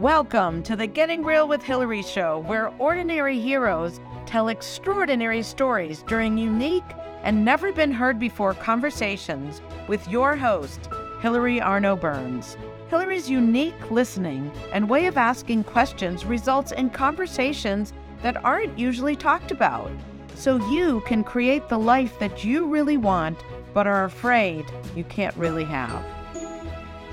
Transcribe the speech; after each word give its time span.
Welcome 0.00 0.64
to 0.64 0.74
the 0.74 0.88
Getting 0.88 1.22
Real 1.22 1.46
with 1.46 1.62
Hilary 1.62 2.02
show, 2.02 2.40
where 2.48 2.74
ordinary 2.80 3.38
heroes 3.38 4.00
tell 4.26 4.48
extraordinary 4.48 5.40
stories 5.40 6.02
during 6.08 6.36
unique 6.36 6.82
and 7.22 7.44
never 7.44 7.70
been 7.70 7.92
heard 7.92 8.18
before 8.18 8.54
conversations 8.54 9.62
with 9.86 10.06
your 10.08 10.34
host, 10.34 10.88
Hilary 11.20 11.60
Arno 11.60 11.94
Burns. 11.94 12.56
Hilary's 12.88 13.30
unique 13.30 13.92
listening 13.92 14.50
and 14.72 14.90
way 14.90 15.06
of 15.06 15.16
asking 15.16 15.62
questions 15.62 16.24
results 16.24 16.72
in 16.72 16.90
conversations 16.90 17.92
that 18.20 18.44
aren't 18.44 18.76
usually 18.76 19.14
talked 19.14 19.52
about, 19.52 19.92
so 20.34 20.56
you 20.72 21.02
can 21.06 21.22
create 21.22 21.68
the 21.68 21.78
life 21.78 22.18
that 22.18 22.42
you 22.42 22.66
really 22.66 22.96
want 22.96 23.38
but 23.72 23.86
are 23.86 24.02
afraid 24.02 24.66
you 24.96 25.04
can't 25.04 25.36
really 25.36 25.64
have. 25.64 26.04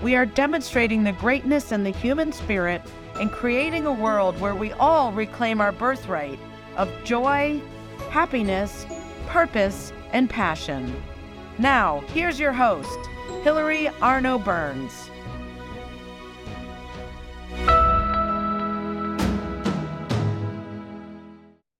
We 0.02 0.16
are 0.16 0.26
demonstrating 0.26 1.04
the 1.04 1.12
greatness 1.12 1.72
in 1.72 1.84
the 1.84 1.92
human 1.92 2.32
spirit 2.32 2.82
and 3.20 3.32
creating 3.32 3.86
a 3.86 3.94
world 3.94 4.40
where 4.42 4.56
we 4.56 4.72
all 4.74 5.12
reclaim 5.12 5.62
our 5.62 5.72
birthright 5.72 6.40
of 6.76 6.90
joy, 7.04 7.62
happiness, 8.10 8.88
purpose, 9.28 9.94
and 10.12 10.28
passion. 10.28 10.92
Now, 11.60 12.00
here's 12.14 12.40
your 12.40 12.52
host, 12.52 12.98
Hilary 13.44 13.90
Arno 14.02 14.40
Burns. 14.40 15.12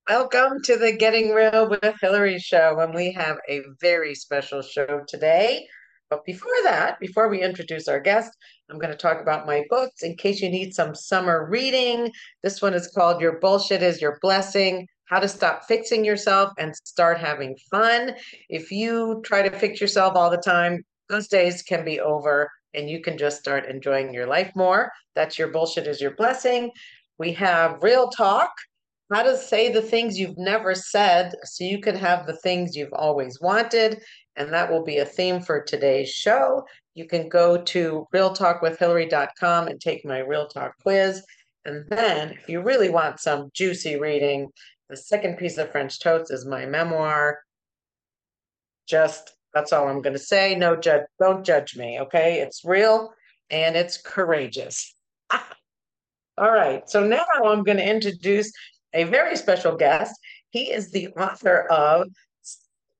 Welcome 0.08 0.62
to 0.62 0.76
the 0.76 0.96
Getting 0.96 1.30
Real 1.30 1.68
with 1.68 1.96
Hilary 2.00 2.38
show, 2.38 2.78
and 2.78 2.94
we 2.94 3.10
have 3.14 3.38
a 3.48 3.62
very 3.80 4.14
special 4.14 4.62
show 4.62 5.00
today. 5.08 5.66
But 6.12 6.26
before 6.26 6.52
that, 6.64 7.00
before 7.00 7.30
we 7.30 7.40
introduce 7.40 7.88
our 7.88 7.98
guest, 7.98 8.36
I'm 8.68 8.78
going 8.78 8.90
to 8.90 8.98
talk 8.98 9.22
about 9.22 9.46
my 9.46 9.64
books 9.70 10.02
in 10.02 10.14
case 10.14 10.42
you 10.42 10.50
need 10.50 10.74
some 10.74 10.94
summer 10.94 11.48
reading. 11.48 12.12
This 12.42 12.60
one 12.60 12.74
is 12.74 12.92
called 12.94 13.18
Your 13.18 13.38
Bullshit 13.38 13.82
is 13.82 14.02
Your 14.02 14.18
Blessing 14.20 14.86
How 15.06 15.20
to 15.20 15.26
Stop 15.26 15.64
Fixing 15.64 16.04
Yourself 16.04 16.52
and 16.58 16.76
Start 16.84 17.16
Having 17.16 17.56
Fun. 17.70 18.14
If 18.50 18.70
you 18.70 19.22
try 19.24 19.40
to 19.40 19.58
fix 19.58 19.80
yourself 19.80 20.14
all 20.14 20.28
the 20.28 20.36
time, 20.36 20.84
those 21.08 21.28
days 21.28 21.62
can 21.62 21.82
be 21.82 21.98
over 21.98 22.50
and 22.74 22.90
you 22.90 23.00
can 23.00 23.16
just 23.16 23.38
start 23.38 23.64
enjoying 23.64 24.12
your 24.12 24.26
life 24.26 24.52
more. 24.54 24.92
That's 25.14 25.38
Your 25.38 25.48
Bullshit 25.48 25.86
is 25.86 26.02
Your 26.02 26.14
Blessing. 26.14 26.72
We 27.16 27.32
have 27.32 27.82
Real 27.82 28.10
Talk 28.10 28.50
how 29.12 29.22
to 29.22 29.36
say 29.36 29.70
the 29.70 29.82
things 29.82 30.18
you've 30.18 30.38
never 30.38 30.74
said 30.74 31.34
so 31.44 31.64
you 31.64 31.80
can 31.80 31.94
have 31.96 32.26
the 32.26 32.36
things 32.36 32.74
you've 32.74 32.92
always 32.94 33.40
wanted. 33.40 34.00
And 34.36 34.52
that 34.52 34.70
will 34.70 34.84
be 34.84 34.98
a 34.98 35.04
theme 35.04 35.40
for 35.40 35.62
today's 35.62 36.10
show. 36.10 36.64
You 36.94 37.06
can 37.06 37.28
go 37.28 37.60
to 37.62 38.06
realtalkwithhillary.com 38.14 39.68
and 39.68 39.80
take 39.80 40.04
my 40.04 40.18
Real 40.18 40.46
Talk 40.46 40.72
quiz. 40.82 41.22
And 41.64 41.84
then, 41.88 42.30
if 42.30 42.48
you 42.48 42.60
really 42.60 42.90
want 42.90 43.20
some 43.20 43.50
juicy 43.54 43.98
reading, 43.98 44.48
the 44.88 44.96
second 44.96 45.38
piece 45.38 45.58
of 45.58 45.70
French 45.70 46.00
toast 46.00 46.32
is 46.32 46.44
my 46.44 46.66
memoir. 46.66 47.38
Just 48.86 49.32
that's 49.54 49.72
all 49.72 49.88
I'm 49.88 50.02
going 50.02 50.14
to 50.14 50.18
say. 50.18 50.54
No 50.54 50.76
judge, 50.76 51.02
don't 51.20 51.44
judge 51.44 51.76
me. 51.76 52.00
Okay, 52.00 52.40
it's 52.40 52.64
real 52.64 53.12
and 53.50 53.76
it's 53.76 53.96
courageous. 53.96 54.94
all 56.38 56.50
right, 56.52 56.88
so 56.88 57.06
now 57.06 57.24
I'm 57.44 57.62
going 57.62 57.78
to 57.78 57.88
introduce 57.88 58.50
a 58.92 59.04
very 59.04 59.36
special 59.36 59.76
guest. 59.76 60.14
He 60.50 60.70
is 60.70 60.90
the 60.90 61.08
author 61.08 61.66
of 61.70 62.08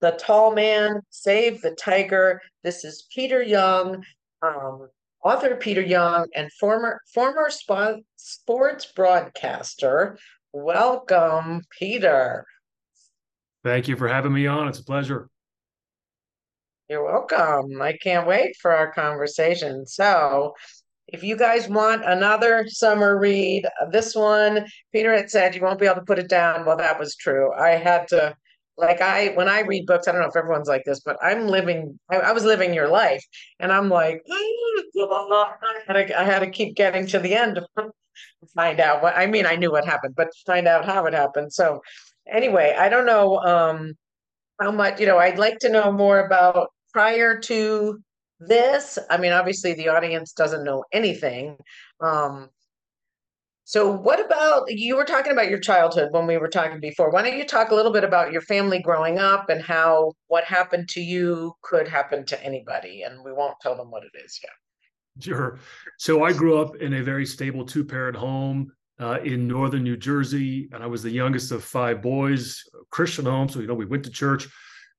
The 0.03 0.11
Tall 0.19 0.53
Man, 0.53 1.01
Save 1.11 1.63
the 1.63 1.77
Tiger. 1.77 2.43
This 2.65 2.85
is 2.85 3.07
Peter 3.15 3.41
Young, 3.41 4.05
um, 4.43 4.89
author 5.25 5.55
Peter 5.55 5.81
Young, 5.81 6.27
and 6.35 6.53
former 6.55 7.01
former 7.15 7.51
sp- 7.55 8.03
sports 8.17 8.85
broadcaster. 8.85 10.19
Welcome, 10.53 11.63
Peter. 11.79 12.45
Thank 13.63 13.87
you 13.87 13.95
for 13.95 14.09
having 14.09 14.33
me 14.33 14.49
on. 14.49 14.67
It's 14.67 14.81
a 14.81 14.85
pleasure. 14.85 15.29
You're 16.91 17.05
welcome. 17.05 17.81
I 17.81 17.93
can't 17.93 18.27
wait 18.27 18.57
for 18.61 18.73
our 18.73 18.93
conversation. 18.93 19.87
So, 19.87 20.55
if 21.07 21.23
you 21.23 21.37
guys 21.37 21.69
want 21.69 22.05
another 22.05 22.65
summer 22.67 23.21
read, 23.21 23.69
this 23.93 24.17
one, 24.17 24.67
Peter 24.93 25.15
had 25.15 25.31
said 25.31 25.55
you 25.55 25.63
won't 25.63 25.79
be 25.79 25.87
able 25.87 26.01
to 26.01 26.07
put 26.07 26.19
it 26.19 26.29
down. 26.29 26.67
Well, 26.67 26.77
that 26.79 26.99
was 26.99 27.15
true. 27.15 27.53
I 27.55 27.77
had 27.77 28.09
to, 28.09 28.35
like, 28.83 29.01
I, 29.01 29.29
when 29.35 29.49
I 29.49 29.61
read 29.61 29.87
books, 29.87 30.07
I 30.07 30.13
don't 30.13 30.21
know 30.21 30.29
if 30.29 30.37
everyone's 30.37 30.69
like 30.69 30.85
this, 30.85 31.01
but 31.01 31.17
I'm 31.23 31.47
living, 31.47 31.99
I, 32.11 32.17
I 32.17 32.33
was 32.33 32.45
living 32.45 32.75
your 32.75 32.89
life. 32.89 33.25
And 33.61 33.73
I'm 33.73 33.89
like, 33.89 34.23
I 34.29 35.47
had, 35.87 36.09
to, 36.09 36.21
I 36.21 36.25
had 36.25 36.41
to 36.41 36.51
keep 36.51 36.77
getting 36.77 37.07
to 37.07 37.19
the 37.19 37.35
end 37.35 37.55
to 37.57 37.91
find 38.55 38.81
out 38.81 39.03
what, 39.03 39.17
I 39.17 39.27
mean, 39.27 39.47
I 39.47 39.57
knew 39.57 39.71
what 39.71 39.87
happened, 39.87 40.15
but 40.17 40.29
find 40.45 40.69
out 40.69 40.85
how 40.85 41.07
it 41.07 41.15
happened. 41.15 41.53
So, 41.53 41.81
anyway, 42.31 42.77
I 42.79 42.89
don't 42.89 43.07
know 43.07 43.39
um, 43.39 43.95
how 44.61 44.71
much, 44.71 45.01
you 45.01 45.07
know, 45.07 45.19
I'd 45.19 45.39
like 45.39 45.59
to 45.61 45.71
know 45.71 45.91
more 45.93 46.27
about 46.27 46.69
prior 46.93 47.39
to 47.39 47.99
this 48.47 48.99
i 49.09 49.17
mean 49.17 49.33
obviously 49.33 49.73
the 49.75 49.89
audience 49.89 50.33
doesn't 50.33 50.65
know 50.65 50.85
anything 50.93 51.57
um 52.01 52.49
so 53.65 53.91
what 53.91 54.25
about 54.25 54.65
you 54.69 54.97
were 54.97 55.05
talking 55.05 55.33
about 55.33 55.49
your 55.49 55.61
childhood 55.61 56.09
when 56.11 56.27
we 56.27 56.37
were 56.37 56.49
talking 56.49 56.81
before. 56.81 57.11
Why 57.11 57.23
don't 57.23 57.39
you 57.39 57.47
talk 57.47 57.71
a 57.71 57.75
little 57.75 57.93
bit 57.93 58.05
about 58.05 58.33
your 58.33 58.41
family 58.43 58.81
growing 58.81 59.19
up 59.19 59.49
and 59.49 59.63
how 59.63 60.13
what 60.27 60.45
happened 60.45 60.89
to 60.91 61.01
you 61.01 61.55
could 61.63 61.87
happen 61.87 62.27
to 62.27 62.45
anybody 62.45 63.03
and 63.03 63.25
we 63.25 63.33
won't 63.33 63.55
tell 63.61 63.77
them 63.77 63.91
what 63.91 64.03
it 64.03 64.25
is 64.25 64.41
yet. 64.43 65.25
Sure. 65.25 65.59
So 65.99 66.25
i 66.25 66.33
grew 66.33 66.61
up 66.61 66.77
in 66.77 66.95
a 66.95 67.03
very 67.03 67.27
stable 67.27 67.65
two 67.65 67.85
parent 67.85 68.17
home 68.17 68.73
uh, 68.99 69.21
in 69.25 69.47
northern 69.47 69.83
new 69.83 69.97
jersey 69.97 70.69
and 70.73 70.83
i 70.83 70.87
was 70.87 71.03
the 71.03 71.11
youngest 71.11 71.51
of 71.51 71.65
five 71.65 72.01
boys 72.03 72.63
christian 72.91 73.27
home 73.27 73.49
so 73.49 73.61
you 73.61 73.67
know 73.67 73.75
we 73.75 73.87
went 73.87 74.05
to 74.05 74.11
church. 74.11 74.49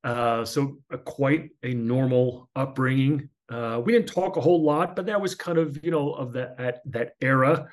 Uh, 0.04 0.44
so 0.44 0.78
a, 0.90 0.98
quite 0.98 1.50
a 1.64 1.74
normal 1.74 2.50
upbringing. 2.56 3.30
Uh, 3.50 3.82
we 3.84 3.94
didn't 3.94 4.08
talk 4.08 4.36
a 4.36 4.42
whole 4.42 4.62
lot, 4.62 4.96
but 4.96 5.06
that 5.06 5.20
was 5.20 5.34
kind 5.34 5.58
of 5.58 5.84
you 5.84 5.92
know 5.92 6.14
of 6.14 6.34
that 6.34 6.56
at 6.60 6.82
that 6.86 7.14
era. 7.22 7.70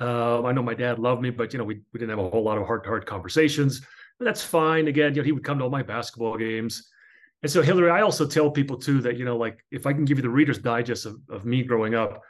Uh, 0.00 0.42
I 0.42 0.52
know 0.52 0.62
my 0.62 0.74
dad 0.74 0.98
loved 0.98 1.22
me, 1.22 1.30
but 1.30 1.52
you 1.52 1.58
know 1.58 1.64
we 1.64 1.80
we 1.92 1.98
didn't 1.98 2.10
have 2.10 2.18
a 2.18 2.30
whole 2.30 2.42
lot 2.42 2.58
of 2.58 2.66
hard 2.66 2.84
hard 2.84 3.06
conversations. 3.06 3.80
But 4.18 4.26
that's 4.26 4.42
fine. 4.42 4.88
Again, 4.88 5.14
you 5.14 5.22
know 5.22 5.24
he 5.24 5.32
would 5.32 5.44
come 5.44 5.58
to 5.58 5.64
all 5.64 5.70
my 5.70 5.82
basketball 5.82 6.36
games, 6.36 6.88
and 7.42 7.50
so 7.50 7.62
Hilary, 7.62 7.90
I 7.90 8.00
also 8.00 8.26
tell 8.26 8.50
people 8.50 8.76
too 8.76 9.00
that 9.02 9.16
you 9.16 9.24
know 9.24 9.36
like 9.36 9.64
if 9.70 9.86
I 9.86 9.92
can 9.92 10.04
give 10.04 10.18
you 10.18 10.22
the 10.22 10.30
Reader's 10.30 10.58
Digest 10.58 11.06
of, 11.06 11.16
of 11.28 11.44
me 11.44 11.62
growing 11.62 11.94
up, 11.94 12.22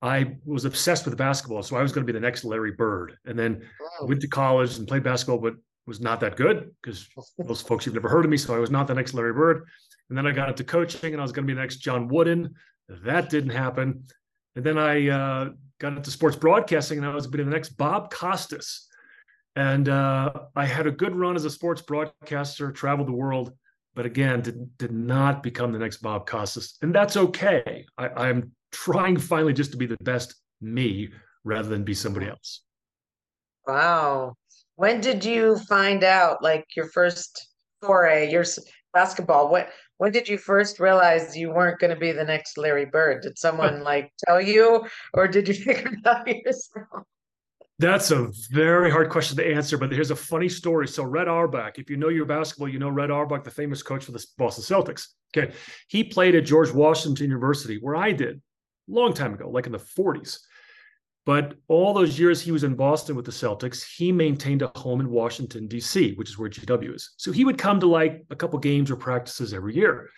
I 0.00 0.36
was 0.44 0.64
obsessed 0.64 1.04
with 1.04 1.16
basketball, 1.16 1.62
so 1.62 1.76
I 1.76 1.82
was 1.82 1.92
going 1.92 2.06
to 2.06 2.12
be 2.12 2.18
the 2.18 2.24
next 2.24 2.44
Larry 2.44 2.72
Bird, 2.72 3.18
and 3.26 3.38
then 3.38 3.68
went 4.02 4.20
to 4.22 4.28
college 4.28 4.78
and 4.78 4.88
played 4.88 5.02
basketball, 5.02 5.38
but 5.38 5.54
was 5.86 6.00
not 6.00 6.20
that 6.20 6.36
good 6.36 6.70
because 6.82 7.08
most 7.38 7.66
folks 7.68 7.84
you've 7.84 7.94
never 7.94 8.08
heard 8.08 8.24
of 8.24 8.30
me, 8.30 8.36
so 8.36 8.54
I 8.54 8.58
was 8.58 8.70
not 8.70 8.86
the 8.86 8.94
next 8.94 9.12
Larry 9.12 9.32
Bird. 9.32 9.66
And 10.08 10.18
then 10.18 10.26
I 10.26 10.32
got 10.32 10.48
into 10.48 10.64
coaching 10.64 11.12
and 11.12 11.20
I 11.20 11.24
was 11.24 11.32
going 11.32 11.46
to 11.46 11.50
be 11.50 11.54
the 11.54 11.60
next 11.60 11.76
John 11.76 12.08
Wooden. 12.08 12.54
That 12.88 13.30
didn't 13.30 13.50
happen. 13.50 14.04
And 14.56 14.64
then 14.64 14.78
I 14.78 15.08
uh, 15.08 15.50
got 15.80 15.96
into 15.96 16.10
sports 16.10 16.36
broadcasting 16.36 16.98
and 16.98 17.06
I 17.06 17.14
was 17.14 17.26
going 17.26 17.32
to 17.32 17.38
be 17.38 17.44
the 17.44 17.50
next 17.50 17.70
Bob 17.70 18.12
Costas. 18.12 18.86
And 19.56 19.88
uh, 19.88 20.32
I 20.54 20.64
had 20.64 20.86
a 20.86 20.92
good 20.92 21.16
run 21.16 21.34
as 21.34 21.44
a 21.44 21.50
sports 21.50 21.82
broadcaster, 21.82 22.70
traveled 22.70 23.08
the 23.08 23.12
world, 23.12 23.52
but 23.94 24.06
again, 24.06 24.42
did, 24.42 24.78
did 24.78 24.92
not 24.92 25.42
become 25.42 25.72
the 25.72 25.78
next 25.78 25.96
Bob 25.98 26.26
Costas. 26.26 26.76
And 26.82 26.94
that's 26.94 27.16
okay. 27.16 27.84
I, 27.98 28.08
I'm 28.08 28.52
trying 28.70 29.16
finally 29.16 29.52
just 29.52 29.72
to 29.72 29.76
be 29.76 29.86
the 29.86 29.96
best 30.02 30.36
me 30.60 31.08
rather 31.42 31.68
than 31.68 31.82
be 31.82 31.94
somebody 31.94 32.28
else. 32.28 32.62
Wow. 33.66 34.34
When 34.76 35.00
did 35.00 35.24
you 35.24 35.58
find 35.58 36.04
out 36.04 36.42
like 36.42 36.64
your 36.76 36.88
first 36.88 37.48
foray, 37.82 38.30
your 38.30 38.44
basketball? 38.92 39.50
What 39.50 39.70
when 40.00 40.12
did 40.12 40.26
you 40.26 40.38
first 40.38 40.80
realize 40.80 41.36
you 41.36 41.50
weren't 41.50 41.78
going 41.78 41.92
to 41.92 42.00
be 42.00 42.10
the 42.10 42.24
next 42.24 42.56
Larry 42.56 42.86
Bird? 42.86 43.20
Did 43.20 43.38
someone 43.46 43.84
like 43.84 44.10
tell 44.26 44.40
you, 44.40 44.86
or 45.12 45.28
did 45.28 45.46
you 45.46 45.52
figure 45.52 45.92
it 45.92 46.06
out 46.06 46.26
yourself? 46.26 47.04
That's 47.78 48.10
a 48.10 48.30
very 48.50 48.90
hard 48.90 49.10
question 49.10 49.36
to 49.36 49.46
answer, 49.46 49.76
but 49.76 49.92
here's 49.92 50.10
a 50.10 50.16
funny 50.16 50.48
story. 50.48 50.88
So 50.88 51.04
Red 51.04 51.28
Auerbach, 51.28 51.78
if 51.78 51.90
you 51.90 51.98
know 51.98 52.08
your 52.08 52.24
basketball, 52.24 52.68
you 52.68 52.78
know 52.78 52.88
Red 52.88 53.10
Auerbach, 53.10 53.44
the 53.44 53.50
famous 53.50 53.82
coach 53.82 54.06
for 54.06 54.12
the 54.12 54.24
Boston 54.38 54.64
Celtics. 54.64 55.08
Okay, 55.36 55.52
he 55.88 56.02
played 56.02 56.34
at 56.34 56.46
George 56.46 56.70
Washington 56.70 57.26
University, 57.26 57.78
where 57.78 57.96
I 57.96 58.12
did, 58.12 58.40
long 58.88 59.12
time 59.12 59.34
ago, 59.34 59.50
like 59.50 59.66
in 59.66 59.72
the 59.72 59.78
40s. 59.78 60.38
But 61.26 61.54
all 61.68 61.92
those 61.92 62.18
years 62.18 62.40
he 62.40 62.50
was 62.50 62.64
in 62.64 62.74
Boston 62.74 63.14
with 63.14 63.26
the 63.26 63.30
Celtics, 63.30 63.84
he 63.96 64.10
maintained 64.10 64.62
a 64.62 64.72
home 64.76 65.00
in 65.00 65.10
Washington, 65.10 65.68
D.C., 65.68 66.14
which 66.14 66.30
is 66.30 66.38
where 66.38 66.48
GW 66.48 66.94
is. 66.94 67.10
So 67.18 67.30
he 67.30 67.44
would 67.44 67.58
come 67.58 67.78
to 67.80 67.86
like 67.86 68.24
a 68.30 68.36
couple 68.36 68.58
games 68.58 68.90
or 68.90 68.96
practices 68.96 69.52
every 69.52 69.74
year. 69.74 70.08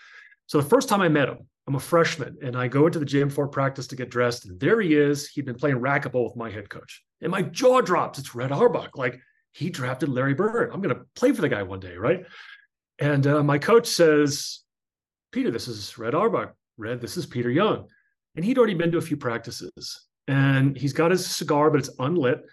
So 0.47 0.61
the 0.61 0.69
first 0.69 0.89
time 0.89 1.01
I 1.01 1.09
met 1.09 1.29
him, 1.29 1.39
I'm 1.67 1.75
a 1.77 1.81
freshman 1.81 2.37
and 2.43 2.57
I 2.57 2.69
go 2.69 2.87
into 2.87 2.99
the 2.99 3.05
gym 3.05 3.31
for 3.31 3.47
practice 3.49 3.87
to 3.89 3.97
get 3.97 4.11
dressed. 4.11 4.47
And 4.47 4.59
there 4.59 4.81
he 4.81 4.95
is. 4.95 5.29
He'd 5.29 5.47
been 5.47 5.55
playing 5.55 5.77
racquetball 5.77 6.25
with 6.25 6.37
my 6.37 6.51
head 6.51 6.69
coach. 6.69 7.03
And 7.21 7.31
my 7.31 7.43
jaw 7.43 7.81
drops. 7.81 8.19
It's 8.19 8.35
Red 8.35 8.53
Auerbach. 8.53 8.97
Like 8.97 9.21
he 9.53 9.71
drafted 9.71 10.09
Larry 10.09 10.35
Bird. 10.35 10.71
I'm 10.73 10.81
going 10.81 10.95
to 10.95 11.03
play 11.15 11.33
for 11.33 11.41
the 11.41 11.49
guy 11.49 11.63
one 11.63 11.81
day, 11.81 11.97
right? 11.97 12.25
And 12.99 13.27
uh, 13.27 13.43
my 13.43 13.59
coach 13.59 13.87
says, 13.87 14.61
Peter, 15.31 15.51
this 15.51 15.69
is 15.69 15.97
Red 15.99 16.15
Auerbach. 16.15 16.55
Red, 16.77 17.01
this 17.01 17.17
is 17.17 17.27
Peter 17.27 17.51
Young. 17.51 17.89
And 18.35 18.45
he'd 18.45 18.59
already 18.59 18.75
been 18.75 18.93
to 18.93 18.99
a 18.99 19.03
few 19.03 19.17
practices. 19.17 20.07
And 20.29 20.77
he's 20.77 20.93
got 20.93 21.11
his 21.11 21.27
cigar, 21.27 21.71
but 21.71 21.81
it's 21.81 21.91
unlit. 21.99 22.45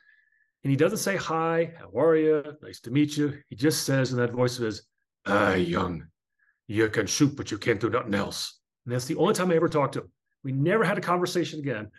And 0.64 0.72
he 0.72 0.78
doesn't 0.78 0.98
say 0.98 1.16
hi, 1.16 1.74
how 1.80 1.98
are 1.98 2.16
you? 2.16 2.44
Nice 2.62 2.82
to 2.82 2.92
meet 2.92 3.16
you. 3.16 3.40
He 3.48 3.56
just 3.56 3.84
says 3.84 4.12
in 4.12 4.18
that 4.18 4.34
voice 4.34 4.58
of 4.58 4.66
his, 4.66 4.84
"Ah, 5.26 5.54
young, 5.54 6.08
you 6.68 6.90
can 6.90 7.08
shoot, 7.08 7.36
but 7.36 7.52
you 7.52 7.58
can't 7.58 7.80
do 7.80 7.90
nothing 7.90 8.14
else." 8.14 8.60
And 8.86 8.94
that's 8.94 9.06
the 9.06 9.16
only 9.16 9.34
time 9.34 9.52
I 9.52 9.56
ever 9.56 9.70
talked 9.70 9.94
to 9.94 10.02
him. 10.02 10.12
We 10.44 10.52
never 10.52 10.84
had 10.84 10.98
a 10.98 11.02
conversation 11.02 11.60
again. 11.60 11.92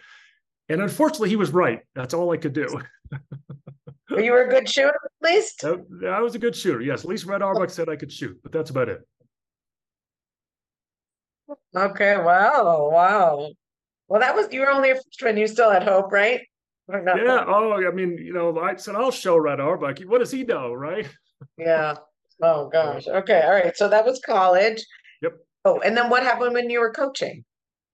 And 0.68 0.80
unfortunately, 0.80 1.30
he 1.30 1.36
was 1.36 1.50
right. 1.50 1.80
That's 1.94 2.14
all 2.14 2.30
I 2.32 2.36
could 2.36 2.52
do. 2.52 2.80
you 4.10 4.32
were 4.32 4.44
a 4.44 4.48
good 4.48 4.68
shooter, 4.68 4.88
at 5.04 5.28
least. 5.28 5.64
I 5.64 6.20
was 6.20 6.34
a 6.34 6.38
good 6.38 6.54
shooter. 6.54 6.80
Yes, 6.80 7.02
at 7.02 7.10
least 7.10 7.26
Red 7.26 7.42
Auerbach 7.42 7.70
said 7.70 7.88
I 7.88 7.96
could 7.96 8.12
shoot, 8.12 8.38
but 8.42 8.52
that's 8.52 8.70
about 8.70 8.88
it. 8.88 9.00
Okay. 11.74 12.16
Wow. 12.16 12.90
Wow. 12.92 13.50
Well, 14.10 14.20
that 14.20 14.34
was 14.34 14.48
you 14.50 14.60
were 14.60 14.70
only 14.70 14.90
a 14.90 14.96
freshman. 14.96 15.36
You 15.36 15.46
still 15.46 15.70
had 15.70 15.84
hope, 15.84 16.10
right? 16.10 16.40
Yeah. 16.92 17.44
Oh, 17.46 17.72
I 17.72 17.92
mean, 17.92 18.18
you 18.18 18.32
know, 18.32 18.58
I 18.58 18.74
said 18.74 18.96
I'll 18.96 19.12
show 19.12 19.36
Red 19.36 19.60
Auerbach. 19.60 20.00
What 20.00 20.18
does 20.18 20.32
he 20.32 20.42
know, 20.42 20.74
right? 20.74 21.08
yeah. 21.56 21.94
Oh 22.42 22.68
gosh. 22.68 23.06
Okay. 23.06 23.40
All 23.40 23.52
right. 23.52 23.76
So 23.76 23.88
that 23.88 24.04
was 24.04 24.20
college. 24.26 24.84
Yep. 25.22 25.34
Oh, 25.64 25.78
and 25.80 25.96
then 25.96 26.10
what 26.10 26.24
happened 26.24 26.54
when 26.54 26.68
you 26.68 26.80
were 26.80 26.92
coaching? 26.92 27.44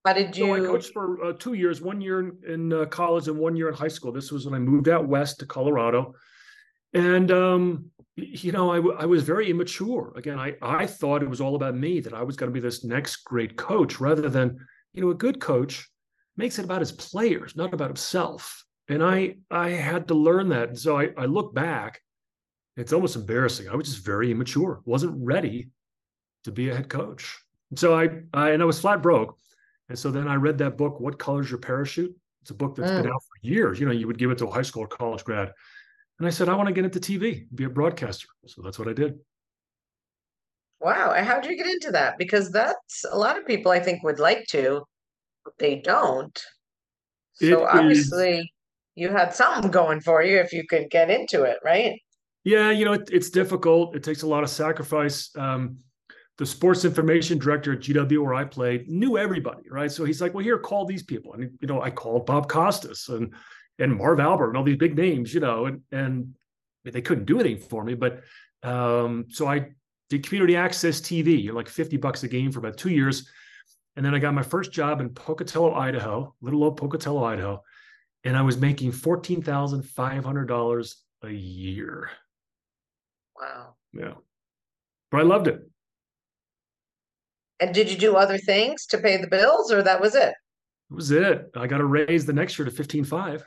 How 0.07 0.15
did 0.15 0.35
you? 0.35 0.47
So 0.47 0.55
I 0.55 0.67
coached 0.67 0.93
for 0.95 1.23
uh, 1.23 1.33
two 1.35 1.53
years, 1.53 1.83
one 1.83 2.01
year 2.01 2.21
in, 2.21 2.39
in 2.49 2.73
uh, 2.73 2.87
college 2.87 3.29
and 3.29 3.39
one 3.39 3.55
year 3.55 3.69
in 3.69 3.75
high 3.75 3.89
school. 3.89 4.11
This 4.11 4.33
was 4.33 4.47
when 4.47 4.55
I 4.55 4.59
moved 4.59 4.89
out 4.89 5.07
west 5.07 5.41
to 5.41 5.47
Colorado, 5.47 6.15
and 6.95 7.31
um, 7.31 7.91
you 8.15 8.53
know, 8.53 8.73
I, 8.73 9.03
I 9.03 9.05
was 9.05 9.23
very 9.23 9.51
immature. 9.51 10.15
Again, 10.17 10.39
I 10.39 10.55
I 10.63 10.87
thought 10.87 11.23
it 11.23 11.29
was 11.29 11.43
all 11.43 11.57
about 11.57 11.77
me 11.77 12.01
that 12.01 12.15
I 12.15 12.23
was 12.23 12.37
going 12.37 12.51
to 12.51 12.55
be 12.55 12.61
this 12.61 12.85
next 12.85 13.17
great 13.17 13.59
coach, 13.59 14.01
rather 14.01 14.31
than 14.31 14.57
you 14.95 15.03
know, 15.03 15.11
a 15.11 15.15
good 15.15 15.41
coach 15.41 15.87
makes 16.37 16.59
it 16.59 16.65
about 16.65 16.81
his 16.81 16.93
players, 16.93 17.57
not 17.57 17.75
about 17.75 17.89
himself. 17.89 18.65
And 18.89 19.03
I 19.03 19.37
I 19.51 19.71
had 19.71 20.09
to 20.09 20.15
learn 20.15 20.49
that. 20.51 20.69
And 20.69 20.79
so 20.79 20.99
I, 20.99 21.11
I 21.17 21.27
look 21.27 21.55
back, 21.55 22.01
it's 22.77 22.93
almost 22.93 23.17
embarrassing. 23.17 23.69
I 23.69 23.75
was 23.75 23.89
just 23.89 24.05
very 24.05 24.31
immature, 24.31 24.81
wasn't 24.85 25.17
ready 25.25 25.71
to 26.45 26.53
be 26.53 26.69
a 26.71 26.77
head 26.77 26.89
coach. 26.89 27.39
And 27.71 27.79
so 27.79 27.99
I, 27.99 28.23
I 28.33 28.51
and 28.51 28.63
I 28.63 28.67
was 28.67 28.81
flat 28.81 29.03
broke. 29.03 29.37
And 29.89 29.99
so 29.99 30.11
then 30.11 30.29
I 30.29 30.35
read 30.35 30.59
that 30.59 30.77
book, 30.77 31.01
What 31.01 31.19
Color's 31.19 31.51
Your 31.51 31.59
Parachute? 31.59 32.15
It's 32.43 32.51
a 32.51 32.55
book 32.55 32.77
that's 32.77 32.91
mm. 32.91 33.03
been 33.03 33.13
out 33.13 33.23
for 33.23 33.49
years. 33.49 33.81
You 33.81 33.87
know, 33.87 33.93
you 33.93 34.07
would 34.07 34.19
give 34.19 34.31
it 34.31 34.39
to 34.39 34.47
a 34.47 34.51
high 34.51 34.63
school 34.63 34.85
or 34.85 34.89
college 34.89 35.25
grad. 35.25 35.53
And 36.19 36.27
I 36.27 36.31
said, 36.31 36.49
I 36.49 36.55
want 36.55 36.69
to 36.69 36.73
get 36.73 36.85
into 36.85 37.01
TV, 37.01 37.47
be 37.55 37.65
a 37.65 37.69
broadcaster. 37.69 38.29
So 38.47 38.63
that's 38.63 38.79
what 38.79 38.89
I 38.89 38.93
did. 38.93 39.19
Wow. 40.81 41.15
How 41.23 41.41
did 41.41 41.51
you 41.51 41.57
get 41.57 41.67
into 41.67 41.91
that? 41.93 42.19
Because 42.19 42.51
that's 42.51 43.05
a 43.11 43.17
lot 43.17 43.39
of 43.39 43.47
people 43.47 43.73
I 43.73 43.81
think 43.81 44.03
would 44.03 44.19
like 44.19 44.47
to, 44.51 44.83
they 45.59 45.77
don't. 45.77 46.41
So 47.35 47.47
it 47.65 47.69
obviously 47.69 48.39
is, 48.39 48.49
you 48.95 49.11
had 49.11 49.35
something 49.35 49.71
going 49.71 50.01
for 50.01 50.23
you 50.23 50.39
if 50.39 50.53
you 50.53 50.67
could 50.67 50.91
get 50.91 51.11
into 51.11 51.43
it, 51.43 51.59
right? 51.65 52.01
Yeah, 52.45 52.71
you 52.71 52.85
know, 52.85 52.95
it, 52.95 53.11
it's 53.13 53.31
difficult. 53.31 53.95
It 53.97 54.03
takes 54.03 54.23
a 54.23 54.27
lot 54.27 54.43
of 54.43 54.51
sacrifice. 54.51 55.31
Um, 55.37 55.79
the 56.39 56.47
sports 56.47 56.85
information 56.85 57.39
director 57.39 57.73
at 57.73 57.81
GW 57.81 58.23
where 58.23 58.35
I 58.35 58.45
played 58.45 58.89
knew 58.89 59.17
everybody, 59.17 59.69
right? 59.71 59.91
So 59.91 60.05
he's 60.05 60.21
like, 60.21 60.35
well, 60.35 60.45
here, 60.45 60.59
call 60.59 60.85
these 60.85 61.03
people. 61.03 61.33
And, 61.33 61.51
you 61.61 61.69
know, 61.69 61.81
I 61.81 61.91
called 61.91 62.27
Bob 62.27 62.49
Costas 62.49 63.09
and, 63.09 63.35
and 63.79 63.97
Marv 63.97 64.21
Albert 64.21 64.49
and 64.49 64.57
all 64.57 64.65
these 64.65 64.77
big 64.77 64.97
names, 64.97 65.33
you 65.33 65.41
know, 65.41 65.67
and, 65.67 65.81
and 65.93 66.35
they 66.85 67.01
couldn't 67.01 67.25
do 67.25 67.41
anything 67.41 67.69
for 67.69 67.85
me. 67.85 67.95
But 67.95 68.23
um, 68.63 69.27
so 69.29 69.47
I 69.47 69.71
did 70.11 70.27
community 70.27 70.57
access 70.57 71.01
TV, 71.01 71.51
like 71.53 71.69
50 71.69 71.97
bucks 71.97 72.23
a 72.23 72.29
game 72.29 72.53
for 72.53 72.59
about 72.59 72.77
two 72.77 72.91
years. 72.91 73.29
And 73.97 74.05
then 74.05 74.15
I 74.15 74.19
got 74.19 74.35
my 74.35 74.43
first 74.43 74.73
job 74.73 75.01
in 75.01 75.09
Pocatello, 75.09 75.73
Idaho, 75.75 76.35
little 76.43 76.63
old 76.63 76.77
Pocatello, 76.77 77.25
Idaho. 77.25 77.63
And 78.25 78.37
I 78.37 78.43
was 78.43 78.59
making 78.59 78.93
$14,500 78.93 80.95
a 81.25 81.31
year. 81.31 82.11
Wow. 83.41 83.75
Yeah. 83.93 84.15
But 85.11 85.21
I 85.21 85.25
loved 85.25 85.49
it. 85.49 85.69
And 87.59 87.75
did 87.75 87.91
you 87.91 87.97
do 87.97 88.17
other 88.17 88.37
things 88.37 88.85
to 88.87 88.99
pay 88.99 89.17
the 89.17 89.29
bills 89.29 89.73
or 89.73 89.83
that 89.83 89.99
was 90.01 90.15
it? 90.15 90.35
That 90.91 90.95
was 90.95 91.11
it. 91.11 91.51
I 91.57 91.67
got 91.67 91.81
a 91.81 91.85
raise 91.85 92.27
the 92.27 92.35
next 92.35 92.59
year 92.59 92.69
to 92.69 92.71
15.5. 92.71 93.43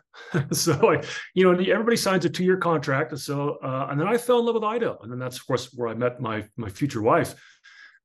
so 0.55 0.93
I, 0.93 1.03
you 1.35 1.43
know, 1.43 1.51
everybody 1.71 1.95
signs 1.95 2.25
a 2.25 2.29
two-year 2.29 2.57
contract. 2.57 3.15
So 3.19 3.59
uh, 3.63 3.87
and 3.91 3.99
then 3.99 4.07
I 4.07 4.17
fell 4.17 4.39
in 4.39 4.45
love 4.45 4.55
with 4.55 4.63
Idaho. 4.63 4.97
And 5.03 5.11
then 5.11 5.19
that's 5.19 5.37
of 5.37 5.45
course 5.45 5.71
where 5.75 5.89
I 5.89 5.93
met 5.93 6.19
my 6.19 6.45
my 6.57 6.69
future 6.69 7.03
wife. 7.03 7.35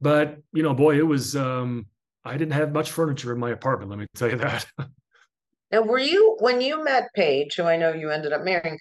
But 0.01 0.39
you 0.53 0.63
know, 0.63 0.75
boy, 0.75 0.99
it 0.99 1.07
was 1.07 1.37
um 1.37 1.87
I 2.25 2.37
didn't 2.37 2.53
have 2.53 2.73
much 2.73 2.91
furniture 2.91 3.33
in 3.33 3.39
my 3.39 3.51
apartment, 3.51 3.91
let 3.91 3.99
me 3.99 4.07
tell 4.15 4.31
you 4.31 4.39
that. 4.39 4.67
now 5.73 5.83
were 5.83 5.99
you 5.99 6.37
when 6.41 6.61
you 6.61 6.83
met 6.83 7.11
Paige, 7.15 7.55
who 7.57 7.65
I 7.65 7.77
know 7.77 7.93
you 7.93 8.11
ended 8.11 8.33
up 8.33 8.43
marrying, 8.43 8.79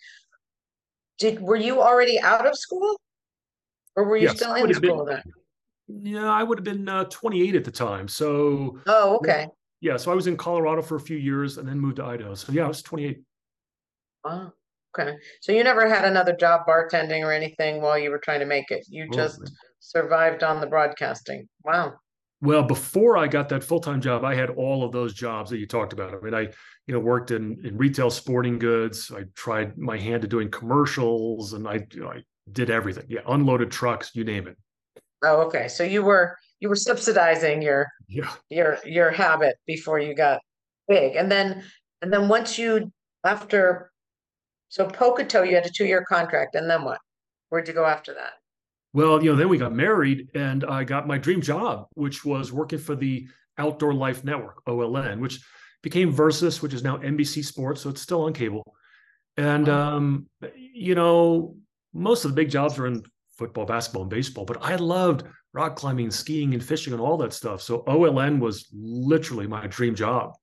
did 1.19 1.41
were 1.41 1.55
you 1.55 1.81
already 1.81 2.19
out 2.19 2.47
of 2.47 2.57
school? 2.57 2.99
Or 3.95 4.05
were 4.05 4.17
you 4.17 4.23
yes, 4.23 4.37
still 4.37 4.55
in 4.55 4.73
school 4.73 5.05
been, 5.05 5.15
then? 5.15 5.23
yeah, 5.87 6.31
I 6.31 6.43
would 6.43 6.57
have 6.57 6.65
been 6.65 6.87
uh, 6.89 7.05
28 7.05 7.55
at 7.55 7.63
the 7.63 7.71
time. 7.71 8.07
So, 8.07 8.79
oh, 8.87 9.17
okay. 9.17 9.47
Yeah, 9.81 9.97
so 9.97 10.11
I 10.11 10.15
was 10.15 10.27
in 10.27 10.37
Colorado 10.37 10.81
for 10.81 10.95
a 10.95 10.99
few 10.99 11.17
years 11.17 11.57
and 11.57 11.67
then 11.67 11.79
moved 11.79 11.97
to 11.97 12.05
Idaho. 12.05 12.35
So, 12.35 12.51
yeah, 12.51 12.65
I 12.65 12.67
was 12.67 12.81
28. 12.81 13.21
Wow. 14.23 14.53
Okay. 14.97 15.17
So, 15.41 15.51
you 15.51 15.63
never 15.63 15.87
had 15.87 16.05
another 16.05 16.35
job 16.35 16.61
bartending 16.67 17.23
or 17.23 17.31
anything 17.31 17.81
while 17.81 17.99
you 17.99 18.09
were 18.09 18.19
trying 18.19 18.39
to 18.39 18.45
make 18.45 18.71
it. 18.71 18.85
You 18.89 19.07
oh, 19.11 19.13
just 19.13 19.51
survived 19.79 20.43
on 20.43 20.59
the 20.59 20.67
broadcasting. 20.67 21.47
Wow. 21.63 21.93
Well, 22.43 22.63
before 22.63 23.15
I 23.17 23.27
got 23.27 23.47
that 23.49 23.63
full 23.63 23.79
time 23.79 24.01
job, 24.01 24.25
I 24.25 24.35
had 24.35 24.49
all 24.49 24.83
of 24.83 24.91
those 24.91 25.13
jobs 25.13 25.49
that 25.49 25.59
you 25.59 25.65
talked 25.65 25.93
about. 25.93 26.13
I 26.13 26.19
mean, 26.19 26.33
I 26.33 26.49
you 26.87 26.93
know 26.93 26.99
worked 26.99 27.31
in 27.31 27.57
in 27.65 27.77
retail 27.77 28.09
sporting 28.09 28.59
goods. 28.59 29.09
I 29.15 29.23
tried 29.33 29.77
my 29.77 29.97
hand 29.97 30.25
at 30.25 30.29
doing 30.29 30.51
commercials, 30.51 31.53
and 31.53 31.65
I 31.65 31.87
you 31.93 32.01
know, 32.01 32.09
I 32.09 32.21
did 32.51 32.69
everything. 32.69 33.05
Yeah, 33.07 33.21
unloaded 33.29 33.71
trucks, 33.71 34.11
you 34.13 34.25
name 34.25 34.49
it. 34.49 34.57
Oh, 35.23 35.43
okay. 35.43 35.69
So 35.69 35.85
you 35.85 36.03
were 36.03 36.37
you 36.59 36.67
were 36.67 36.75
subsidizing 36.75 37.61
your 37.61 37.87
yeah 38.09 38.33
your 38.49 38.77
your 38.83 39.09
habit 39.09 39.55
before 39.65 39.99
you 39.99 40.13
got 40.13 40.41
big, 40.89 41.15
and 41.15 41.31
then 41.31 41.63
and 42.01 42.11
then 42.11 42.27
once 42.27 42.59
you 42.59 42.91
after 43.23 43.89
so 44.67 44.85
Pocatello, 44.85 45.45
you 45.45 45.55
had 45.55 45.65
a 45.65 45.71
two 45.73 45.85
year 45.85 46.03
contract, 46.03 46.55
and 46.55 46.69
then 46.69 46.83
what? 46.83 46.99
Where'd 47.47 47.69
you 47.69 47.73
go 47.73 47.85
after 47.85 48.13
that? 48.15 48.33
Well, 48.93 49.23
you 49.23 49.31
know, 49.31 49.35
then 49.35 49.49
we 49.49 49.57
got 49.57 49.73
married, 49.73 50.29
and 50.35 50.63
I 50.63 50.83
got 50.83 51.07
my 51.07 51.17
dream 51.17 51.41
job, 51.41 51.87
which 51.95 52.23
was 52.23 52.53
working 52.53 52.79
for 52.79 52.95
the 52.95 53.27
Outdoor 53.57 53.93
Life 53.93 54.23
Network 54.23 54.63
(OLN), 54.65 55.19
which 55.19 55.43
became 55.81 56.11
Versus, 56.11 56.61
which 56.61 56.73
is 56.73 56.83
now 56.83 56.97
NBC 56.97 57.43
Sports, 57.43 57.81
so 57.81 57.89
it's 57.89 58.01
still 58.01 58.23
on 58.23 58.33
cable. 58.33 58.75
And 59.35 59.67
um, 59.67 60.27
you 60.55 60.93
know, 60.93 61.57
most 61.93 62.23
of 62.23 62.31
the 62.31 62.35
big 62.35 62.51
jobs 62.51 62.77
are 62.77 62.85
in 62.85 63.03
football, 63.37 63.65
basketball, 63.65 64.03
and 64.03 64.11
baseball, 64.11 64.45
but 64.45 64.63
I 64.63 64.75
loved 64.75 65.23
rock 65.53 65.75
climbing, 65.75 66.11
skiing, 66.11 66.53
and 66.53 66.63
fishing, 66.63 66.93
and 66.93 67.01
all 67.01 67.17
that 67.17 67.33
stuff. 67.33 67.61
So 67.61 67.83
OLN 67.87 68.39
was 68.39 68.67
literally 68.71 69.47
my 69.47 69.67
dream 69.67 69.95
job. 69.95 70.33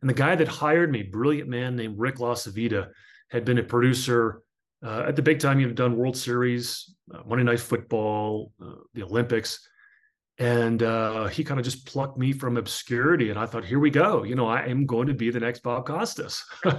And 0.00 0.08
the 0.08 0.14
guy 0.14 0.36
that 0.36 0.46
hired 0.46 0.92
me, 0.92 1.02
brilliant 1.02 1.48
man 1.48 1.74
named 1.74 1.98
Rick 1.98 2.16
LaCivita, 2.16 2.88
had 3.30 3.44
been 3.44 3.58
a 3.58 3.62
producer 3.64 4.42
uh, 4.84 5.04
at 5.06 5.16
the 5.16 5.22
big 5.22 5.40
time. 5.40 5.60
You've 5.60 5.74
done 5.74 5.96
World 5.96 6.16
Series, 6.16 6.94
uh, 7.14 7.22
Monday 7.26 7.44
Night 7.44 7.60
Football, 7.60 8.52
uh, 8.62 8.76
the 8.94 9.02
Olympics, 9.02 9.66
and 10.38 10.82
uh, 10.82 11.26
he 11.26 11.44
kind 11.44 11.58
of 11.58 11.64
just 11.64 11.86
plucked 11.86 12.18
me 12.18 12.32
from 12.32 12.56
obscurity. 12.56 13.30
And 13.30 13.38
I 13.38 13.46
thought, 13.46 13.64
here 13.64 13.80
we 13.80 13.90
go. 13.90 14.22
You 14.22 14.34
know, 14.34 14.46
I 14.46 14.62
am 14.62 14.86
going 14.86 15.08
to 15.08 15.14
be 15.14 15.30
the 15.30 15.40
next 15.40 15.62
Bob 15.62 15.86
Costas. 15.86 16.44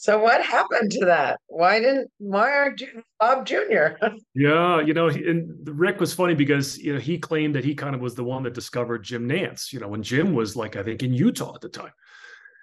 So 0.00 0.18
what 0.18 0.42
happened 0.42 0.90
to 0.92 1.04
that? 1.04 1.40
Why 1.46 1.78
didn't 1.78 2.10
why 2.16 2.50
aren't 2.50 2.80
you 2.80 3.02
Bob 3.18 3.44
Jr.? 3.44 3.98
yeah, 4.34 4.80
you 4.80 4.94
know, 4.94 5.08
and 5.08 5.54
Rick 5.78 6.00
was 6.00 6.14
funny 6.14 6.34
because 6.34 6.78
you 6.78 6.94
know 6.94 6.98
he 6.98 7.18
claimed 7.18 7.54
that 7.54 7.66
he 7.66 7.74
kind 7.74 7.94
of 7.94 8.00
was 8.00 8.14
the 8.14 8.24
one 8.24 8.42
that 8.44 8.54
discovered 8.54 9.02
Jim 9.02 9.28
Nantz. 9.28 9.74
You 9.74 9.78
know, 9.78 9.88
when 9.88 10.02
Jim 10.02 10.32
was 10.32 10.56
like 10.56 10.76
I 10.76 10.82
think 10.82 11.02
in 11.02 11.12
Utah 11.12 11.54
at 11.54 11.60
the 11.60 11.68
time, 11.68 11.92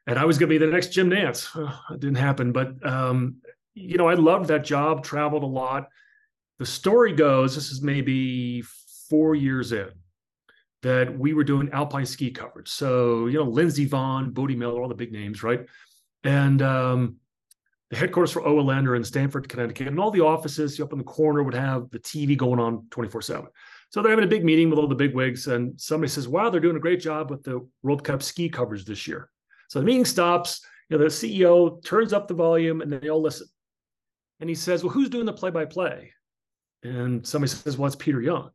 and 0.08 0.18
I 0.18 0.24
was 0.24 0.38
going 0.38 0.50
to 0.50 0.60
be 0.60 0.66
the 0.66 0.72
next 0.72 0.88
Jim 0.88 1.10
Nantz. 1.10 1.48
It 1.92 2.00
didn't 2.00 2.18
happen, 2.18 2.52
but 2.54 2.84
um, 2.86 3.36
you 3.76 3.98
know, 3.98 4.08
I 4.08 4.16
loved 4.16 4.48
that 4.48 4.64
job. 4.64 5.04
Traveled 5.04 5.44
a 5.44 5.48
lot. 5.48 5.90
The 6.58 6.66
story 6.66 7.14
goes, 7.14 7.54
this 7.54 7.70
is 7.70 7.84
maybe 7.84 8.64
four 9.10 9.36
years 9.36 9.74
in, 9.74 9.90
that 10.82 11.16
we 11.16 11.34
were 11.34 11.44
doing 11.44 11.70
alpine 11.72 12.06
ski 12.06 12.32
coverage. 12.32 12.70
So 12.70 13.28
you 13.28 13.38
know, 13.38 13.44
Lindsey 13.44 13.88
Vonn, 13.88 14.34
Bode 14.34 14.58
Miller, 14.58 14.82
all 14.82 14.88
the 14.88 14.96
big 14.96 15.12
names, 15.12 15.44
right? 15.44 15.66
And 16.24 16.62
um, 16.62 17.18
the 17.92 17.98
headquarters 17.98 18.32
for 18.32 18.42
OLN 18.42 18.88
are 18.88 18.96
in 18.96 19.04
Stamford, 19.04 19.48
Connecticut, 19.48 19.88
and 19.88 20.00
all 20.00 20.12
the 20.12 20.24
offices 20.24 20.80
up 20.80 20.94
in 20.94 20.98
the 20.98 21.04
corner 21.04 21.44
would 21.44 21.54
have 21.54 21.90
the 21.92 22.00
TV 22.00 22.36
going 22.36 22.60
on 22.60 22.88
24 22.90 23.22
7. 23.22 23.48
So 23.90 24.02
they're 24.02 24.12
having 24.12 24.26
a 24.26 24.30
big 24.30 24.44
meeting 24.44 24.70
with 24.70 24.80
all 24.80 24.88
the 24.88 24.96
big 24.96 25.14
wigs, 25.14 25.48
and 25.48 25.80
somebody 25.80 26.10
says, 26.10 26.28
Wow, 26.28 26.50
they're 26.50 26.62
doing 26.62 26.78
a 26.78 26.82
great 26.82 27.02
job 27.02 27.30
with 27.30 27.44
the 27.44 27.68
World 27.84 28.04
Cup 28.04 28.24
ski 28.24 28.50
coverage 28.50 28.86
this 28.86 29.06
year. 29.06 29.30
So 29.68 29.80
the 29.80 29.86
meeting 29.86 30.06
stops, 30.06 30.66
you 30.90 30.98
know, 30.98 31.04
the 31.04 31.10
CEO 31.10 31.84
turns 31.84 32.14
up 32.14 32.28
the 32.28 32.34
volume 32.34 32.82
and 32.82 32.92
they 32.92 33.10
all 33.10 33.22
listen. 33.22 33.48
And 34.40 34.50
he 34.50 34.56
says, 34.56 34.84
Well, 34.84 34.94
who's 34.94 35.10
doing 35.10 35.26
the 35.26 35.34
play 35.34 35.50
by 35.50 35.66
play? 35.66 36.12
And 36.84 37.26
somebody 37.26 37.50
says, 37.50 37.78
Well, 37.78 37.88
it's 37.88 37.96
Peter 37.96 38.22
Young. 38.22 38.50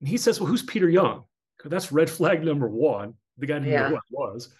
And 0.00 0.08
he 0.08 0.16
says, 0.16 0.40
Well, 0.40 0.48
who's 0.48 0.62
Peter 0.62 0.88
Young? 0.88 1.24
That's 1.64 1.90
red 1.90 2.08
flag 2.08 2.44
number 2.44 2.68
one. 2.68 3.14
The 3.38 3.46
guy 3.46 3.54
didn't 3.54 3.72
yeah. 3.72 3.82
know 3.82 3.88
who 3.88 3.96
it 3.96 4.02
was. 4.10 4.54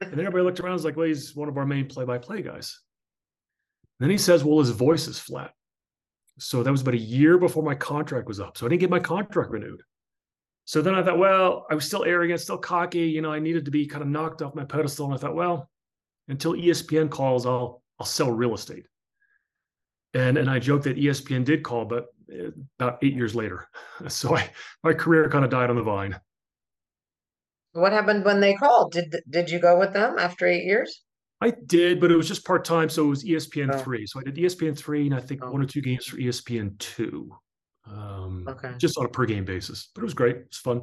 And 0.00 0.12
then 0.12 0.20
everybody 0.20 0.44
looked 0.44 0.60
around 0.60 0.72
and 0.72 0.78
was 0.78 0.84
like, 0.84 0.96
well, 0.96 1.06
he's 1.06 1.36
one 1.36 1.48
of 1.48 1.58
our 1.58 1.66
main 1.66 1.86
play 1.86 2.04
by 2.04 2.18
play 2.18 2.42
guys. 2.42 2.80
And 3.98 4.06
then 4.06 4.10
he 4.10 4.18
says, 4.18 4.42
well, 4.42 4.58
his 4.58 4.70
voice 4.70 5.06
is 5.06 5.18
flat. 5.18 5.52
So 6.38 6.62
that 6.62 6.70
was 6.70 6.80
about 6.80 6.94
a 6.94 6.98
year 6.98 7.36
before 7.36 7.62
my 7.62 7.74
contract 7.74 8.26
was 8.26 8.40
up. 8.40 8.56
So 8.56 8.64
I 8.64 8.70
didn't 8.70 8.80
get 8.80 8.90
my 8.90 8.98
contract 8.98 9.50
renewed. 9.50 9.82
So 10.70 10.80
then 10.80 10.94
I 10.94 11.02
thought, 11.02 11.18
well, 11.18 11.66
I 11.68 11.74
was 11.74 11.84
still 11.84 12.04
arrogant, 12.04 12.40
still 12.40 12.56
cocky. 12.56 13.00
You 13.00 13.22
know, 13.22 13.32
I 13.32 13.40
needed 13.40 13.64
to 13.64 13.72
be 13.72 13.86
kind 13.88 14.02
of 14.02 14.08
knocked 14.08 14.40
off 14.40 14.54
my 14.54 14.62
pedestal. 14.62 15.06
And 15.06 15.14
I 15.14 15.16
thought, 15.16 15.34
well, 15.34 15.68
until 16.28 16.52
ESPN 16.52 17.10
calls, 17.10 17.44
I'll 17.44 17.82
I'll 17.98 18.06
sell 18.06 18.30
real 18.30 18.54
estate. 18.54 18.86
And 20.14 20.38
and 20.38 20.48
I 20.48 20.60
joked 20.60 20.84
that 20.84 20.96
ESPN 20.96 21.44
did 21.44 21.64
call, 21.64 21.86
but 21.86 22.06
eh, 22.32 22.50
about 22.78 23.02
eight 23.02 23.14
years 23.16 23.34
later. 23.34 23.66
So 24.06 24.36
I 24.36 24.48
my 24.84 24.92
career 24.92 25.28
kind 25.28 25.44
of 25.44 25.50
died 25.50 25.70
on 25.70 25.76
the 25.76 25.82
vine. 25.82 26.16
What 27.72 27.90
happened 27.90 28.24
when 28.24 28.38
they 28.38 28.54
called? 28.54 28.92
Did 28.92 29.16
did 29.28 29.50
you 29.50 29.58
go 29.58 29.76
with 29.76 29.92
them 29.92 30.20
after 30.20 30.46
eight 30.46 30.66
years? 30.66 31.02
I 31.40 31.50
did, 31.66 32.00
but 32.00 32.12
it 32.12 32.16
was 32.16 32.28
just 32.28 32.46
part 32.46 32.64
time, 32.64 32.88
so 32.88 33.06
it 33.06 33.08
was 33.08 33.24
ESPN 33.24 33.74
Oh. 33.74 33.78
three. 33.78 34.06
So 34.06 34.20
I 34.20 34.22
did 34.22 34.36
ESPN 34.36 34.78
three, 34.78 35.06
and 35.06 35.16
I 35.16 35.20
think 35.20 35.42
Oh. 35.42 35.50
one 35.50 35.62
or 35.62 35.66
two 35.66 35.82
games 35.82 36.06
for 36.06 36.16
ESPN 36.16 36.78
two, 36.78 37.28
um, 37.92 38.44
Okay. 38.48 38.72
just 38.78 38.96
on 38.98 39.04
a 39.06 39.08
per 39.08 39.26
game 39.26 39.44
basis. 39.44 39.88
But 39.94 40.02
it 40.02 40.04
was 40.04 40.14
great. 40.14 40.36
It 40.36 40.46
was 40.50 40.58
fun. 40.58 40.82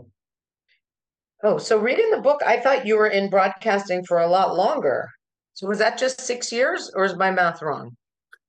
Oh, 1.44 1.58
so 1.58 1.78
reading 1.78 2.10
the 2.12 2.22
book, 2.22 2.42
I 2.46 2.60
thought 2.60 2.86
you 2.88 2.98
were 2.98 3.08
in 3.08 3.30
broadcasting 3.30 4.04
for 4.06 4.20
a 4.20 4.28
lot 4.28 4.56
longer. 4.56 5.08
So 5.54 5.68
was 5.68 5.78
that 5.80 5.98
just 5.98 6.22
six 6.22 6.52
years, 6.52 6.92
or 6.96 7.06
is 7.06 7.16
my 7.16 7.32
math 7.32 7.62
wrong? 7.62 7.96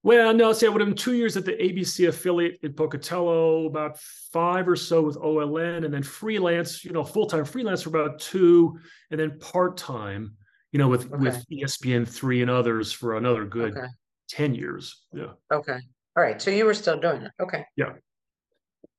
Well, 0.02 0.32
no, 0.32 0.52
see, 0.52 0.64
I 0.66 0.68
would 0.70 0.80
have 0.80 0.88
been 0.88 0.96
two 0.96 1.14
years 1.14 1.36
at 1.36 1.44
the 1.44 1.52
ABC 1.52 2.08
affiliate 2.08 2.58
in 2.62 2.72
Pocatello, 2.72 3.66
about 3.66 3.98
five 4.32 4.68
or 4.68 4.76
so 4.76 5.02
with 5.02 5.16
OLN, 5.18 5.84
and 5.84 5.92
then 5.92 6.02
freelance, 6.02 6.84
you 6.84 6.92
know, 6.92 7.04
full 7.04 7.26
time 7.26 7.44
freelance 7.44 7.82
for 7.82 7.90
about 7.90 8.20
two, 8.20 8.78
and 9.10 9.18
then 9.20 9.38
part 9.38 9.76
time, 9.76 10.34
you 10.72 10.78
know, 10.78 10.88
with 10.88 11.10
with 11.10 11.44
E 11.50 11.62
ESPN 11.64 12.08
three 12.08 12.40
and 12.42 12.50
others 12.50 12.92
for 12.92 13.16
another 13.16 13.44
good 13.44 13.76
Okay. 13.76 13.86
ten 14.28 14.54
years. 14.54 15.02
Yeah. 15.12 15.32
Okay. 15.52 15.78
All 16.16 16.22
right. 16.22 16.40
So 16.40 16.50
you 16.50 16.64
were 16.64 16.74
still 16.74 16.98
doing 16.98 17.22
it. 17.22 17.32
Okay. 17.40 17.64
Yeah. 17.76 17.94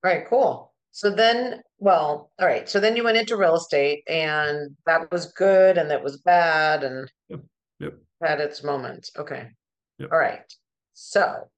All 0.04 0.12
right. 0.12 0.26
Cool. 0.30 0.74
So 0.92 1.10
then, 1.10 1.62
well, 1.78 2.32
all 2.40 2.48
right. 2.48 2.68
So 2.68 2.80
then 2.80 2.96
you 2.96 3.04
went 3.04 3.18
into 3.18 3.38
real 3.38 3.56
estate 3.56 4.04
and 4.08 4.76
that 4.86 5.12
was 5.12 5.32
good 5.34 5.78
and 5.78 5.90
that 5.92 6.04
was 6.04 6.18
bad 6.18 6.84
and 6.84 7.12
Yep. 7.28 7.42
Yep. 7.80 7.94
had 8.22 8.40
its 8.40 8.64
moments. 8.64 9.12
Okay. 9.18 9.48
Yep. 10.00 10.10
All 10.12 10.18
right. 10.18 10.42
So 10.94 11.50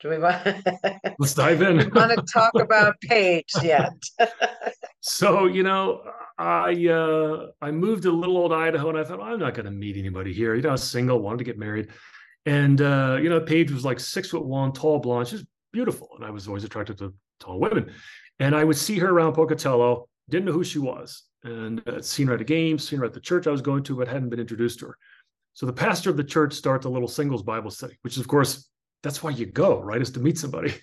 do 0.00 0.10
we 0.10 0.18
want, 0.18 0.46
Let's 1.18 1.34
dive 1.34 1.60
in. 1.62 1.80
I 1.80 1.84
want 1.86 2.16
to 2.16 2.24
talk 2.32 2.54
about 2.54 3.00
Paige 3.00 3.52
yet? 3.62 3.92
So 5.00 5.46
you 5.46 5.62
know, 5.62 6.02
I 6.38 6.86
uh, 6.86 7.48
I 7.60 7.70
moved 7.72 8.04
to 8.04 8.12
little 8.12 8.36
old 8.36 8.52
Idaho, 8.52 8.90
and 8.90 8.98
I 8.98 9.04
thought 9.04 9.20
I'm 9.20 9.40
not 9.40 9.54
going 9.54 9.64
to 9.64 9.72
meet 9.72 9.96
anybody 9.96 10.32
here. 10.32 10.54
You 10.54 10.62
know, 10.62 10.68
I 10.68 10.72
was 10.72 10.88
single, 10.88 11.20
wanted 11.20 11.38
to 11.38 11.44
get 11.44 11.58
married, 11.58 11.88
and 12.46 12.80
uh, 12.80 13.18
you 13.20 13.28
know, 13.28 13.40
Paige 13.40 13.72
was 13.72 13.84
like 13.84 13.98
six 13.98 14.28
foot 14.28 14.44
one, 14.44 14.72
tall, 14.72 15.00
blonde. 15.00 15.28
She's 15.28 15.44
beautiful, 15.72 16.10
and 16.16 16.24
I 16.24 16.30
was 16.30 16.48
always 16.48 16.64
attracted 16.64 16.98
to 16.98 17.14
tall 17.40 17.60
women. 17.60 17.92
And 18.38 18.54
I 18.54 18.64
would 18.64 18.76
see 18.76 18.98
her 18.98 19.08
around 19.08 19.34
Pocatello. 19.34 20.08
Didn't 20.28 20.46
know 20.46 20.52
who 20.52 20.64
she 20.64 20.78
was, 20.78 21.24
and 21.44 21.86
uh, 21.88 22.02
seen 22.02 22.26
her 22.28 22.34
at 22.34 22.40
a 22.40 22.44
game, 22.44 22.78
seen 22.78 22.98
her 22.98 23.04
at 23.04 23.14
the 23.14 23.20
church 23.20 23.46
I 23.46 23.50
was 23.50 23.62
going 23.62 23.82
to, 23.84 23.96
but 23.96 24.08
hadn't 24.08 24.28
been 24.28 24.40
introduced 24.40 24.80
to 24.80 24.86
her. 24.86 24.98
So 25.54 25.66
the 25.66 25.72
pastor 25.72 26.10
of 26.10 26.16
the 26.16 26.24
church 26.24 26.52
starts 26.52 26.86
a 26.86 26.88
little 26.88 27.08
singles 27.08 27.42
Bible 27.42 27.70
study, 27.70 27.96
which 28.02 28.14
is, 28.14 28.20
of 28.20 28.28
course, 28.28 28.68
that's 29.02 29.22
why 29.22 29.30
you 29.30 29.46
go, 29.46 29.80
right? 29.80 30.00
Is 30.00 30.10
to 30.12 30.20
meet 30.20 30.38
somebody. 30.38 30.74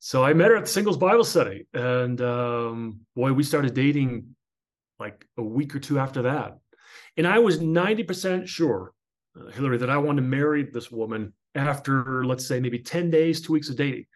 So 0.00 0.24
I 0.24 0.32
met 0.32 0.50
her 0.50 0.56
at 0.56 0.64
the 0.66 0.70
singles 0.70 0.96
Bible 0.96 1.24
study, 1.24 1.66
and 1.74 2.20
um, 2.20 3.00
boy, 3.16 3.32
we 3.32 3.42
started 3.42 3.74
dating 3.74 4.36
like 5.00 5.26
a 5.36 5.42
week 5.42 5.74
or 5.74 5.80
two 5.80 5.98
after 5.98 6.22
that. 6.22 6.56
And 7.16 7.26
I 7.26 7.40
was 7.40 7.60
ninety 7.60 8.04
percent 8.04 8.48
sure, 8.48 8.92
uh, 9.38 9.50
Hilary, 9.50 9.78
that 9.78 9.90
I 9.90 9.96
wanted 9.96 10.22
to 10.22 10.28
marry 10.28 10.64
this 10.64 10.90
woman 10.90 11.32
after, 11.54 12.24
let's 12.24 12.46
say, 12.46 12.60
maybe 12.60 12.78
ten 12.78 13.10
days, 13.10 13.40
two 13.40 13.52
weeks 13.52 13.68
of 13.68 13.76
dating. 13.76 14.06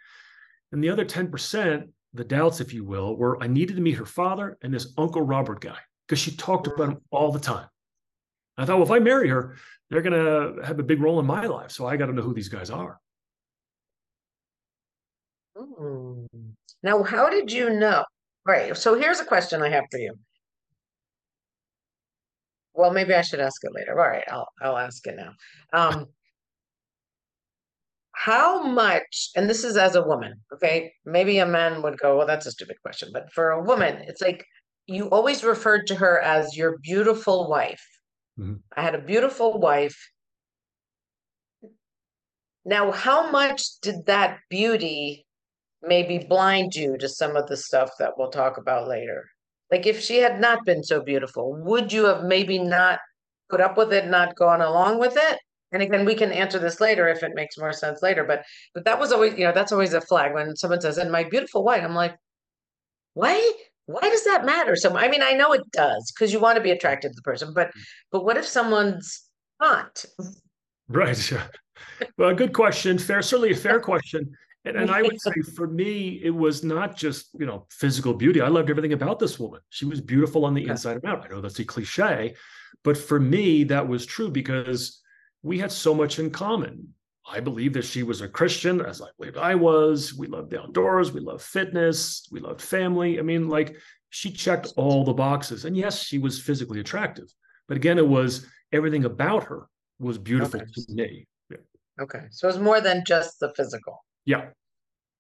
And 0.73 0.83
the 0.83 0.91
other 0.91 1.05
ten 1.05 1.31
percent, 1.31 1.91
the 2.15 2.25
doubts, 2.25 2.61
if 2.61 2.73
you 2.73 2.85
will, 2.85 3.17
were 3.17 3.43
I 3.43 3.47
needed 3.47 3.77
to 3.77 3.83
meet 3.83 3.97
her 3.97 4.07
father 4.07 4.59
and 4.63 4.73
this 4.73 4.93
Uncle 4.99 5.23
Robert 5.23 5.61
guy 5.61 5.79
because 6.07 6.19
she 6.19 6.37
talked 6.37 6.67
about 6.67 6.89
him 6.89 6.99
all 7.11 7.33
the 7.33 7.39
time. 7.39 7.69
I 8.59 8.65
thought, 8.65 8.77
well, 8.77 8.87
if 8.87 8.91
I 8.91 8.99
marry 8.99 9.29
her, 9.29 9.57
they're 9.91 10.03
gonna 10.03 10.65
have 10.65 10.79
a 10.79 10.83
big 10.83 11.01
role 11.01 11.21
in 11.21 11.27
my 11.27 11.47
life, 11.47 11.71
so 11.71 11.87
I 11.87 11.97
got 11.97 12.07
to 12.07 12.13
know 12.13 12.23
who 12.23 12.35
these 12.35 12.49
guys 12.49 12.71
are. 12.71 12.99
Hmm. 15.57 16.25
Now, 16.83 17.03
how 17.03 17.31
did 17.31 17.53
you 17.53 17.71
know? 17.71 18.05
Right. 18.45 18.77
So 18.77 18.99
here's 18.99 19.21
a 19.21 19.25
question 19.25 19.63
I 19.63 19.69
have 19.69 19.85
for 19.91 19.99
you. 19.99 20.15
Well, 22.75 22.91
maybe 22.93 23.15
I 23.15 23.23
should 23.23 23.41
ask 23.41 23.63
it 23.65 23.73
later. 23.75 23.93
All 24.01 24.09
right, 24.09 24.25
I'll 24.29 24.49
I'll 24.61 24.79
ask 24.79 25.07
it 25.07 25.17
now. 25.17 25.35
Um, 25.73 26.07
how 28.15 28.63
much, 28.63 29.31
and 29.37 29.49
this 29.49 29.65
is 29.65 29.77
as 29.77 29.95
a 29.95 30.03
woman, 30.03 30.35
okay? 30.53 30.93
Maybe 31.05 31.39
a 31.39 31.47
man 31.47 31.83
would 31.83 31.99
go, 31.99 32.17
well, 32.19 32.27
that's 32.27 32.47
a 32.47 32.51
stupid 32.53 32.77
question, 32.83 33.11
but 33.13 33.33
for 33.33 33.51
a 33.51 33.63
woman, 33.63 34.03
it's 34.07 34.21
like 34.21 34.45
you 34.87 35.09
always 35.11 35.45
referred 35.45 35.87
to 35.89 35.95
her 35.97 36.21
as 36.21 36.57
your 36.57 36.79
beautiful 36.83 37.49
wife. 37.49 37.83
Mhm. 38.39 38.63
I 38.77 38.83
had 38.83 38.95
a 38.95 39.01
beautiful 39.03 39.59
wife. 39.61 39.97
Now, 42.65 42.91
how 42.91 43.31
much 43.31 43.63
did 43.83 44.07
that 44.07 44.41
beauty 44.51 45.29
maybe 45.83 46.19
blind 46.19 46.77
you 46.77 46.99
to 46.99 47.09
some 47.09 47.37
of 47.37 47.49
the 47.49 47.57
stuff 47.59 47.93
that 47.99 48.19
we'll 48.19 48.31
talk 48.31 48.59
about 48.59 48.89
later? 48.89 49.32
Like 49.73 49.87
if 49.87 50.01
she 50.01 50.19
had 50.19 50.39
not 50.39 50.67
been 50.67 50.85
so 50.85 51.03
beautiful, 51.03 51.55
would 51.65 51.93
you 51.93 52.05
have 52.05 52.25
maybe 52.25 52.59
not 52.59 53.01
put 53.49 53.63
up 53.63 53.79
with 53.79 53.93
it, 53.93 54.07
not 54.07 54.37
gone 54.37 54.61
along 54.61 55.01
with 55.01 55.17
it? 55.17 55.39
And 55.73 55.83
again, 55.83 56.05
we 56.05 56.15
can 56.15 56.31
answer 56.31 56.59
this 56.59 56.79
later 56.79 57.09
if 57.09 57.23
it 57.23 57.33
makes 57.35 57.57
more 57.57 57.73
sense 57.73 58.03
later, 58.03 58.23
but 58.23 58.45
but 58.75 58.85
that 58.85 59.01
was 59.01 59.11
always, 59.13 59.33
you 59.39 59.47
know, 59.47 59.53
that's 59.53 59.73
always 59.73 59.95
a 59.95 60.03
flag 60.03 60.35
when 60.35 60.55
someone 60.55 60.83
says, 60.83 60.99
and 60.99 61.11
my 61.11 61.25
beautiful 61.25 61.65
wife, 61.65 61.83
I'm 61.83 61.95
like, 61.95 62.15
why? 63.15 63.53
Why 63.87 64.03
does 64.03 64.25
that 64.27 64.45
matter? 64.45 64.77
So 64.77 64.95
I 64.95 65.09
mean, 65.09 65.23
I 65.23 65.33
know 65.33 65.53
it 65.53 65.63
does 65.73 66.13
because 66.15 66.33
you 66.33 66.39
want 66.39 66.57
to 66.57 66.63
be 66.63 66.71
attracted 66.71 67.09
to 67.13 67.17
the 67.17 67.23
person, 67.23 67.53
but 67.55 67.69
mm. 67.69 67.81
but 68.13 68.25
what 68.27 68.37
if 68.37 68.47
someone's 68.47 69.25
not? 69.59 70.05
Right. 70.89 71.33
Well, 72.19 72.35
good 72.35 72.53
question. 72.53 72.99
Fair, 72.99 73.23
certainly 73.23 73.53
a 73.53 73.57
fair 73.57 73.81
question. 73.91 74.31
And, 74.65 74.77
and 74.77 74.91
I 74.91 75.03
would 75.03 75.21
say 75.21 75.33
for 75.57 75.67
me, 75.67 76.21
it 76.23 76.31
was 76.31 76.63
not 76.63 76.97
just, 76.97 77.31
you 77.39 77.47
know, 77.47 77.67
physical 77.71 78.15
beauty. 78.15 78.41
I 78.41 78.49
loved 78.49 78.71
everything 78.71 78.93
about 78.93 79.19
this 79.19 79.39
woman. 79.39 79.61
She 79.71 79.85
was 79.85 80.01
beautiful 80.01 80.45
on 80.45 80.55
the 80.55 80.63
Okay. 80.63 80.71
inside 80.71 80.97
and 80.97 81.05
out. 81.05 81.25
I 81.25 81.29
know 81.29 81.41
that's 81.41 81.59
a 81.59 81.65
cliche, 81.65 82.35
but 82.85 82.97
for 82.97 83.19
me, 83.19 83.65
that 83.65 83.87
was 83.87 84.07
true 84.07 84.31
because 84.31 85.01
we 85.43 85.59
had 85.59 85.73
so 85.73 85.95
much 85.95 86.21
in 86.21 86.31
common. 86.31 86.95
I 87.29 87.41
believe 87.41 87.73
that 87.75 87.85
she 87.85 88.03
was 88.05 88.21
a 88.21 88.29
Christian, 88.29 88.81
as 88.81 89.01
I 89.03 89.07
believed 89.19 89.37
I 89.37 89.55
was. 89.57 90.15
We 90.15 90.27
loved 90.29 90.51
the 90.51 90.61
outdoors. 90.61 91.13
We 91.13 91.21
loved 91.21 91.43
fitness. 91.43 92.29
We 92.31 92.39
loved 92.41 92.61
family. 92.61 93.19
I 93.19 93.23
mean, 93.23 93.49
like 93.49 93.77
she 94.11 94.31
checked 94.31 94.73
all 94.77 95.05
the 95.05 95.13
boxes. 95.13 95.65
And 95.65 95.77
yes, 95.77 96.03
she 96.03 96.19
was 96.19 96.41
physically 96.41 96.79
attractive. 96.81 97.33
But 97.67 97.77
again, 97.77 97.99
it 97.99 98.07
was 98.07 98.47
everything 98.73 99.05
about 99.05 99.45
her 99.45 99.67
was 99.99 100.19
beautiful 100.19 100.61
Okay. 100.61 100.71
to 100.73 100.83
me. 100.95 101.27
Yeah. 101.51 101.57
Okay, 102.01 102.25
so 102.31 102.49
it 102.49 102.53
was 102.53 102.61
more 102.61 102.81
than 102.81 103.03
just 103.07 103.39
the 103.41 103.53
physical. 103.57 104.05
Yeah. 104.25 104.51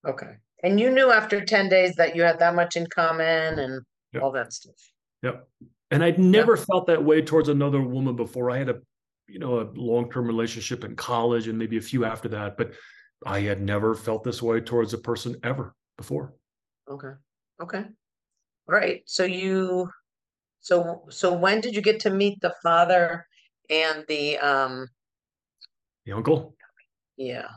Okay, 0.06 0.34
and 0.62 0.78
you 0.80 0.90
knew 0.90 1.10
after 1.10 1.44
10 1.44 1.68
days 1.68 1.94
that 1.96 2.16
you 2.16 2.22
had 2.22 2.38
that 2.40 2.54
much 2.54 2.76
in 2.76 2.86
common 2.88 3.58
and 3.58 3.82
all 4.20 4.32
that 4.32 4.52
stuff. 4.52 4.74
Yep. 5.22 5.48
And 5.90 6.02
I'd 6.02 6.18
never 6.18 6.56
felt 6.56 6.86
that 6.86 7.02
way 7.02 7.22
towards 7.22 7.48
another 7.48 7.80
woman 7.80 8.16
before. 8.16 8.50
I 8.50 8.58
had 8.58 8.68
a, 8.68 8.80
you 9.28 9.38
know, 9.38 9.60
a 9.60 9.70
long-term 9.74 10.26
relationship 10.26 10.84
in 10.84 10.96
college 10.96 11.48
and 11.48 11.58
maybe 11.58 11.76
a 11.76 11.82
few 11.82 12.04
after 12.04 12.28
that, 12.30 12.56
but 12.56 12.72
I 13.24 13.40
had 13.40 13.60
never 13.62 13.94
felt 13.94 14.24
this 14.24 14.42
way 14.42 14.60
towards 14.60 14.94
a 14.94 14.98
person 14.98 15.36
ever 15.44 15.74
before. 15.96 16.34
Okay, 16.90 17.12
okay. 17.62 17.84
All 18.68 18.74
right, 18.74 19.02
so 19.06 19.24
you, 19.24 19.88
so 20.60 21.04
so 21.10 21.32
when 21.32 21.60
did 21.60 21.74
you 21.74 21.82
get 21.82 22.00
to 22.00 22.10
meet 22.10 22.40
the 22.40 22.54
father 22.62 23.26
and 23.70 24.04
the 24.08 24.38
um, 24.38 24.88
The 26.06 26.12
uncle. 26.12 26.54
yeah, 27.16 27.48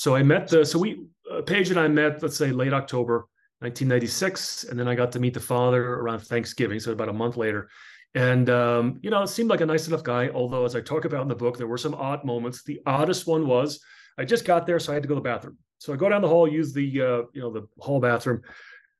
So 0.00 0.16
I 0.16 0.22
met 0.22 0.48
the, 0.48 0.64
so 0.64 0.78
we, 0.78 1.04
uh, 1.30 1.42
Paige 1.42 1.68
and 1.68 1.78
I 1.78 1.86
met, 1.86 2.22
let's 2.22 2.38
say 2.38 2.52
late 2.52 2.72
October 2.72 3.28
1996. 3.58 4.64
And 4.64 4.80
then 4.80 4.88
I 4.88 4.94
got 4.94 5.12
to 5.12 5.20
meet 5.20 5.34
the 5.34 5.40
father 5.40 5.96
around 5.96 6.20
Thanksgiving. 6.20 6.80
So 6.80 6.92
about 6.92 7.10
a 7.10 7.12
month 7.12 7.36
later. 7.36 7.68
And, 8.14 8.48
um, 8.48 8.98
you 9.02 9.10
know, 9.10 9.22
it 9.22 9.26
seemed 9.26 9.50
like 9.50 9.60
a 9.60 9.66
nice 9.66 9.88
enough 9.88 10.02
guy. 10.02 10.30
Although, 10.30 10.64
as 10.64 10.74
I 10.74 10.80
talk 10.80 11.04
about 11.04 11.20
in 11.20 11.28
the 11.28 11.34
book, 11.34 11.58
there 11.58 11.66
were 11.66 11.76
some 11.76 11.94
odd 11.94 12.24
moments. 12.24 12.64
The 12.64 12.80
oddest 12.86 13.26
one 13.26 13.46
was 13.46 13.78
I 14.16 14.24
just 14.24 14.46
got 14.46 14.66
there, 14.66 14.78
so 14.78 14.90
I 14.90 14.94
had 14.94 15.02
to 15.02 15.08
go 15.08 15.16
to 15.16 15.20
the 15.20 15.28
bathroom. 15.28 15.58
So 15.76 15.92
I 15.92 15.96
go 15.96 16.08
down 16.08 16.22
the 16.22 16.28
hall, 16.28 16.48
use 16.48 16.72
the, 16.72 17.02
uh, 17.02 17.22
you 17.34 17.42
know, 17.42 17.52
the 17.52 17.68
hall 17.78 18.00
bathroom. 18.00 18.40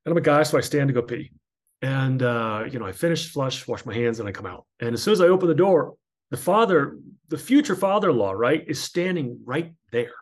And 0.05 0.13
I'm 0.13 0.19
a 0.19 0.21
guy, 0.21 0.43
so 0.43 0.59
I 0.59 0.61
stand 0.61 0.89
to 0.89 0.93
go 0.93 1.01
pee. 1.01 1.33
And, 1.81 2.23
uh, 2.23 2.65
you 2.71 2.79
know, 2.79 2.85
I 2.85 2.93
finish, 2.93 3.33
flush, 3.33 3.67
wash 3.67 3.87
my 3.87 3.95
hands, 3.95 4.21
and 4.21 4.29
I 4.29 4.33
come 4.33 4.45
out. 4.45 4.67
And 4.81 4.93
as 4.93 5.03
soon 5.03 5.13
as 5.13 5.23
I 5.23 5.29
open 5.29 5.49
the 5.49 5.55
door, 5.55 5.95
the 6.31 6.37
father, 6.37 6.99
the 7.29 7.39
future 7.39 7.75
father 7.75 8.11
in 8.11 8.19
law, 8.19 8.33
right, 8.33 8.63
is 8.69 8.83
standing 8.83 9.41
right 9.47 9.73
there. 9.93 10.13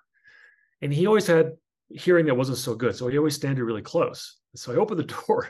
And 0.83 0.93
he 0.93 1.07
always 1.07 1.27
had 1.27 1.57
hearing 1.91 2.27
that 2.27 2.37
wasn't 2.37 2.59
so 2.59 2.75
good. 2.75 2.95
So 2.95 3.09
he 3.09 3.19
always 3.19 3.35
standed 3.35 3.63
really 3.63 3.83
close. 3.83 4.39
So 4.55 4.73
I 4.73 4.77
open 4.77 4.97
the 4.97 5.05
door. 5.27 5.49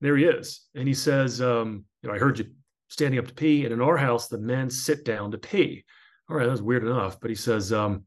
There 0.00 0.16
he 0.16 0.24
is. 0.24 0.62
And 0.74 0.88
he 0.88 0.94
says, 0.94 1.40
um, 1.40 1.84
you 2.02 2.08
know, 2.08 2.14
I 2.14 2.18
heard 2.18 2.38
you 2.38 2.46
standing 2.88 3.18
up 3.18 3.26
to 3.28 3.34
pee. 3.34 3.64
And 3.64 3.72
in 3.72 3.80
our 3.80 3.96
house, 3.96 4.28
the 4.28 4.38
men 4.38 4.70
sit 4.70 5.04
down 5.04 5.30
to 5.32 5.38
pee. 5.38 5.84
All 6.28 6.36
right, 6.36 6.46
that's 6.46 6.60
weird 6.60 6.84
enough. 6.84 7.20
But 7.20 7.30
he 7.30 7.36
says, 7.36 7.72
um, 7.72 8.04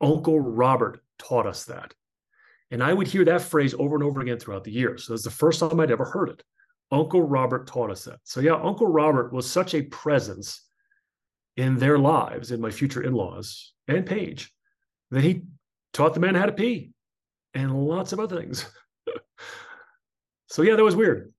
Uncle 0.00 0.40
Robert 0.40 1.02
taught 1.18 1.46
us 1.46 1.64
that. 1.64 1.94
And 2.70 2.82
I 2.82 2.92
would 2.92 3.06
hear 3.06 3.24
that 3.26 3.42
phrase 3.42 3.74
over 3.78 3.94
and 3.94 4.02
over 4.02 4.20
again 4.20 4.38
throughout 4.38 4.64
the 4.64 4.72
years. 4.72 5.04
So 5.04 5.12
that's 5.12 5.24
the 5.24 5.30
first 5.30 5.60
time 5.60 5.78
I'd 5.78 5.90
ever 5.90 6.06
heard 6.06 6.30
it. 6.30 6.42
Uncle 6.90 7.22
Robert 7.22 7.66
taught 7.66 7.90
us 7.90 8.04
that. 8.04 8.20
So 8.24 8.40
yeah, 8.40 8.54
Uncle 8.54 8.86
Robert 8.86 9.32
was 9.32 9.50
such 9.50 9.74
a 9.74 9.82
presence 9.82 10.62
in 11.56 11.76
their 11.76 11.98
lives, 11.98 12.50
in 12.50 12.60
my 12.60 12.70
future 12.70 13.02
in-laws 13.02 13.72
and 13.88 14.06
Paige, 14.06 14.52
that 15.10 15.22
he 15.22 15.42
taught 15.92 16.14
the 16.14 16.20
man 16.20 16.34
how 16.34 16.46
to 16.46 16.52
pee 16.52 16.92
and 17.54 17.86
lots 17.86 18.12
of 18.12 18.20
other 18.20 18.40
things. 18.40 18.66
so 20.48 20.62
yeah, 20.62 20.76
that 20.76 20.84
was 20.84 20.96
weird. 20.96 21.32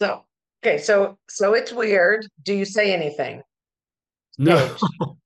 So 0.00 0.24
okay, 0.64 0.78
so 0.78 1.18
so 1.28 1.54
it's 1.54 1.72
weird. 1.72 2.26
Do 2.42 2.54
you 2.54 2.64
say 2.64 2.92
anything? 2.92 3.42
No. 4.38 4.76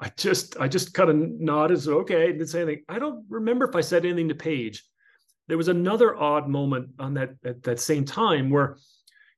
I 0.00 0.10
just 0.16 0.58
I 0.58 0.68
just 0.68 0.92
kind 0.92 1.10
of 1.10 1.16
nodded. 1.16 1.80
So 1.80 2.00
okay, 2.00 2.26
didn't 2.32 2.48
say 2.48 2.62
anything. 2.62 2.84
I 2.88 2.98
don't 2.98 3.24
remember 3.28 3.68
if 3.68 3.74
I 3.74 3.80
said 3.80 4.04
anything 4.04 4.28
to 4.28 4.34
Paige. 4.34 4.84
There 5.48 5.56
was 5.56 5.68
another 5.68 6.16
odd 6.16 6.48
moment 6.48 6.90
on 6.98 7.14
that 7.14 7.34
at 7.44 7.62
that 7.64 7.80
same 7.80 8.04
time 8.04 8.50
where, 8.50 8.76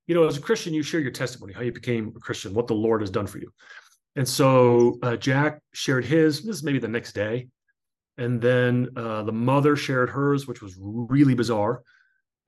you 0.07 0.15
know, 0.15 0.27
as 0.27 0.37
a 0.37 0.41
Christian, 0.41 0.73
you 0.73 0.83
share 0.83 1.01
your 1.01 1.11
testimony, 1.11 1.53
how 1.53 1.63
you 1.63 1.73
became 1.73 2.13
a 2.17 2.21
Christian, 2.21 2.55
what 2.55 2.69
the 2.69 2.75
Lord 2.75 3.01
has 3.01 3.11
done 3.11 3.27
for 3.27 3.39
you. 3.39 3.51
And 4.15 4.27
so 4.27 4.99
uh, 5.03 5.17
Jack 5.17 5.61
shared 5.73 6.05
his. 6.05 6.43
This 6.43 6.57
is 6.57 6.63
maybe 6.63 6.79
the 6.79 6.89
next 6.89 7.13
day, 7.13 7.49
and 8.19 8.41
then 8.41 8.89
uh, 8.97 9.23
the 9.23 9.33
mother 9.33 9.77
shared 9.77 10.11
hers, 10.11 10.47
which 10.47 10.63
was 10.63 10.77
really 10.79 11.35
bizarre. 11.35 11.83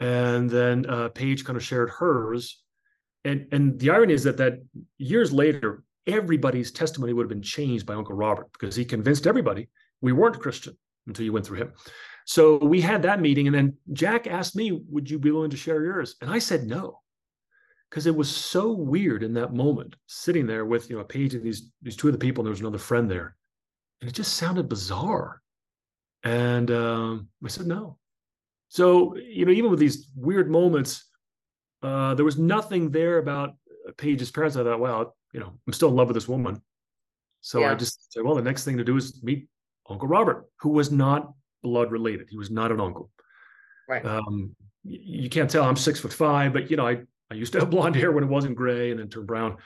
And 0.01 0.49
then 0.49 0.87
uh, 0.87 1.09
Paige 1.09 1.45
kind 1.45 1.57
of 1.57 1.65
shared 1.65 1.91
hers, 1.91 2.63
and 3.25 3.47
and 3.53 3.79
the 3.79 3.91
irony 3.91 4.15
is 4.15 4.25
that 4.25 4.37
that 4.37 4.61
years 4.99 5.33
later, 5.33 5.83
everybody's 6.07 6.71
testimony 6.71 7.13
would 7.13 7.25
have 7.25 7.29
been 7.29 7.43
changed 7.43 7.85
by 7.85 7.95
Uncle 7.95 8.15
Robert 8.15 8.49
because 8.53 8.77
he 8.77 8.85
convinced 8.85 9.27
everybody 9.27 9.69
we 10.01 10.13
weren't 10.13 10.39
Christian 10.39 10.77
until 11.07 11.25
you 11.25 11.33
went 11.33 11.47
through 11.47 11.59
him. 11.59 11.73
So 12.27 12.59
we 12.59 12.81
had 12.81 13.03
that 13.03 13.21
meeting, 13.21 13.47
and 13.47 13.55
then 13.55 13.77
Jack 13.93 14.27
asked 14.27 14.55
me, 14.55 14.71
"Would 14.91 15.11
you 15.11 15.19
be 15.19 15.31
willing 15.31 15.51
to 15.51 15.57
share 15.57 15.83
yours?" 15.83 16.15
And 16.21 16.31
I 16.31 16.39
said 16.39 16.67
no, 16.67 17.01
because 17.91 18.07
it 18.07 18.15
was 18.15 18.29
so 18.29 18.73
weird 18.73 19.23
in 19.23 19.33
that 19.35 19.55
moment, 19.55 19.97
sitting 20.07 20.47
there 20.47 20.65
with 20.65 20.91
you 20.91 20.97
know 20.97 21.03
a 21.03 21.07
page 21.07 21.35
of 21.35 21.43
these 21.43 21.71
these 21.83 21.97
two 21.97 22.09
of 22.09 22.13
the 22.13 22.19
people, 22.19 22.43
and 22.43 22.47
there 22.47 22.53
was 22.53 22.61
another 22.61 22.79
friend 22.79 23.11
there, 23.11 23.35
and 24.01 24.09
it 24.09 24.13
just 24.13 24.35
sounded 24.35 24.69
bizarre. 24.69 25.43
And 26.25 26.71
um, 26.71 27.29
I 27.45 27.49
said 27.49 27.67
no. 27.67 27.99
So 28.69 29.17
you 29.17 29.47
know, 29.47 29.53
even 29.53 29.71
with 29.71 29.81
these 29.81 30.11
weird 30.15 30.51
moments, 30.51 31.05
uh, 31.83 32.15
there 32.15 32.25
was 32.25 32.39
nothing 32.39 32.91
there 32.91 33.19
about 33.19 33.55
Paige's 33.97 34.31
parents. 34.31 34.57
I 34.57 34.65
thought, 34.65 34.81
well, 34.81 35.17
you 35.33 35.41
know, 35.41 35.53
I'm 35.67 35.73
still 35.73 35.89
in 35.89 35.97
love 35.97 36.09
with 36.09 36.17
this 36.17 36.29
woman. 36.29 36.61
So 37.41 37.61
yeah. 37.61 37.73
I 37.73 37.75
just 37.75 38.13
said, 38.13 38.25
well, 38.25 38.35
the 38.35 38.43
next 38.43 38.65
thing 38.65 38.77
to 38.79 38.85
do 38.85 38.97
is 38.97 39.23
meet 39.23 39.49
Uncle 39.89 40.09
Robert, 40.09 40.49
who 40.61 40.71
was 40.71 40.91
not 40.91 41.33
blood 41.63 41.91
related. 41.91 42.29
He 42.31 42.37
was 42.37 42.51
not 42.51 42.73
an 42.73 42.81
uncle. 42.81 43.11
Right. 43.89 44.05
Um, 44.05 44.55
you 44.85 45.29
can't 45.29 45.51
tell 45.51 45.65
I'm 45.65 45.77
six 45.77 46.01
foot 46.01 46.13
five, 46.13 46.53
but 46.53 46.71
you 46.71 46.77
know, 46.77 46.87
I, 46.87 46.99
I 47.31 47.35
used 47.35 47.53
to 47.53 47.61
have 47.61 47.71
blonde 47.71 47.97
hair 47.97 48.13
when 48.13 48.25
it 48.25 48.29
wasn't 48.29 48.57
gray 48.57 48.91
and 48.91 49.01
then 49.01 49.09
turned 49.09 49.27
brown. 49.27 49.57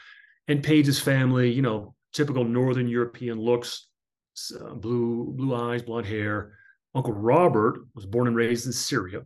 And 0.49 0.63
Paige's 0.63 1.01
family, 1.01 1.51
you 1.51 1.63
know, 1.63 1.95
typical 2.13 2.45
Northern 2.45 2.89
European 2.89 3.41
looks, 3.41 3.89
uh, 4.61 4.75
blue, 4.75 5.33
blue 5.37 5.55
eyes, 5.55 5.83
blonde 5.83 6.07
hair. 6.07 6.55
Uncle 6.95 7.13
Robert 7.13 7.87
was 7.95 8.07
born 8.07 8.27
and 8.27 8.37
raised 8.37 8.67
in 8.67 8.73
Syria. 8.73 9.23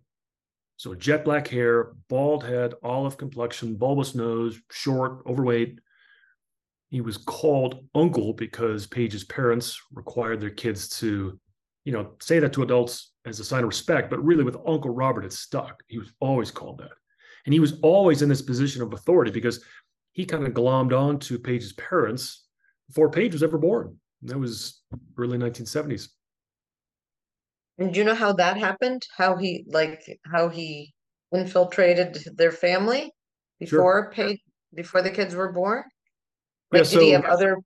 So 0.76 0.94
jet 0.94 1.24
black 1.24 1.48
hair, 1.48 1.92
bald 2.08 2.44
head, 2.44 2.74
olive 2.82 3.16
complexion, 3.16 3.76
bulbous 3.76 4.14
nose, 4.14 4.60
short, 4.70 5.22
overweight, 5.26 5.80
he 6.90 7.00
was 7.00 7.16
called 7.16 7.84
uncle 7.94 8.32
because 8.32 8.86
Paige's 8.86 9.24
parents 9.24 9.80
required 9.92 10.40
their 10.40 10.50
kids 10.50 10.88
to, 11.00 11.38
you 11.84 11.92
know, 11.92 12.12
say 12.20 12.38
that 12.38 12.52
to 12.52 12.62
adults 12.62 13.12
as 13.24 13.40
a 13.40 13.44
sign 13.44 13.64
of 13.64 13.68
respect, 13.68 14.08
but 14.08 14.24
really 14.24 14.44
with 14.44 14.56
Uncle 14.66 14.90
Robert, 14.90 15.24
it 15.24 15.32
stuck. 15.32 15.82
He 15.88 15.98
was 15.98 16.12
always 16.20 16.50
called 16.50 16.78
that. 16.78 16.92
And 17.44 17.52
he 17.52 17.60
was 17.60 17.78
always 17.82 18.22
in 18.22 18.28
this 18.28 18.42
position 18.42 18.82
of 18.82 18.92
authority 18.92 19.30
because 19.30 19.64
he 20.12 20.24
kind 20.24 20.46
of 20.46 20.52
glommed 20.52 20.96
on 20.98 21.18
to 21.20 21.38
Paige's 21.38 21.72
parents 21.74 22.44
before 22.88 23.10
Paige 23.10 23.32
was 23.32 23.42
ever 23.42 23.58
born. 23.58 23.98
That 24.22 24.38
was 24.38 24.82
early 25.18 25.38
1970s. 25.38 26.08
And 27.78 27.92
do 27.92 27.98
you 27.98 28.04
know 28.04 28.14
how 28.14 28.32
that 28.34 28.56
happened? 28.56 29.02
How 29.16 29.36
he 29.36 29.64
like 29.68 30.02
how 30.24 30.48
he 30.48 30.94
infiltrated 31.32 32.18
their 32.36 32.52
family 32.52 33.12
before 33.60 34.04
sure. 34.04 34.12
Paige 34.12 34.40
before 34.74 35.02
the 35.02 35.10
kids 35.10 35.34
were 35.34 35.52
born? 35.52 35.84
Like, 36.72 36.84
yeah, 36.84 36.90
did 36.90 37.02
he 37.02 37.10
have 37.10 37.24
other 37.24 37.58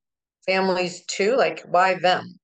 families 0.47 1.05
too? 1.07 1.37
Like, 1.37 1.63
why 1.69 1.95
them? 1.95 2.39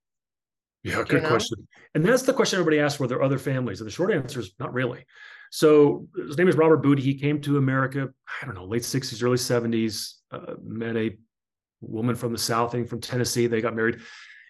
Yeah, 0.82 1.02
good 1.02 1.24
question. 1.24 1.66
And 1.94 2.04
that's 2.04 2.22
the 2.22 2.32
question 2.32 2.60
everybody 2.60 2.80
asks: 2.80 3.00
Were 3.00 3.08
there 3.08 3.22
other 3.22 3.38
families? 3.38 3.80
And 3.80 3.88
the 3.88 3.92
short 3.92 4.12
answer 4.12 4.38
is 4.38 4.52
not 4.60 4.72
really. 4.72 5.04
So 5.50 6.06
his 6.16 6.38
name 6.38 6.48
is 6.48 6.56
Robert 6.56 6.78
Booty. 6.78 7.02
He 7.02 7.14
came 7.14 7.40
to 7.42 7.56
America, 7.56 8.08
I 8.42 8.46
don't 8.46 8.54
know, 8.54 8.64
late 8.64 8.82
'60s, 8.82 9.22
early 9.22 9.36
'70s. 9.36 10.12
Uh, 10.30 10.54
met 10.62 10.96
a 10.96 11.16
woman 11.80 12.14
from 12.14 12.32
the 12.32 12.38
South, 12.38 12.70
I 12.70 12.78
think 12.78 12.88
from 12.88 13.00
Tennessee. 13.00 13.46
They 13.46 13.60
got 13.60 13.76
married, 13.76 14.00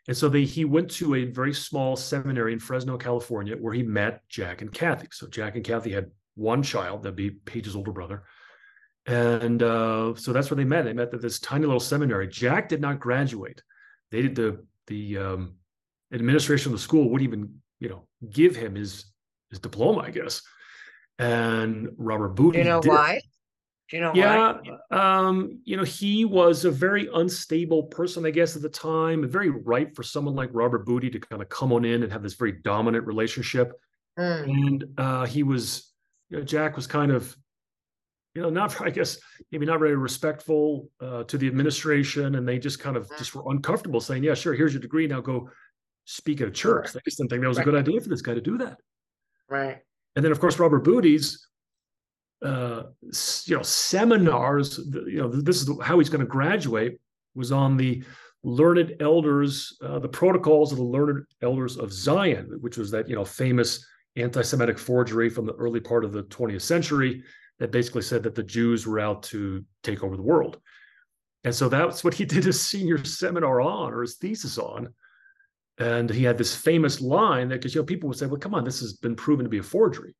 and 0.09 0.17
so 0.17 0.29
they, 0.29 0.45
he 0.45 0.65
went 0.65 0.91
to 0.93 1.17
a 1.17 1.25
very 1.25 1.53
small 1.53 1.97
seminary 1.97 2.53
in 2.53 2.59
Fresno, 2.59 2.97
California, 2.97 3.57
where 3.57 3.75
he 3.75 3.83
met 3.83 4.23
Jack 4.29 4.62
and 4.62 4.73
Kathy. 4.73 5.09
So 5.11 5.27
Jack 5.27 5.57
and 5.57 5.65
Kathy 5.65 5.91
had 5.93 6.11
one 6.37 6.62
child, 6.62 7.03
that'd 7.03 7.17
be 7.17 7.31
Paige's 7.31 7.75
older 7.75 7.93
brother. 7.93 8.25
And 9.07 9.62
uh, 9.62 10.15
so 10.17 10.33
that's 10.33 10.51
where 10.51 10.57
they 10.57 10.65
met. 10.65 10.85
They 10.85 10.93
met 10.93 11.15
at 11.15 11.23
this 11.23 11.39
tiny 11.39 11.65
little 11.65 11.81
seminary. 11.81 12.29
Jack 12.29 12.69
did 12.69 12.81
not 12.81 13.01
graduate. 13.01 13.62
They 14.11 14.23
did 14.23 14.35
the 14.35 14.65
the 14.87 15.19
um, 15.19 15.55
administration 16.12 16.73
of 16.73 16.79
the 16.79 16.83
school 16.83 17.11
wouldn't 17.11 17.29
even 17.29 17.61
you 17.79 17.89
know 17.89 18.07
give 18.31 18.57
him 18.57 18.75
his 18.75 19.07
his 19.51 19.61
diploma, 19.61 20.01
I 20.01 20.11
guess. 20.11 20.43
And 21.19 21.91
Robert 21.97 22.31
Booty. 22.31 22.59
You 22.59 22.65
know 22.65 22.81
did. 22.81 22.89
why? 22.91 23.21
Do 23.90 23.96
you 23.96 24.03
know 24.03 24.12
yeah, 24.14 24.59
um, 24.90 25.61
you 25.64 25.77
know, 25.77 25.85
he 25.85 26.25
was 26.25 26.64
a 26.64 26.70
very 26.70 27.09
unstable 27.14 27.85
person, 27.85 28.27
I 28.27 28.31
guess, 28.31 28.57
at 28.57 28.62
the 28.62 28.68
time, 28.68 29.29
very 29.29 29.51
ripe 29.51 29.94
for 29.94 30.03
someone 30.03 30.35
like 30.35 30.51
Robert 30.53 30.85
Booty 30.85 31.09
to 31.11 31.20
kind 31.20 31.40
of 31.40 31.49
come 31.49 31.72
on 31.72 31.85
in 31.85 32.03
and 32.03 32.11
have 32.11 32.22
this 32.22 32.35
very 32.35 32.53
dominant 32.53 33.07
relationship. 33.07 33.72
Mm. 34.18 34.44
And 34.44 34.85
uh, 34.99 35.27
he 35.27 35.44
was, 35.44 35.92
you 36.31 36.38
know, 36.38 36.42
Jack 36.42 36.75
was 36.75 36.88
kind 36.88 37.12
of 37.12 37.37
you 38.37 38.42
know, 38.42 38.51
not 38.51 38.81
I 38.81 38.90
guess 38.90 39.18
maybe 39.51 39.66
not 39.66 39.81
very 39.81 39.96
respectful 39.96 40.90
uh, 41.01 41.25
to 41.25 41.38
the 41.38 41.46
administration, 41.46 42.37
and 42.37 42.46
they 42.46 42.59
just 42.59 42.79
kind 42.79 42.96
of 42.96 43.11
just 43.18 43.35
were 43.35 43.51
uncomfortable 43.51 44.01
saying, 44.01 44.22
"Yeah, 44.22 44.35
sure, 44.35 44.55
here's 44.55 44.75
your 44.75 44.83
degree. 44.83 45.07
Now 45.07 45.20
go 45.20 45.49
speak 46.05 46.40
at 46.40 46.49
a 46.49 46.53
church." 46.53 46.92
They 46.92 47.01
just 47.05 47.16
didn't 47.16 47.31
think 47.31 47.42
that 47.42 47.49
was 47.49 47.57
right. 47.57 47.66
a 47.66 47.70
good 47.70 47.81
idea 47.81 48.01
for 48.01 48.09
this 48.09 48.22
guy 48.22 48.35
to 48.35 48.40
do 48.40 48.59
that. 48.59 48.79
Right. 49.49 49.79
And 50.14 50.25
then, 50.25 50.33
of 50.33 50.40
course, 50.40 50.59
Robert 50.59 50.85
Booty's, 50.85 51.46
uh, 52.47 52.83
you 53.47 53.57
know, 53.57 53.63
seminars. 53.63 54.79
You 54.79 55.23
know, 55.23 55.29
this 55.29 55.61
is 55.61 55.71
how 55.83 55.99
he's 55.99 56.09
going 56.09 56.21
to 56.21 56.27
graduate. 56.27 56.99
Was 57.35 57.53
on 57.53 57.77
the 57.77 58.03
learned 58.45 58.97
elders, 59.01 59.77
uh, 59.83 59.99
the 59.99 60.09
protocols 60.09 60.73
of 60.73 60.79
the 60.79 60.85
learned 60.85 61.25
elders 61.43 61.77
of 61.77 61.93
Zion, 61.93 62.59
which 62.61 62.79
was 62.79 62.91
that 62.93 63.09
you 63.09 63.15
know 63.15 63.25
famous 63.25 63.85
anti-Semitic 64.17 64.79
forgery 64.79 65.29
from 65.29 65.45
the 65.45 65.55
early 65.55 65.81
part 65.81 66.05
of 66.05 66.13
the 66.13 66.23
20th 66.25 66.63
century 66.63 67.23
that 67.59 67.71
basically 67.73 68.03
said 68.03 68.23
that 68.23 68.35
the 68.35 68.43
Jews 68.43 68.87
were 68.87 69.01
out 69.01 69.23
to 69.25 69.65
take 69.83 70.03
over 70.03 70.17
the 70.17 70.23
world. 70.23 70.59
And 71.45 71.55
so 71.55 71.69
that's 71.69 72.03
what 72.03 72.15
he 72.15 72.25
did 72.35 72.45
his 72.45 72.61
senior 72.61 73.05
seminar 73.05 73.61
on 73.61 73.93
or 73.93 74.03
his 74.03 74.17
thesis 74.17 74.59
on. 74.59 74.89
And 75.79 76.09
he 76.09 76.25
had 76.25 76.39
this 76.39 76.57
famous 76.57 77.01
line 77.03 77.49
that 77.49 77.57
because 77.57 77.75
you 77.75 77.83
know 77.83 77.87
people 77.87 78.09
would 78.09 78.19
say, 78.19 78.27
well, 78.27 78.41
come 78.41 78.55
on, 78.55 78.65
this 78.65 78.81
has 78.81 78.95
been 78.95 79.17
proven 79.17 79.45
to 79.45 79.51
be 79.51 79.59
a 79.59 79.63
forgery. 79.63 80.15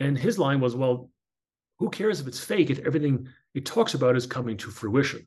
And 0.00 0.16
his 0.16 0.38
line 0.38 0.60
was, 0.60 0.74
well, 0.74 1.10
who 1.78 1.90
cares 1.90 2.20
if 2.20 2.26
it's 2.26 2.42
fake 2.42 2.70
if 2.70 2.80
everything 2.80 3.28
it 3.54 3.66
talks 3.66 3.94
about 3.94 4.16
is 4.16 4.26
coming 4.26 4.56
to 4.58 4.70
fruition? 4.70 5.26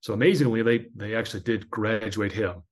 So 0.00 0.14
amazingly, 0.14 0.62
they 0.62 0.86
they 0.94 1.14
actually 1.14 1.42
did 1.42 1.70
graduate 1.70 2.32
him. 2.32 2.62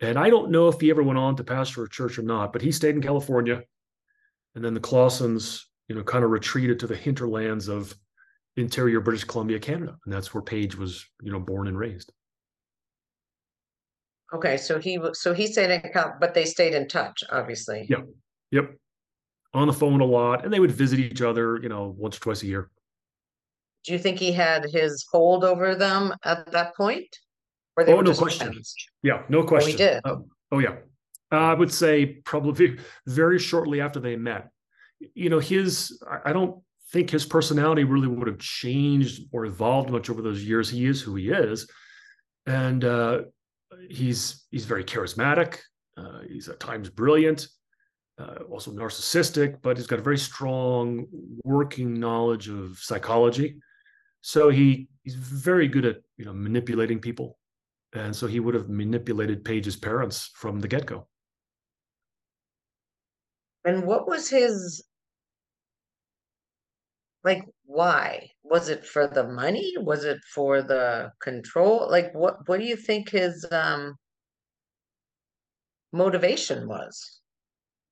And 0.00 0.18
I 0.18 0.30
don't 0.30 0.50
know 0.50 0.68
if 0.68 0.80
he 0.80 0.90
ever 0.90 1.02
went 1.02 1.18
on 1.18 1.36
to 1.36 1.44
pastor 1.44 1.84
a 1.84 1.88
church 1.88 2.18
or 2.18 2.22
not, 2.22 2.52
but 2.52 2.62
he 2.62 2.72
stayed 2.72 2.94
in 2.94 3.02
California. 3.02 3.62
And 4.54 4.64
then 4.64 4.74
the 4.74 4.80
Clausens 4.80 5.66
you 5.88 5.94
know, 5.94 6.02
kind 6.02 6.24
of 6.24 6.30
retreated 6.30 6.78
to 6.80 6.86
the 6.86 6.96
hinterlands 6.96 7.68
of 7.68 7.94
interior 8.56 9.00
British 9.00 9.24
Columbia, 9.24 9.58
Canada, 9.58 9.96
and 10.04 10.12
that's 10.12 10.34
where 10.34 10.42
Paige 10.42 10.76
was, 10.76 11.04
you 11.22 11.30
know, 11.30 11.38
born 11.38 11.68
and 11.68 11.78
raised. 11.78 12.12
Okay, 14.34 14.56
so 14.56 14.80
he 14.80 14.98
so 15.12 15.32
he 15.32 15.46
stayed 15.46 15.70
in, 15.70 15.82
but 16.20 16.34
they 16.34 16.44
stayed 16.44 16.74
in 16.74 16.88
touch, 16.88 17.22
obviously. 17.30 17.86
Yep, 17.88 18.08
yep, 18.50 18.70
on 19.56 19.66
the 19.66 19.72
phone 19.72 20.00
a 20.00 20.04
lot, 20.04 20.44
and 20.44 20.52
they 20.52 20.60
would 20.60 20.70
visit 20.70 20.98
each 20.98 21.22
other, 21.22 21.58
you 21.62 21.68
know, 21.68 21.94
once 21.96 22.16
or 22.16 22.20
twice 22.20 22.42
a 22.42 22.46
year. 22.46 22.70
Do 23.84 23.92
you 23.92 23.98
think 23.98 24.18
he 24.18 24.32
had 24.32 24.64
his 24.64 25.06
hold 25.10 25.44
over 25.44 25.74
them 25.74 26.14
at 26.24 26.50
that 26.52 26.76
point? 26.76 27.06
Or 27.76 27.84
they 27.84 27.92
oh, 27.92 28.00
no 28.00 28.14
question. 28.14 28.48
Friends? 28.48 28.74
Yeah, 29.02 29.22
no 29.28 29.44
question. 29.44 29.70
Oh, 29.70 29.72
he 29.72 29.76
did. 29.76 30.00
Uh, 30.04 30.16
oh, 30.52 30.58
yeah. 30.58 30.76
Uh, 31.32 31.36
I 31.36 31.54
would 31.54 31.72
say 31.72 32.06
probably 32.24 32.78
very 33.06 33.38
shortly 33.38 33.80
after 33.80 34.00
they 34.00 34.16
met, 34.16 34.48
you 35.14 35.28
know, 35.28 35.38
his, 35.38 36.02
I 36.24 36.32
don't 36.32 36.62
think 36.92 37.10
his 37.10 37.26
personality 37.26 37.84
really 37.84 38.08
would 38.08 38.28
have 38.28 38.38
changed 38.38 39.24
or 39.32 39.44
evolved 39.44 39.90
much 39.90 40.08
over 40.08 40.22
those 40.22 40.42
years. 40.42 40.70
He 40.70 40.86
is 40.86 41.00
who 41.02 41.14
he 41.16 41.30
is, 41.30 41.68
and 42.46 42.84
uh, 42.84 43.22
he's 43.90 44.46
he's 44.50 44.64
very 44.64 44.84
charismatic. 44.84 45.58
Uh, 45.96 46.20
he's 46.28 46.48
at 46.48 46.60
times 46.60 46.88
brilliant, 46.88 47.48
uh, 48.18 48.38
also 48.50 48.72
narcissistic, 48.72 49.60
but 49.62 49.76
he's 49.76 49.86
got 49.86 49.98
a 49.98 50.02
very 50.02 50.18
strong 50.18 51.06
working 51.44 51.94
knowledge 51.94 52.48
of 52.48 52.78
psychology. 52.78 53.56
So 54.22 54.48
he 54.48 54.88
he's 55.02 55.14
very 55.14 55.68
good 55.68 55.84
at 55.84 55.96
you 56.16 56.24
know 56.24 56.32
manipulating 56.32 56.98
people, 56.98 57.38
and 57.92 58.14
so 58.14 58.26
he 58.26 58.40
would 58.40 58.54
have 58.54 58.68
manipulated 58.68 59.44
Paige's 59.44 59.76
parents 59.76 60.30
from 60.34 60.60
the 60.60 60.68
get 60.68 60.86
go. 60.86 61.06
And 63.64 63.84
what 63.84 64.08
was 64.08 64.30
his 64.30 64.84
like 67.24 67.44
why? 67.64 68.30
Was 68.44 68.68
it 68.68 68.86
for 68.86 69.08
the 69.08 69.24
money? 69.24 69.74
Was 69.78 70.04
it 70.04 70.18
for 70.32 70.62
the 70.62 71.10
control? 71.20 71.88
Like 71.90 72.14
what 72.14 72.48
what 72.48 72.60
do 72.60 72.66
you 72.66 72.76
think 72.76 73.10
his 73.10 73.44
um 73.52 73.96
motivation 75.92 76.68
was? 76.68 77.20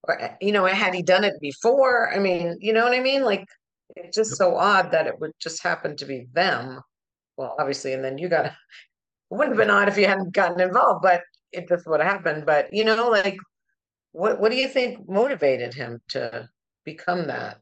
Or 0.07 0.21
eh, 0.21 0.35
you 0.41 0.53
know, 0.53 0.65
had 0.67 0.95
he 0.95 1.03
done 1.03 1.25
it 1.25 1.35
before? 1.41 2.13
I 2.13 2.19
mean, 2.19 2.59
you 2.61 2.73
know 2.73 2.85
what 2.85 2.95
I 2.95 3.01
mean? 3.01 3.23
Like 3.23 3.45
it's 3.97 4.17
just 4.17 4.37
so 4.37 4.57
odd 4.57 4.93
that 4.93 5.07
it 5.07 5.19
would 5.21 5.33
just 5.41 5.63
happen 5.63 5.97
to 5.97 6.05
be 6.05 6.27
them. 6.33 6.81
Well, 7.37 7.57
obviously, 7.59 7.93
and 7.93 8.05
then 8.05 8.19
you 8.19 8.29
got 8.29 8.47
it 8.47 8.53
wouldn't 9.31 9.57
have 9.57 9.67
been 9.67 9.75
odd 9.75 9.89
if 9.89 9.99
you 9.99 10.07
hadn't 10.07 10.33
gotten 10.33 10.61
involved, 10.61 11.03
but 11.03 11.23
it 11.53 11.69
just 11.69 11.87
would 11.87 12.01
have 12.01 12.11
happened. 12.11 12.47
But 12.47 12.73
you 12.73 12.85
know, 12.85 13.09
like 13.09 13.39
what 14.13 14.41
what 14.41 14.51
do 14.51 14.57
you 14.57 14.69
think 14.69 15.09
motivated 15.09 15.75
him 15.75 16.01
to 16.11 16.49
become 16.85 17.27
that? 17.29 17.59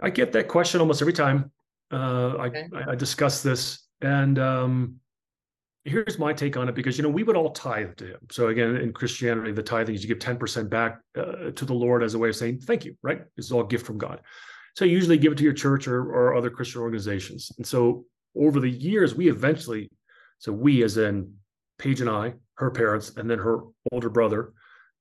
I 0.00 0.10
get 0.10 0.32
that 0.32 0.48
question 0.48 0.80
almost 0.80 1.00
every 1.00 1.12
time 1.12 1.52
uh, 1.92 2.34
okay. 2.46 2.68
I, 2.74 2.92
I 2.92 2.94
discuss 2.94 3.42
this, 3.42 3.86
and 4.00 4.38
um, 4.38 5.00
here's 5.84 6.18
my 6.18 6.32
take 6.32 6.56
on 6.56 6.68
it 6.68 6.74
because 6.74 6.96
you 6.96 7.02
know 7.02 7.08
we 7.08 7.22
would 7.22 7.36
all 7.36 7.50
tithe 7.50 7.96
to 7.96 8.06
him. 8.06 8.18
So 8.30 8.48
again, 8.48 8.76
in 8.76 8.92
Christianity, 8.92 9.52
the 9.52 9.62
tithing 9.62 9.94
is 9.94 10.02
you 10.02 10.08
give 10.08 10.18
ten 10.18 10.36
percent 10.36 10.70
back 10.70 11.00
uh, 11.16 11.50
to 11.50 11.64
the 11.64 11.74
Lord 11.74 12.02
as 12.02 12.14
a 12.14 12.18
way 12.18 12.28
of 12.28 12.36
saying 12.36 12.60
thank 12.60 12.84
you. 12.84 12.96
Right? 13.02 13.22
It's 13.36 13.50
all 13.50 13.62
a 13.62 13.66
gift 13.66 13.86
from 13.86 13.98
God. 13.98 14.20
So 14.74 14.84
you 14.84 14.92
usually 14.92 15.18
give 15.18 15.32
it 15.32 15.38
to 15.38 15.44
your 15.44 15.52
church 15.52 15.86
or, 15.86 16.02
or 16.12 16.34
other 16.34 16.50
Christian 16.50 16.80
organizations. 16.80 17.52
And 17.58 17.66
so 17.66 18.06
over 18.34 18.58
the 18.58 18.70
years, 18.70 19.14
we 19.14 19.28
eventually, 19.28 19.90
so 20.38 20.50
we 20.52 20.82
as 20.82 20.96
in 20.96 21.34
Paige 21.78 22.00
and 22.00 22.08
I, 22.08 22.34
her 22.54 22.70
parents, 22.70 23.16
and 23.16 23.28
then 23.28 23.38
her 23.38 23.60
older 23.92 24.08
brother, 24.08 24.54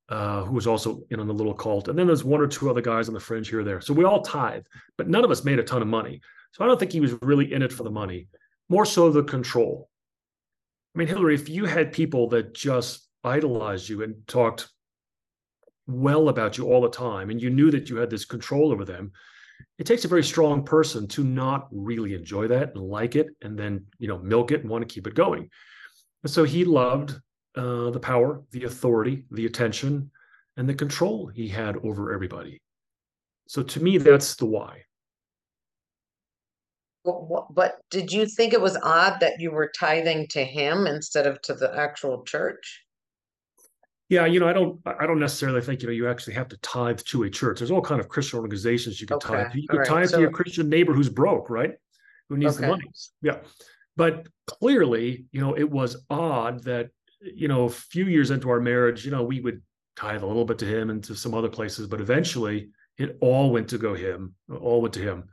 uh, 0.09 0.43
who 0.43 0.55
was 0.55 0.67
also 0.67 1.03
in 1.09 1.21
on 1.21 1.27
the 1.27 1.33
little 1.33 1.53
cult. 1.53 1.87
And 1.87 1.97
then 1.97 2.07
there's 2.07 2.25
one 2.25 2.41
or 2.41 2.47
two 2.47 2.69
other 2.69 2.81
guys 2.81 3.07
on 3.07 3.13
the 3.13 3.19
fringe 3.19 3.47
here 3.47 3.61
or 3.61 3.63
there. 3.63 3.79
So 3.79 3.93
we 3.93 4.03
all 4.03 4.21
tithe, 4.23 4.63
but 4.97 5.07
none 5.07 5.23
of 5.23 5.31
us 5.31 5.45
made 5.45 5.59
a 5.59 5.63
ton 5.63 5.81
of 5.81 5.87
money. 5.87 6.19
So 6.51 6.65
I 6.65 6.67
don't 6.67 6.77
think 6.77 6.91
he 6.91 6.99
was 6.99 7.13
really 7.21 7.53
in 7.53 7.61
it 7.61 7.71
for 7.71 7.83
the 7.83 7.91
money, 7.91 8.27
more 8.67 8.85
so 8.85 9.09
the 9.09 9.23
control. 9.23 9.89
I 10.93 10.99
mean, 10.99 11.07
Hilary, 11.07 11.35
if 11.35 11.47
you 11.47 11.65
had 11.65 11.93
people 11.93 12.27
that 12.29 12.53
just 12.53 13.07
idolized 13.23 13.87
you 13.87 14.03
and 14.03 14.15
talked 14.27 14.69
well 15.87 16.29
about 16.29 16.57
you 16.57 16.65
all 16.65 16.81
the 16.81 16.89
time, 16.89 17.29
and 17.29 17.41
you 17.41 17.49
knew 17.49 17.71
that 17.71 17.89
you 17.89 17.97
had 17.97 18.09
this 18.09 18.25
control 18.25 18.71
over 18.71 18.83
them, 18.83 19.11
it 19.77 19.85
takes 19.85 20.05
a 20.05 20.09
very 20.09 20.23
strong 20.23 20.63
person 20.63 21.07
to 21.09 21.23
not 21.23 21.67
really 21.71 22.13
enjoy 22.13 22.47
that 22.47 22.75
and 22.75 22.83
like 22.83 23.15
it, 23.15 23.27
and 23.41 23.57
then 23.57 23.85
you 23.99 24.07
know 24.07 24.19
milk 24.19 24.51
it 24.51 24.61
and 24.61 24.69
want 24.69 24.87
to 24.87 24.93
keep 24.93 25.07
it 25.07 25.15
going. 25.15 25.49
And 26.23 26.31
so 26.31 26.43
he 26.43 26.65
loved 26.65 27.11
uh, 27.55 27.89
the 27.91 27.99
power, 27.99 28.43
the 28.51 28.65
authority, 28.65 29.25
the 29.31 29.45
attention, 29.45 30.11
and 30.57 30.67
the 30.67 30.73
control 30.73 31.27
he 31.27 31.47
had 31.47 31.77
over 31.77 32.13
everybody. 32.13 32.61
So 33.47 33.63
to 33.63 33.81
me, 33.81 33.97
that's 33.97 34.35
the 34.35 34.45
why. 34.45 34.83
But, 37.03 37.53
but 37.53 37.79
did 37.89 38.11
you 38.11 38.25
think 38.25 38.53
it 38.53 38.61
was 38.61 38.77
odd 38.83 39.19
that 39.21 39.39
you 39.39 39.51
were 39.51 39.71
tithing 39.77 40.27
to 40.29 40.43
him 40.43 40.85
instead 40.85 41.25
of 41.25 41.41
to 41.43 41.53
the 41.53 41.75
actual 41.75 42.23
church? 42.23 42.83
Yeah, 44.09 44.25
you 44.25 44.39
know, 44.39 44.47
I 44.47 44.53
don't, 44.53 44.79
I 44.85 45.07
don't 45.07 45.19
necessarily 45.19 45.61
think 45.61 45.81
you 45.81 45.87
know 45.87 45.93
you 45.93 46.09
actually 46.09 46.33
have 46.33 46.49
to 46.49 46.57
tithe 46.57 46.99
to 46.99 47.23
a 47.23 47.29
church. 47.29 47.59
There's 47.59 47.71
all 47.71 47.81
kind 47.81 48.01
of 48.01 48.09
Christian 48.09 48.39
organizations 48.39 48.99
you 48.99 49.07
can 49.07 49.15
okay. 49.15 49.43
tithe. 49.43 49.55
You 49.55 49.67
can 49.69 49.79
right. 49.79 49.87
tithe 49.87 50.09
so, 50.09 50.17
to 50.17 50.21
your 50.21 50.31
Christian 50.31 50.67
neighbor 50.69 50.93
who's 50.93 51.09
broke, 51.09 51.49
right? 51.49 51.71
Who 52.27 52.37
needs 52.37 52.57
okay. 52.57 52.65
the 52.65 52.71
money? 52.71 52.83
Yeah, 53.21 53.37
but 53.95 54.27
clearly, 54.47 55.25
you 55.31 55.39
know, 55.39 55.57
it 55.57 55.69
was 55.69 56.03
odd 56.09 56.63
that 56.65 56.89
you 57.21 57.47
know, 57.47 57.65
a 57.65 57.69
few 57.69 58.05
years 58.05 58.31
into 58.31 58.49
our 58.49 58.59
marriage, 58.59 59.05
you 59.05 59.11
know, 59.11 59.23
we 59.23 59.39
would 59.39 59.61
tithe 59.95 60.23
a 60.23 60.25
little 60.25 60.45
bit 60.45 60.57
to 60.59 60.65
him 60.65 60.89
and 60.89 61.03
to 61.03 61.15
some 61.15 61.33
other 61.33 61.49
places, 61.49 61.87
but 61.87 62.01
eventually 62.01 62.69
it 62.97 63.17
all 63.21 63.51
went 63.51 63.67
to 63.69 63.77
go 63.77 63.93
him, 63.93 64.33
all 64.59 64.81
went 64.81 64.93
to 64.95 65.01
him. 65.01 65.29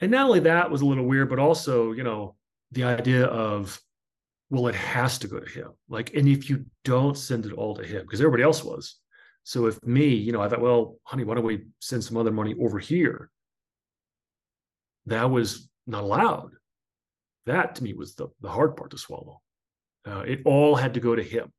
And 0.00 0.10
not 0.10 0.26
only 0.26 0.40
that 0.40 0.70
was 0.70 0.80
a 0.80 0.86
little 0.86 1.04
weird, 1.04 1.28
but 1.28 1.38
also, 1.38 1.92
you 1.92 2.02
know, 2.02 2.36
the 2.72 2.84
idea 2.84 3.26
of, 3.26 3.80
well, 4.48 4.68
it 4.68 4.74
has 4.74 5.18
to 5.18 5.28
go 5.28 5.38
to 5.38 5.50
him. 5.50 5.68
Like, 5.88 6.14
and 6.14 6.26
if 6.26 6.48
you 6.48 6.64
don't 6.84 7.16
send 7.16 7.46
it 7.46 7.52
all 7.52 7.74
to 7.76 7.84
him, 7.84 8.02
because 8.02 8.20
everybody 8.20 8.42
else 8.42 8.64
was. 8.64 8.96
So 9.44 9.66
if 9.66 9.82
me, 9.84 10.08
you 10.08 10.32
know, 10.32 10.40
I 10.40 10.48
thought, 10.48 10.60
well, 10.60 10.96
honey, 11.04 11.24
why 11.24 11.34
don't 11.34 11.44
we 11.44 11.66
send 11.80 12.02
some 12.04 12.16
other 12.16 12.32
money 12.32 12.54
over 12.60 12.78
here? 12.78 13.30
That 15.06 15.30
was 15.30 15.68
not 15.86 16.04
allowed. 16.04 16.52
That 17.46 17.74
to 17.76 17.84
me 17.84 17.92
was 17.92 18.14
the, 18.14 18.28
the 18.40 18.48
hard 18.48 18.76
part 18.76 18.90
to 18.90 18.98
swallow. 18.98 19.40
Uh, 20.06 20.20
it 20.20 20.40
all 20.44 20.76
had 20.76 20.94
to 20.94 21.00
go 21.00 21.14
to 21.14 21.22
him. 21.22 21.52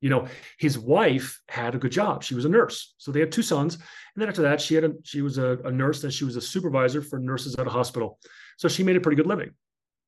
You 0.00 0.10
know, 0.10 0.28
his 0.58 0.78
wife 0.78 1.40
had 1.48 1.74
a 1.74 1.78
good 1.78 1.92
job. 1.92 2.22
She 2.22 2.34
was 2.34 2.44
a 2.44 2.48
nurse. 2.48 2.94
So 2.98 3.10
they 3.10 3.20
had 3.20 3.32
two 3.32 3.42
sons. 3.42 3.74
And 3.74 3.82
then 4.16 4.28
after 4.28 4.42
that, 4.42 4.60
she 4.60 4.74
had 4.74 4.84
a 4.84 4.92
she 5.02 5.22
was 5.22 5.38
a, 5.38 5.58
a 5.64 5.72
nurse 5.72 6.04
and 6.04 6.12
she 6.12 6.24
was 6.24 6.36
a 6.36 6.40
supervisor 6.40 7.02
for 7.02 7.18
nurses 7.18 7.56
at 7.56 7.66
a 7.66 7.70
hospital. 7.70 8.18
So 8.56 8.68
she 8.68 8.84
made 8.84 8.96
a 8.96 9.00
pretty 9.00 9.16
good 9.16 9.26
living. 9.26 9.50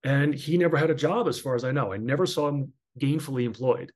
And 0.05 0.35
he 0.35 0.57
never 0.57 0.77
had 0.77 0.91
a 0.91 0.95
job, 0.95 1.29
as 1.29 1.39
far 1.39 1.55
as 1.55 1.65
I 1.65 1.73
know. 1.73 1.93
I 1.93 1.99
never 1.99 2.25
saw 2.25 2.49
him 2.49 2.73
gainfully 2.99 3.45
employed. 3.45 3.93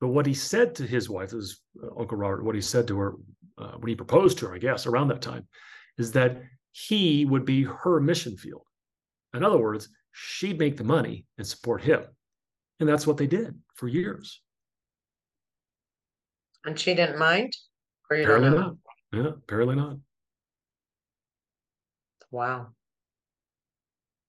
But 0.00 0.08
what 0.08 0.26
he 0.26 0.34
said 0.34 0.74
to 0.76 0.86
his 0.86 1.10
wife, 1.10 1.32
is 1.32 1.60
uh, 1.82 1.88
Uncle 1.98 2.16
Robert, 2.16 2.44
what 2.44 2.54
he 2.54 2.60
said 2.60 2.86
to 2.88 2.98
her 2.98 3.14
uh, 3.58 3.72
when 3.78 3.88
he 3.88 3.94
proposed 3.94 4.38
to 4.38 4.46
her, 4.46 4.54
I 4.54 4.58
guess, 4.58 4.86
around 4.86 5.08
that 5.08 5.20
time, 5.20 5.46
is 5.98 6.12
that 6.12 6.42
he 6.72 7.24
would 7.24 7.44
be 7.44 7.64
her 7.64 8.00
mission 8.00 8.36
field. 8.36 8.62
In 9.34 9.44
other 9.44 9.58
words, 9.58 9.88
she'd 10.12 10.58
make 10.58 10.76
the 10.76 10.84
money 10.84 11.26
and 11.36 11.46
support 11.46 11.82
him. 11.82 12.04
And 12.80 12.88
that's 12.88 13.06
what 13.06 13.16
they 13.16 13.26
did 13.26 13.58
for 13.74 13.88
years. 13.88 14.40
And 16.68 16.78
she 16.78 16.94
didn't 16.94 17.18
mind? 17.18 17.56
Or 18.10 18.16
you 18.18 18.24
apparently 18.24 18.50
not. 18.50 18.74
Yeah, 19.10 19.28
apparently 19.28 19.74
not. 19.74 19.96
Wow. 22.30 22.66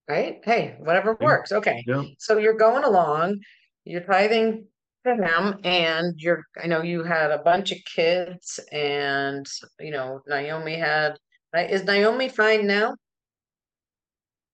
Right? 0.08 0.40
Hey, 0.42 0.78
whatever 0.80 1.18
yeah. 1.20 1.26
works. 1.26 1.52
Okay. 1.52 1.84
Yeah. 1.86 2.04
So 2.18 2.38
you're 2.38 2.58
going 2.58 2.86
along, 2.86 3.42
you're 3.84 4.00
tithing 4.00 4.68
to 5.06 5.16
him, 5.16 5.60
and 5.66 6.14
you're, 6.18 6.46
I 6.64 6.68
know 6.68 6.82
you 6.82 7.04
had 7.04 7.32
a 7.32 7.40
bunch 7.40 7.74
of 7.74 7.80
kids, 7.94 8.58
and, 8.72 9.46
you 9.82 9.92
know, 9.92 10.22
Naomi 10.26 10.78
had, 10.78 11.18
is 11.54 11.84
Naomi 11.84 12.30
fine 12.30 12.66
now? 12.66 12.96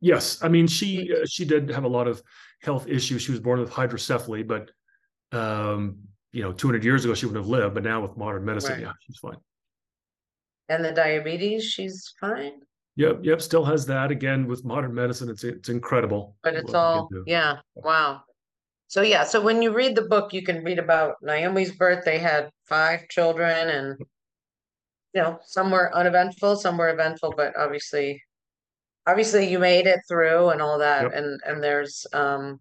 Yes. 0.02 0.44
I 0.44 0.48
mean, 0.48 0.66
she, 0.66 1.14
uh, 1.14 1.28
she 1.28 1.46
did 1.46 1.70
have 1.70 1.84
a 1.84 1.88
lot 1.88 2.08
of 2.08 2.24
health 2.64 2.88
issues. 2.88 3.22
She 3.22 3.32
was 3.32 3.42
born 3.42 3.60
with 3.60 3.70
hydrocephaly, 3.70 4.48
but 4.48 4.72
um, 5.38 6.00
you 6.36 6.44
know, 6.44 6.52
200 6.52 6.84
years 6.84 7.06
ago 7.06 7.14
she 7.14 7.26
wouldn't 7.26 7.44
have 7.44 7.50
lived. 7.50 7.74
But 7.74 7.84
now 7.84 8.02
with 8.02 8.18
modern 8.18 8.44
medicine, 8.44 8.74
right. 8.74 8.82
yeah, 8.82 8.92
she's 9.00 9.18
fine. 9.18 9.38
And 10.68 10.84
the 10.84 10.92
diabetes, 10.92 11.64
she's 11.64 12.14
fine. 12.20 12.60
Yep, 12.98 13.20
yep. 13.24 13.42
Still 13.42 13.66
has 13.66 13.86
that. 13.88 14.12
Again, 14.12 14.48
with 14.48 14.64
modern 14.66 14.94
medicine, 14.94 15.30
it's 15.30 15.44
it's 15.44 15.70
incredible. 15.70 16.36
But 16.44 16.56
it's 16.56 16.74
all 16.74 17.10
yeah. 17.26 17.58
Wow. 17.76 18.22
So 18.88 19.02
yeah, 19.02 19.24
so 19.24 19.42
when 19.42 19.62
you 19.62 19.74
read 19.74 19.96
the 19.96 20.04
book, 20.04 20.34
you 20.34 20.44
can 20.44 20.64
read 20.64 20.80
about 20.80 21.16
Naomi's 21.22 21.72
birth. 21.72 22.06
They 22.06 22.20
had 22.20 22.50
five 22.66 23.08
children, 23.10 23.70
and 23.70 24.00
you 25.14 25.22
know, 25.22 25.40
some 25.46 25.72
were 25.72 25.96
uneventful, 25.96 26.58
some 26.58 26.78
were 26.78 26.90
eventful, 26.90 27.34
but 27.36 27.54
obviously 27.58 28.22
obviously 29.08 29.50
you 29.50 29.60
made 29.60 29.88
it 29.88 30.00
through 30.08 30.50
and 30.50 30.62
all 30.62 30.80
that, 30.80 31.04
Yep. 31.04 31.14
and 31.14 31.42
and 31.46 31.64
there's 31.64 32.06
um 32.14 32.60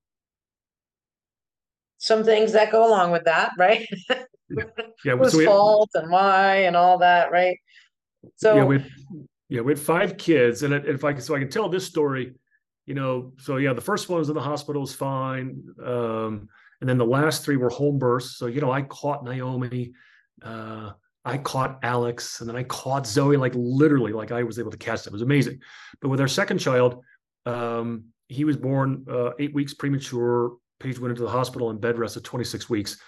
some 2.05 2.23
things 2.23 2.53
that 2.53 2.71
go 2.71 2.87
along 2.87 3.13
with 3.13 3.25
that, 3.25 3.53
right? 3.59 3.87
Yeah, 5.05 5.17
Whose 5.17 5.33
so 5.33 5.39
we, 5.39 5.47
fault 5.47 5.91
and 5.95 6.11
why 6.11 6.57
and 6.65 6.77
all 6.77 6.99
that, 6.99 7.31
right? 7.33 7.57
So 8.37 8.57
yeah, 8.57 8.65
we, 8.65 8.85
yeah, 9.49 9.61
we 9.63 9.73
had 9.73 9.79
five 9.79 10.17
kids, 10.17 10.63
and 10.63 10.75
if 10.75 11.05
I 11.05 11.13
can, 11.13 11.23
so 11.23 11.35
I 11.35 11.39
can 11.39 11.49
tell 11.49 11.69
this 11.69 11.87
story, 11.87 12.35
you 12.87 12.95
know. 12.95 13.33
So 13.39 13.57
yeah, 13.57 13.73
the 13.73 13.81
first 13.81 14.09
one 14.09 14.19
was 14.19 14.29
in 14.29 14.35
the 14.35 14.41
hospital, 14.41 14.83
was 14.83 14.95
fine, 14.95 15.63
um, 15.85 16.49
and 16.81 16.89
then 16.89 16.99
the 16.99 17.07
last 17.07 17.45
three 17.45 17.57
were 17.57 17.71
home 17.71 17.99
births. 17.99 18.37
So 18.37 18.47
you 18.47 18.61
know, 18.61 18.71
I 18.71 18.83
caught 18.83 19.25
Naomi, 19.25 19.93
uh, 20.43 20.91
I 21.25 21.39
caught 21.39 21.79
Alex 21.83 22.41
and 22.41 22.49
then 22.49 22.57
I 22.57 22.65
caught 22.65 23.07
Zoe, 23.07 23.37
like 23.37 23.55
literally, 23.57 24.13
like 24.13 24.31
I 24.31 24.43
was 24.43 24.59
able 24.59 24.71
to 24.71 24.77
catch 24.77 25.05
them. 25.05 25.13
It 25.13 25.17
was 25.17 25.23
amazing. 25.23 25.61
But 26.01 26.11
with 26.11 26.21
our 26.21 26.29
second 26.29 26.59
child, 26.59 27.03
um, 27.47 28.05
he 28.29 28.45
was 28.45 28.57
born 28.57 29.07
uh, 29.11 29.31
eight 29.39 29.55
weeks 29.55 29.73
premature. 29.73 30.53
Paige 30.85 31.01
went 31.01 31.11
into 31.11 31.23
the 31.23 31.31
hospital 31.31 31.71
in 31.71 31.79
bed 31.79 31.99
rest 31.99 32.17
at 32.17 32.25
26 32.25 32.69
weeks, 32.69 32.99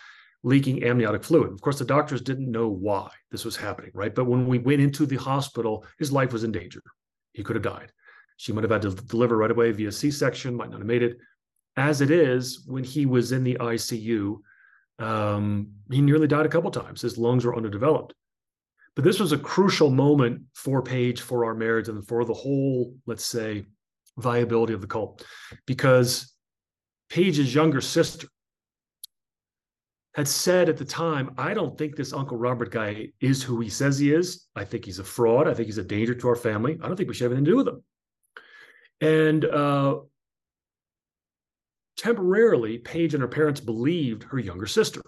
leaking 0.43 0.83
amniotic 0.83 1.23
fluid. 1.23 1.53
Of 1.53 1.61
course, 1.61 1.79
the 1.79 1.85
doctors 1.85 2.23
didn't 2.23 2.51
know 2.51 2.69
why 2.69 3.11
this 3.31 3.45
was 3.45 3.55
happening, 3.55 3.91
right? 3.95 4.15
But 4.15 4.25
when 4.25 4.47
we 4.47 4.59
went 4.59 4.81
into 4.81 5.05
the 5.05 5.17
hospital, 5.17 5.85
his 5.99 6.11
life 6.11 6.33
was 6.33 6.43
in 6.43 6.53
danger. 6.53 6.83
he 7.33 7.45
could 7.45 7.57
have 7.57 7.63
died. 7.63 7.93
She 8.39 8.53
might 8.53 8.65
have 8.65 8.71
had 8.71 8.83
to 8.83 8.91
deliver 8.91 9.37
right 9.37 9.51
away 9.51 9.71
via 9.73 9.93
C 9.93 10.11
section, 10.11 10.55
might 10.55 10.71
not 10.71 10.79
have 10.79 10.87
made 10.87 11.03
it. 11.03 11.19
As 11.77 12.01
it 12.01 12.11
is, 12.11 12.65
when 12.67 12.83
he 12.83 13.05
was 13.05 13.33
in 13.33 13.45
the 13.45 13.59
ICU, 13.61 14.39
um, 14.99 15.69
he 15.91 16.01
nearly 16.01 16.27
died 16.27 16.47
a 16.47 16.51
couple 16.51 16.71
times. 16.71 17.03
His 17.03 17.19
lungs 17.19 17.45
were 17.45 17.57
underdeveloped. 17.57 18.15
But 18.95 19.05
this 19.05 19.21
was 19.21 19.33
a 19.33 19.39
crucial 19.39 19.91
moment 19.91 20.43
for 20.55 20.81
Paige, 20.81 21.21
for 21.21 21.45
our 21.45 21.55
marriage, 21.55 21.89
and 21.89 22.07
for 22.07 22.25
the 22.25 22.33
whole, 22.33 22.95
let's 23.05 23.27
say, 23.27 23.67
viability 24.17 24.73
of 24.73 24.81
the 24.81 24.87
cult, 24.87 25.27
because 25.67 26.36
Paige's 27.09 27.55
younger 27.55 27.81
sister 27.81 28.29
had 30.15 30.27
said 30.27 30.69
at 30.69 30.79
the 30.79 30.85
time, 30.85 31.35
I 31.37 31.53
don't 31.53 31.77
think 31.77 31.95
this 31.95 32.15
Uncle 32.15 32.39
Robert 32.39 32.71
guy 32.71 33.09
is 33.21 33.43
who 33.43 33.61
he 33.61 33.69
says 33.69 33.99
he 33.99 34.13
is. 34.13 34.47
I 34.57 34.65
think 34.65 34.87
he's 34.87 34.99
a 34.99 35.05
fraud. 35.05 35.47
I 35.47 35.53
think 35.53 35.67
he's 35.67 35.79
a 35.79 35.85
danger 35.85 36.15
to 36.15 36.29
our 36.29 36.37
family. 36.37 36.79
I 36.83 36.89
don't 36.89 36.97
think 36.97 37.09
we 37.09 37.15
should 37.15 37.25
have 37.25 37.33
anything 37.33 37.45
to 37.45 37.51
do 37.51 37.57
with 37.59 37.69
him. 37.69 37.83
And 39.03 39.45
uh, 39.45 39.99
temporarily, 41.99 42.79
Paige 42.79 43.13
and 43.13 43.21
her 43.21 43.29
parents 43.29 43.61
believed 43.61 44.23
her 44.25 44.39
younger 44.39 44.67
sister. 44.67 45.03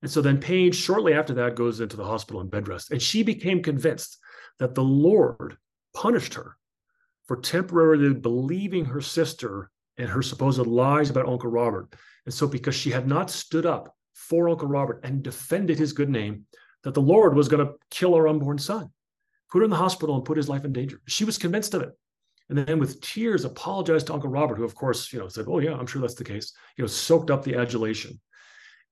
And 0.00 0.10
so 0.10 0.22
then 0.22 0.38
Paige, 0.38 0.74
shortly 0.74 1.12
after 1.12 1.34
that, 1.34 1.56
goes 1.56 1.80
into 1.80 1.96
the 1.96 2.04
hospital 2.04 2.40
in 2.40 2.48
bed 2.48 2.68
rest. 2.68 2.90
And 2.90 3.02
she 3.02 3.22
became 3.22 3.62
convinced 3.62 4.18
that 4.58 4.74
the 4.74 4.84
Lord 4.84 5.58
punished 5.94 6.34
her 6.34 6.56
for 7.26 7.36
temporarily 7.36 8.14
believing 8.14 8.86
her 8.86 9.00
sister 9.00 9.70
and 9.98 10.08
her 10.08 10.22
supposed 10.22 10.58
lies 10.58 11.10
about 11.10 11.28
Uncle 11.28 11.50
Robert. 11.50 11.92
And 12.24 12.32
so, 12.32 12.46
because 12.46 12.74
she 12.74 12.90
had 12.90 13.06
not 13.06 13.30
stood 13.30 13.66
up 13.66 13.94
for 14.14 14.48
Uncle 14.48 14.68
Robert 14.68 15.00
and 15.04 15.22
defended 15.22 15.78
his 15.78 15.92
good 15.92 16.08
name, 16.08 16.46
that 16.84 16.94
the 16.94 17.02
Lord 17.02 17.34
was 17.34 17.48
going 17.48 17.66
to 17.66 17.74
kill 17.90 18.14
her 18.14 18.28
unborn 18.28 18.58
son, 18.58 18.90
put 19.50 19.58
her 19.58 19.64
in 19.64 19.70
the 19.70 19.76
hospital, 19.76 20.14
and 20.14 20.24
put 20.24 20.36
his 20.36 20.48
life 20.48 20.64
in 20.64 20.72
danger. 20.72 21.00
She 21.06 21.24
was 21.24 21.38
convinced 21.38 21.74
of 21.74 21.82
it. 21.82 21.90
And 22.48 22.56
then, 22.56 22.78
with 22.78 23.00
tears, 23.00 23.44
apologized 23.44 24.06
to 24.06 24.14
Uncle 24.14 24.30
Robert, 24.30 24.56
who, 24.56 24.64
of 24.64 24.74
course, 24.74 25.12
you 25.12 25.18
know, 25.18 25.28
said, 25.28 25.46
"Oh 25.48 25.58
yeah, 25.58 25.74
I'm 25.74 25.86
sure 25.86 26.00
that's 26.00 26.14
the 26.14 26.24
case." 26.24 26.52
You 26.76 26.82
know, 26.82 26.88
soaked 26.88 27.30
up 27.30 27.42
the 27.42 27.56
adulation. 27.56 28.18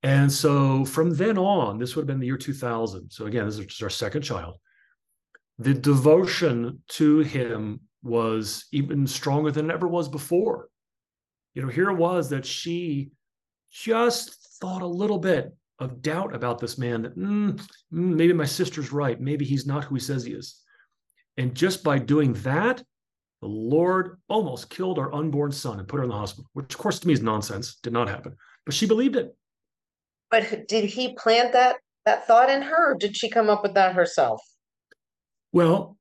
And 0.03 0.31
so 0.31 0.85
from 0.85 1.11
then 1.11 1.37
on, 1.37 1.79
this 1.79 1.95
would 1.95 2.03
have 2.03 2.07
been 2.07 2.19
the 2.19 2.27
year 2.27 2.37
2000. 2.37 3.09
So 3.09 3.25
again, 3.25 3.45
this 3.45 3.57
is 3.57 3.65
just 3.65 3.81
our 3.81 3.89
second 3.89 4.21
child. 4.21 4.57
The 5.57 5.73
devotion 5.73 6.83
to 6.89 7.19
him 7.19 7.79
was 8.03 8.65
even 8.71 9.07
stronger 9.07 9.51
than 9.51 9.71
it 9.71 9.73
ever 9.73 9.87
was 9.87 10.07
before. 10.07 10.69
You 11.53 11.61
know, 11.63 11.69
here 11.69 11.89
it 11.89 11.95
was 11.95 12.29
that 12.29 12.45
she 12.45 13.11
just 13.71 14.59
thought 14.59 14.81
a 14.81 14.87
little 14.87 15.19
bit 15.19 15.53
of 15.79 16.01
doubt 16.01 16.33
about 16.33 16.59
this 16.59 16.77
man 16.77 17.03
that 17.03 17.17
mm, 17.17 17.51
mm, 17.51 17.61
maybe 17.91 18.33
my 18.33 18.45
sister's 18.45 18.91
right. 18.91 19.19
Maybe 19.19 19.45
he's 19.45 19.65
not 19.65 19.83
who 19.83 19.95
he 19.95 20.01
says 20.01 20.23
he 20.23 20.33
is. 20.33 20.61
And 21.37 21.55
just 21.55 21.83
by 21.83 21.99
doing 21.99 22.33
that, 22.33 22.83
the 23.41 23.47
Lord 23.47 24.19
almost 24.27 24.69
killed 24.69 24.97
our 24.97 25.13
unborn 25.13 25.51
son 25.51 25.79
and 25.79 25.87
put 25.87 25.97
her 25.97 26.03
in 26.03 26.09
the 26.09 26.15
hospital, 26.15 26.49
which 26.53 26.73
of 26.73 26.79
course 26.79 26.99
to 26.99 27.07
me 27.07 27.13
is 27.13 27.21
nonsense. 27.21 27.75
Did 27.83 27.93
not 27.93 28.09
happen. 28.09 28.35
But 28.65 28.73
she 28.73 28.87
believed 28.87 29.15
it. 29.15 29.35
But 30.31 30.67
did 30.67 30.85
he 30.85 31.13
plant 31.13 31.53
that 31.53 31.77
that 32.05 32.25
thought 32.25 32.49
in 32.49 32.61
her, 32.61 32.93
or 32.93 32.95
did 32.95 33.15
she 33.15 33.29
come 33.29 33.49
up 33.49 33.61
with 33.63 33.75
that 33.75 33.93
herself? 33.93 34.41
Well, 35.51 35.97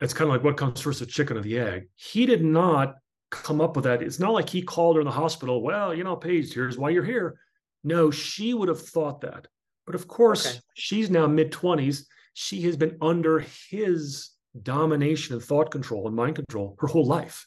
it's 0.00 0.14
kind 0.14 0.28
of 0.28 0.34
like 0.34 0.44
what 0.44 0.56
comes 0.56 0.80
first, 0.80 1.00
the 1.00 1.06
chicken 1.06 1.36
or 1.36 1.42
the 1.42 1.58
egg. 1.58 1.88
He 1.94 2.26
did 2.26 2.42
not 2.42 2.96
come 3.42 3.60
up 3.60 3.76
with 3.76 3.84
that. 3.84 4.02
It's 4.02 4.18
not 4.18 4.32
like 4.32 4.48
he 4.48 4.62
called 4.62 4.96
her 4.96 5.00
in 5.00 5.06
the 5.06 5.12
hospital. 5.12 5.62
Well, 5.62 5.94
you 5.94 6.04
know, 6.04 6.16
Paige, 6.16 6.52
here's 6.52 6.78
why 6.78 6.90
you're 6.90 7.04
here. 7.04 7.38
No, 7.82 8.10
she 8.10 8.54
would 8.54 8.68
have 8.68 8.80
thought 8.80 9.20
that. 9.22 9.46
But 9.86 9.94
of 9.94 10.08
course, 10.08 10.46
okay. 10.46 10.60
she's 10.74 11.10
now 11.10 11.26
mid 11.26 11.52
20s. 11.52 12.04
She 12.32 12.62
has 12.62 12.76
been 12.76 12.96
under 13.00 13.44
his 13.70 14.30
domination 14.62 15.34
and 15.34 15.44
thought 15.44 15.70
control 15.70 16.06
and 16.06 16.16
mind 16.16 16.36
control 16.36 16.76
her 16.80 16.86
whole 16.86 17.06
life. 17.06 17.46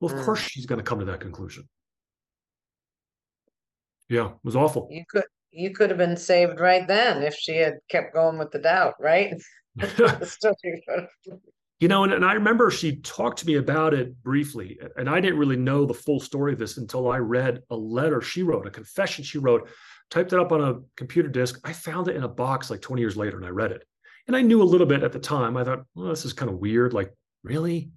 Well, 0.00 0.12
of 0.12 0.20
mm. 0.20 0.24
course, 0.24 0.40
she's 0.40 0.66
going 0.66 0.78
to 0.78 0.84
come 0.84 0.98
to 0.98 1.06
that 1.06 1.20
conclusion. 1.20 1.68
Yeah, 4.08 4.28
it 4.28 4.44
was 4.44 4.56
awful. 4.56 4.88
You 4.90 5.04
could 5.08 5.24
you 5.50 5.70
could 5.70 5.90
have 5.90 5.98
been 5.98 6.16
saved 6.16 6.60
right 6.60 6.86
then 6.86 7.22
if 7.22 7.34
she 7.34 7.56
had 7.56 7.78
kept 7.88 8.14
going 8.14 8.38
with 8.38 8.50
the 8.50 8.58
doubt, 8.58 8.94
right? 9.00 9.34
you 11.80 11.86
know, 11.86 12.04
and, 12.04 12.12
and 12.12 12.24
I 12.24 12.32
remember 12.32 12.70
she 12.70 12.96
talked 12.96 13.38
to 13.38 13.46
me 13.46 13.54
about 13.54 13.94
it 13.94 14.20
briefly, 14.22 14.78
and 14.96 15.08
I 15.08 15.20
didn't 15.20 15.38
really 15.38 15.56
know 15.56 15.86
the 15.86 15.94
full 15.94 16.18
story 16.18 16.52
of 16.52 16.58
this 16.58 16.76
until 16.76 17.10
I 17.10 17.18
read 17.18 17.62
a 17.70 17.76
letter 17.76 18.20
she 18.20 18.42
wrote, 18.42 18.66
a 18.66 18.70
confession 18.70 19.24
she 19.24 19.38
wrote, 19.38 19.68
typed 20.10 20.32
it 20.32 20.40
up 20.40 20.50
on 20.50 20.60
a 20.60 20.80
computer 20.96 21.28
disk. 21.28 21.60
I 21.64 21.72
found 21.72 22.08
it 22.08 22.16
in 22.16 22.24
a 22.24 22.28
box 22.28 22.70
like 22.70 22.80
20 22.80 23.00
years 23.00 23.16
later, 23.16 23.36
and 23.36 23.46
I 23.46 23.50
read 23.50 23.72
it. 23.72 23.86
And 24.26 24.36
I 24.36 24.42
knew 24.42 24.60
a 24.60 24.64
little 24.64 24.86
bit 24.86 25.04
at 25.04 25.12
the 25.12 25.18
time. 25.20 25.56
I 25.56 25.64
thought, 25.64 25.84
well, 25.94 26.08
this 26.08 26.24
is 26.24 26.32
kind 26.32 26.50
of 26.50 26.58
weird. 26.58 26.92
Like, 26.92 27.14
really? 27.44 27.90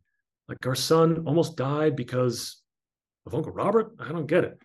Like, 0.48 0.65
our 0.65 0.76
son 0.76 1.24
almost 1.26 1.58
died 1.58 1.96
because 1.96 2.62
of 3.26 3.34
Uncle 3.34 3.52
Robert? 3.52 3.94
I 4.00 4.12
don't 4.12 4.28
get 4.28 4.44
it. 4.44 4.62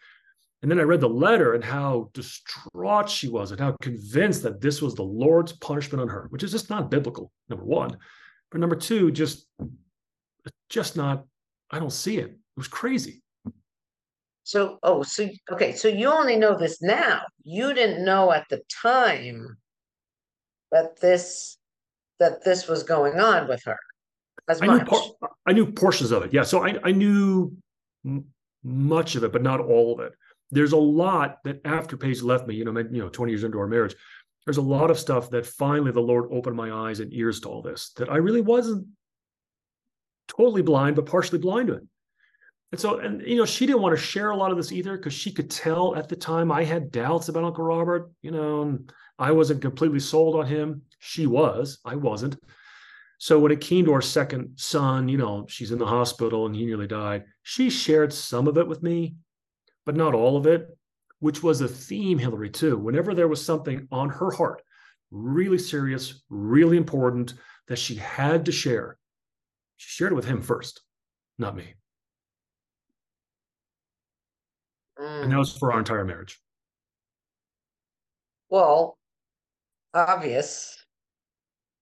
And 0.63 0.71
then 0.71 0.79
I 0.79 0.85
read 0.85 1.01
the 1.01 1.09
letter 1.09 1.55
and 1.55 1.65
how 1.65 2.11
distraught 2.13 3.09
she 3.09 3.29
was 3.29 3.51
and 3.51 3.61
how 3.61 3.77
convinced 3.81 4.43
that 4.43 4.61
this 4.61 4.83
was 4.83 4.95
the 4.95 5.03
Lord's 5.03 5.53
punishment 5.53 6.03
on 6.03 6.09
her, 6.09 6.27
which 6.31 6.43
is 6.43 6.53
just 6.53 6.71
not 6.71 6.91
biblical, 6.91 7.31
number 7.49 7.65
one. 7.65 7.97
But 8.51 8.61
number 8.61 8.77
two, 8.77 9.11
just 9.11 9.47
just 10.69 10.97
not, 10.97 11.25
I 11.71 11.79
don't 11.79 11.93
see 11.93 12.19
it. 12.19 12.31
It 12.31 12.57
was 12.57 12.69
crazy. 12.69 13.23
So, 14.45 14.79
oh, 14.83 15.03
so 15.03 15.29
okay, 15.51 15.73
so 15.73 15.89
you 15.89 16.09
only 16.09 16.37
know 16.37 16.57
this 16.57 16.81
now. 16.81 17.23
You 17.43 17.75
didn't 17.75 18.05
know 18.05 18.33
at 18.33 18.47
the 18.49 18.63
time 18.83 19.57
that 20.71 21.01
this 21.01 21.59
that 22.21 22.45
this 22.45 22.69
was 22.69 22.83
going 22.83 23.19
on 23.19 23.49
with 23.49 23.63
her 23.65 23.79
as 24.49 24.63
I 24.63 24.67
much. 24.67 24.83
Knew 24.83 24.87
par- 24.87 25.31
I 25.47 25.53
knew 25.53 25.73
portions 25.73 26.13
of 26.13 26.23
it. 26.23 26.33
Yeah, 26.33 26.45
so 26.45 26.65
I 26.65 26.77
I 26.85 26.93
knew 26.93 27.57
m- 28.05 28.27
much 28.63 29.17
of 29.17 29.25
it, 29.25 29.33
but 29.33 29.43
not 29.43 29.61
all 29.61 29.93
of 29.93 30.01
it 30.01 30.13
there's 30.51 30.73
a 30.73 30.77
lot 30.77 31.43
that 31.45 31.61
after 31.65 31.97
Paige 31.97 32.23
left 32.23 32.47
me, 32.47 32.55
you 32.55 32.65
know, 32.65 32.79
you 32.79 33.03
know, 33.03 33.09
20 33.09 33.33
years 33.33 33.45
into 33.45 33.59
our 33.59 33.67
marriage, 33.67 33.95
there's 34.47 34.57
a 34.57 34.63
lot 34.63 34.91
of 34.91 34.99
stuff 34.99 35.29
that 35.31 35.45
finally 35.45 35.91
the 35.91 36.01
Lord 36.01 36.31
opened 36.31 36.57
my 36.57 36.89
eyes 36.89 37.01
and 37.01 37.13
ears 37.13 37.41
to 37.41 37.49
all 37.49 37.63
this 37.63 37.91
that 37.97 38.09
I 38.09 38.17
really 38.17 38.41
wasn't 38.41 38.87
totally 40.29 40.63
blind, 40.63 40.97
but 40.97 41.07
partially 41.07 41.39
blind 41.39 41.69
to 41.69 41.75
it. 41.75 41.83
And 42.73 42.81
so, 42.81 42.99
and 42.99 43.23
you 43.23 43.37
know, 43.37 43.45
she 43.45 43.67
didn't 43.67 43.83
want 43.83 43.97
to 43.97 44.03
share 44.03 44.31
a 44.31 44.37
lot 44.37 44.51
of 44.51 44.57
this 44.57 44.73
either 44.73 44.97
because 44.97 45.13
she 45.13 45.33
could 45.33 45.51
tell 45.51 45.95
at 45.97 46.09
the 46.09 46.17
time 46.17 46.51
I 46.51 46.65
had 46.65 46.91
doubts 46.91 47.29
about 47.29 47.45
Uncle 47.45 47.65
Robert. 47.65 48.11
You 48.23 48.31
know, 48.31 48.79
I 49.19 49.33
wasn't 49.33 49.63
completely 49.63 50.01
sold 50.01 50.37
on 50.37 50.47
him. 50.47 50.83
She 50.99 51.27
was, 51.27 51.79
I 51.85 51.97
wasn't. 51.97 52.37
So 53.19 53.39
when 53.39 53.53
it 53.53 53.61
came 53.61 53.85
to 53.87 53.93
our 53.93 54.03
second 54.03 54.53
son, 54.57 55.09
you 55.09 55.17
know, 55.17 55.47
she's 55.49 55.71
in 55.73 55.79
the 55.79 55.87
hospital 55.87 56.47
and 56.47 56.55
he 56.55 56.67
nearly 56.67 56.87
died. 56.87 57.25
She 57.43 57.71
shared 57.71 58.13
some 58.13 58.47
of 58.47 58.59
it 58.59 58.69
with 58.69 58.83
me, 58.83 59.17
but 59.87 59.97
not 59.97 60.15
all 60.15 60.37
of 60.37 60.47
it, 60.47 60.77
which 61.21 61.43
was 61.43 61.61
a 61.61 61.69
theme, 61.69 62.19
Hilary, 62.19 62.51
too. 62.51 62.77
Whenever 62.77 63.15
there 63.15 63.29
was 63.29 63.45
something 63.45 63.89
on 63.91 64.09
her 64.09 64.31
heart, 64.31 64.63
really 65.11 65.59
serious, 65.59 66.23
really 66.29 66.77
important, 66.77 67.35
that 67.69 67.79
she 67.79 67.97
had 67.97 68.45
to 68.47 68.53
share, 68.53 68.99
she 69.77 69.89
shared 69.89 70.13
it 70.13 70.17
with 70.17 70.27
him 70.27 70.43
first, 70.43 70.83
not 71.39 71.57
me. 71.57 71.75
Mm. 74.99 75.25
And 75.25 75.33
that 75.33 75.39
was 75.39 75.57
for 75.57 75.73
our 75.73 75.79
entire 75.79 76.05
marriage. 76.05 76.41
Well, 78.49 78.99
obvious. 79.95 80.77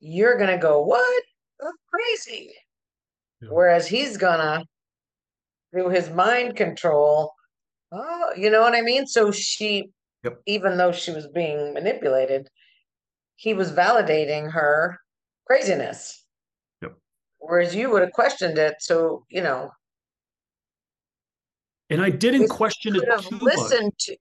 You're 0.00 0.38
going 0.38 0.50
to 0.50 0.58
go, 0.58 0.82
what? 0.82 1.22
That's 1.60 1.76
crazy. 1.92 2.52
Yeah. 3.40 3.48
Whereas 3.50 3.86
he's 3.86 4.16
going 4.16 4.38
to, 4.38 4.64
through 5.70 5.90
his 5.90 6.08
mind 6.10 6.56
control, 6.56 7.33
Oh, 7.94 8.32
you 8.36 8.50
know 8.50 8.60
what 8.60 8.74
I 8.74 8.80
mean? 8.80 9.06
So 9.06 9.30
she, 9.30 9.90
yep. 10.24 10.40
even 10.46 10.76
though 10.76 10.90
she 10.90 11.12
was 11.12 11.28
being 11.28 11.72
manipulated, 11.74 12.48
he 13.36 13.54
was 13.54 13.70
validating 13.70 14.50
her 14.50 14.98
craziness. 15.46 16.24
Yep. 16.82 16.96
Whereas 17.38 17.74
you 17.74 17.90
would 17.90 18.02
have 18.02 18.12
questioned 18.12 18.58
it. 18.58 18.76
So, 18.80 19.24
you 19.28 19.42
know. 19.42 19.70
And 21.90 22.02
I 22.02 22.10
didn't 22.10 22.48
question 22.48 22.96
it 22.96 23.04
too 23.22 23.38
listened 23.40 23.84
much. 23.84 24.06
To, 24.06 24.16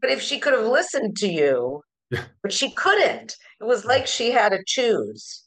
but 0.00 0.10
if 0.10 0.20
she 0.20 0.38
could 0.38 0.52
have 0.52 0.66
listened 0.66 1.16
to 1.18 1.28
you, 1.28 1.82
but 2.42 2.52
she 2.52 2.72
couldn't. 2.72 3.36
It 3.60 3.64
was 3.64 3.84
like 3.84 4.06
she 4.06 4.30
had 4.32 4.50
to 4.50 4.62
choose. 4.66 5.44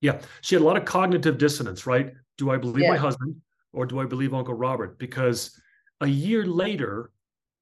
Yeah. 0.00 0.20
She 0.40 0.54
had 0.56 0.62
a 0.62 0.64
lot 0.64 0.76
of 0.76 0.84
cognitive 0.84 1.38
dissonance, 1.38 1.86
right? 1.86 2.12
Do 2.38 2.50
I 2.50 2.56
believe 2.56 2.84
yeah. 2.84 2.90
my 2.90 2.96
husband 2.96 3.36
or 3.72 3.86
do 3.86 4.00
I 4.00 4.06
believe 4.06 4.34
Uncle 4.34 4.54
Robert? 4.54 4.98
Because 4.98 5.60
a 6.04 6.08
year 6.08 6.46
later, 6.46 7.10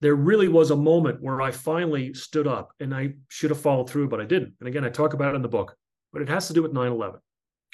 there 0.00 0.14
really 0.14 0.48
was 0.48 0.70
a 0.70 0.76
moment 0.76 1.22
where 1.22 1.40
I 1.40 1.50
finally 1.50 2.12
stood 2.12 2.46
up 2.46 2.72
and 2.80 2.94
I 2.94 3.14
should 3.28 3.50
have 3.50 3.60
followed 3.60 3.88
through, 3.88 4.08
but 4.08 4.20
I 4.20 4.24
didn't. 4.24 4.54
And 4.60 4.68
again, 4.68 4.84
I 4.84 4.88
talk 4.90 5.14
about 5.14 5.32
it 5.32 5.36
in 5.36 5.42
the 5.42 5.48
book, 5.48 5.76
but 6.12 6.22
it 6.22 6.28
has 6.28 6.48
to 6.48 6.52
do 6.52 6.62
with 6.62 6.72
9 6.72 6.92
11. 6.92 7.20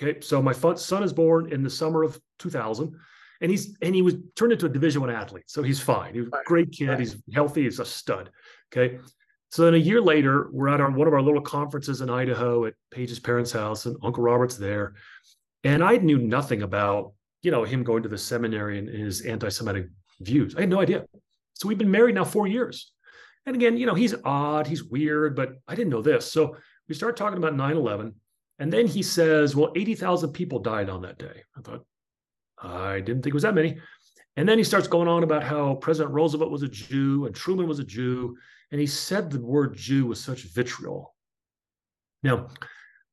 Okay. 0.01 0.21
So 0.21 0.41
my 0.41 0.53
son 0.53 1.03
is 1.03 1.13
born 1.13 1.53
in 1.53 1.63
the 1.63 1.71
summer 1.71 2.05
of 2.05 2.21
2000 2.39 2.95
and 3.41 3.51
he's 3.51 3.77
and 3.83 3.95
he 3.95 4.03
was 4.03 4.15
turned 4.37 4.53
into 4.53 4.67
a 4.67 4.69
division 4.69 5.01
one 5.01 5.11
athlete 5.11 5.45
so 5.47 5.63
he's 5.63 5.81
fine 5.81 6.13
he's 6.13 6.27
a 6.27 6.43
great 6.45 6.73
kid 6.73 6.99
he's 6.99 7.17
healthy 7.33 7.63
he's 7.63 7.79
a 7.79 7.85
stud 7.85 8.31
okay 8.69 8.99
so 9.51 9.65
then 9.65 9.75
a 9.75 9.77
year 9.77 10.01
later 10.01 10.49
we're 10.51 10.69
at 10.69 10.81
our 10.81 10.91
one 10.91 11.07
of 11.07 11.15
our 11.15 11.23
little 11.23 11.41
conferences 11.41 12.01
in 12.01 12.11
idaho 12.11 12.65
at 12.65 12.75
paige's 12.91 13.21
parents 13.21 13.53
house 13.53 13.87
and 13.87 13.97
uncle 14.03 14.25
robert's 14.25 14.57
there 14.57 14.95
And 15.65 15.83
I 15.83 15.97
knew 15.97 16.19
nothing 16.19 16.63
about, 16.63 17.13
you 17.43 17.51
know, 17.51 17.65
him 17.65 17.83
going 17.83 18.03
to 18.05 18.09
the 18.09 18.19
seminary 18.19 18.79
and 18.79 18.89
his 18.89 19.23
anti-Semitic 19.23 19.89
views. 20.21 20.55
I 20.57 20.61
had 20.61 20.71
no 20.71 20.81
idea. 20.81 21.05
So 21.55 21.69
we've 21.69 21.79
been 21.79 21.91
married 21.91 22.15
now 22.15 22.25
four 22.25 22.47
years. 22.47 22.93
And 23.47 23.57
again, 23.57 23.77
you 23.77 23.87
know, 23.87 23.95
he's 23.95 24.15
odd, 24.25 24.67
he's 24.67 24.85
weird, 24.85 25.35
but 25.35 25.53
I 25.67 25.75
didn't 25.75 25.91
know 25.91 26.03
this. 26.03 26.31
So 26.31 26.57
we 26.89 26.95
start 26.95 27.17
talking 27.17 27.39
about 27.39 27.55
9-11. 27.55 28.13
And 28.59 28.73
then 28.73 28.87
he 28.87 29.03
says, 29.03 29.57
well, 29.57 29.73
80,000 29.75 30.33
people 30.33 30.59
died 30.59 30.91
on 30.91 31.03
that 31.03 31.19
day. 31.19 31.43
I 31.57 31.61
thought, 31.61 31.85
I 32.61 33.01
didn't 33.01 33.23
think 33.23 33.33
it 33.33 33.35
was 33.35 33.45
that 33.45 33.55
many. 33.55 33.79
And 34.37 34.49
then 34.49 34.59
he 34.59 34.65
starts 34.65 34.87
going 34.87 35.09
on 35.09 35.23
about 35.23 35.43
how 35.43 35.77
President 35.77 36.15
Roosevelt 36.15 36.51
was 36.51 36.63
a 36.63 36.69
Jew 36.69 37.27
and 37.27 37.35
Truman 37.35 37.67
was 37.67 37.79
a 37.79 37.85
Jew. 37.85 38.37
And 38.71 38.81
he 38.81 38.87
said 38.87 39.31
the 39.31 39.41
word 39.41 39.77
Jew 39.77 40.07
with 40.07 40.19
such 40.19 40.43
vitriol. 40.43 41.15
Now, 42.23 42.49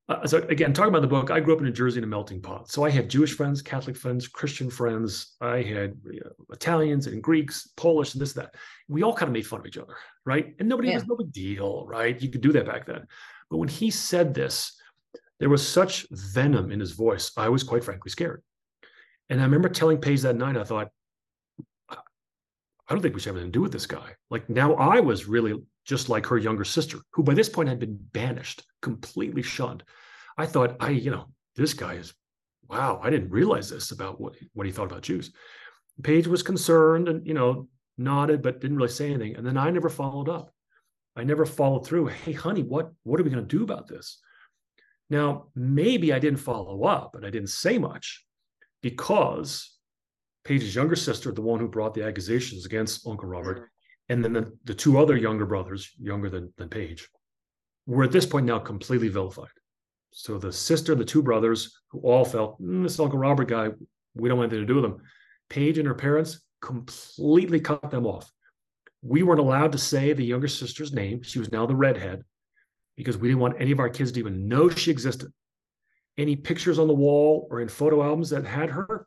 uh, 0.08 0.28
so 0.28 0.38
again, 0.50 0.72
talking 0.72 0.90
about 0.90 1.02
the 1.02 1.08
book, 1.08 1.32
I 1.32 1.40
grew 1.40 1.54
up 1.54 1.60
in 1.60 1.66
New 1.66 1.72
Jersey 1.72 1.98
in 1.98 2.04
a 2.04 2.08
melting 2.08 2.42
pot. 2.42 2.70
So 2.70 2.84
I 2.84 2.92
had 2.92 3.10
Jewish 3.10 3.34
friends, 3.34 3.62
Catholic 3.62 3.98
friends, 3.98 4.28
Christian 4.28 4.70
friends. 4.70 5.36
I 5.42 5.64
had 5.64 5.98
you 6.06 6.22
know, 6.24 6.32
Italians 6.52 7.08
and 7.08 7.24
Greeks, 7.24 7.70
Polish, 7.76 8.14
and 8.14 8.22
this, 8.22 8.34
that. 8.34 8.54
We 8.88 9.02
all 9.02 9.16
kind 9.16 9.30
of 9.30 9.34
made 9.34 9.48
fun 9.48 9.62
of 9.62 9.66
each 9.66 9.80
other, 9.80 9.96
right? 10.24 10.54
And 10.60 10.70
nobody 10.70 10.90
yeah. 10.90 10.96
was 10.96 11.08
no 11.08 11.16
big 11.16 11.32
deal, 11.32 11.86
right? 11.88 12.22
You 12.22 12.30
could 12.30 12.42
do 12.42 12.52
that 12.52 12.68
back 12.68 12.86
then. 12.86 13.08
But 13.50 13.58
when 13.58 13.68
he 13.68 13.90
said 13.90 14.34
this, 14.34 14.80
there 15.40 15.50
was 15.50 15.68
such 15.68 16.06
venom 16.12 16.72
in 16.72 16.80
his 16.80 16.92
voice. 16.92 17.32
I 17.36 17.50
was 17.50 17.64
quite 17.64 17.84
frankly 17.84 18.12
scared. 18.12 18.44
And 19.30 19.42
I 19.42 19.44
remember 19.44 19.70
telling 19.70 19.98
Paige 19.98 20.22
that 20.22 20.36
night, 20.36 20.56
I 20.56 20.64
thought, 20.64 20.90
I 21.90 22.94
don't 22.94 23.02
think 23.02 23.16
we 23.16 23.20
should 23.22 23.30
have 23.30 23.38
anything 23.38 23.52
to 23.52 23.58
do 23.58 23.64
with 23.64 23.72
this 23.72 23.88
guy. 23.88 24.12
Like 24.30 24.48
now 24.50 24.76
I 24.76 25.00
was 25.00 25.28
really 25.28 25.56
just 25.86 26.10
like 26.10 26.26
her 26.26 26.38
younger 26.38 26.66
sister, 26.66 27.00
who 27.12 27.24
by 27.24 27.34
this 27.34 27.50
point 27.50 27.70
had 27.70 27.80
been 27.80 27.98
banished, 28.12 28.64
completely 28.82 29.42
shunned. 29.42 29.84
I 30.38 30.46
thought, 30.46 30.76
I, 30.80 30.90
you 30.90 31.12
know, 31.12 31.26
this 31.56 31.74
guy 31.74 31.94
is, 31.94 32.14
wow, 32.68 33.00
I 33.02 33.10
didn't 33.10 33.30
realize 33.30 33.70
this 33.70 33.92
about 33.92 34.20
what, 34.20 34.36
what 34.54 34.66
he 34.66 34.72
thought 34.72 34.92
about 34.92 35.04
Jews. 35.04 35.32
Paige 36.02 36.28
was 36.28 36.44
concerned 36.44 37.08
and, 37.08 37.26
you 37.26 37.34
know, 37.34 37.68
nodded, 37.98 38.42
but 38.42 38.60
didn't 38.60 38.78
really 38.78 38.90
say 38.90 39.12
anything. 39.12 39.36
And 39.36 39.46
then 39.46 39.58
I 39.58 39.70
never 39.70 39.90
followed 39.90 40.28
up. 40.28 40.52
I 41.16 41.24
never 41.24 41.46
followed 41.46 41.86
through. 41.86 42.08
Hey, 42.08 42.34
honey, 42.34 42.64
what, 42.64 42.92
what 43.04 43.20
are 43.20 43.24
we 43.24 43.30
going 43.30 43.48
to 43.48 43.58
do 43.58 43.64
about 43.64 43.88
this? 43.88 44.20
Now, 45.10 45.48
maybe 45.56 46.12
I 46.12 46.20
didn't 46.20 46.40
follow 46.40 46.84
up 46.84 47.16
and 47.16 47.26
I 47.26 47.30
didn't 47.30 47.50
say 47.50 47.78
much 47.78 48.26
because 48.82 49.72
Paige's 50.44 50.76
younger 50.76 50.96
sister, 50.96 51.32
the 51.32 51.42
one 51.42 51.60
who 51.60 51.68
brought 51.68 51.94
the 51.94 52.04
accusations 52.04 52.66
against 52.66 53.08
Uncle 53.08 53.30
Robert, 53.30 53.60
mm. 53.60 53.66
And 54.10 54.24
then 54.24 54.34
the, 54.34 54.52
the 54.66 54.74
two 54.74 55.00
other 55.00 55.18
younger 55.18 55.46
brothers, 55.46 55.92
younger 56.00 56.30
than, 56.30 56.54
than 56.58 56.70
Paige, 56.70 57.10
were 57.88 58.04
at 58.04 58.12
this 58.12 58.26
point 58.26 58.46
now 58.46 58.60
completely 58.60 59.10
vilified. 59.10 59.50
So 60.12 60.38
the 60.38 60.54
sister, 60.54 60.94
and 60.94 61.02
the 61.02 61.06
two 61.06 61.22
brothers, 61.22 61.78
who 61.90 62.00
all 62.00 62.24
felt, 62.24 62.62
mm, 62.62 62.84
this 62.84 63.00
Uncle 63.00 63.20
Robert 63.20 63.48
guy, 63.48 63.70
we 64.16 64.30
don't 64.30 64.38
want 64.38 64.52
anything 64.52 64.68
to 64.68 64.74
do 64.74 64.82
with 64.82 64.86
him. 64.86 65.02
Paige 65.50 65.78
and 65.78 65.88
her 65.88 65.94
parents 65.94 66.42
completely 66.62 67.60
cut 67.60 67.92
them 67.92 68.06
off. 68.06 68.32
We 69.02 69.24
weren't 69.24 69.40
allowed 69.40 69.72
to 69.74 69.78
say 69.78 70.14
the 70.14 70.24
younger 70.24 70.48
sister's 70.48 70.94
name. 70.94 71.22
She 71.22 71.38
was 71.38 71.52
now 71.52 71.66
the 71.66 71.76
redhead 71.76 72.24
because 72.96 73.18
we 73.18 73.28
didn't 73.28 73.42
want 73.42 73.60
any 73.60 73.72
of 73.72 73.80
our 73.80 73.90
kids 73.90 74.12
to 74.14 74.20
even 74.20 74.48
know 74.48 74.70
she 74.70 74.90
existed. 74.90 75.32
Any 76.18 76.36
pictures 76.36 76.80
on 76.80 76.88
the 76.88 76.94
wall 76.94 77.48
or 77.52 77.60
in 77.60 77.68
photo 77.68 78.02
albums 78.02 78.30
that 78.30 78.46
had 78.46 78.70
her, 78.70 79.06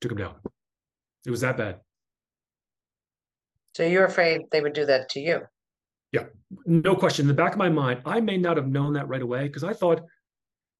took 0.00 0.10
them 0.10 0.18
down. 0.18 0.34
It 1.26 1.30
was 1.30 1.40
that 1.40 1.56
bad. 1.56 1.80
So 3.74 3.84
you're 3.84 4.04
afraid 4.04 4.42
they 4.50 4.60
would 4.60 4.72
do 4.72 4.86
that 4.86 5.10
to 5.10 5.20
you? 5.20 5.40
Yeah, 6.12 6.24
no 6.66 6.96
question. 6.96 7.24
In 7.24 7.28
the 7.28 7.34
back 7.34 7.52
of 7.52 7.58
my 7.58 7.68
mind, 7.68 8.02
I 8.04 8.20
may 8.20 8.36
not 8.36 8.56
have 8.56 8.66
known 8.66 8.94
that 8.94 9.08
right 9.08 9.22
away 9.22 9.46
because 9.46 9.62
I 9.62 9.72
thought 9.72 10.02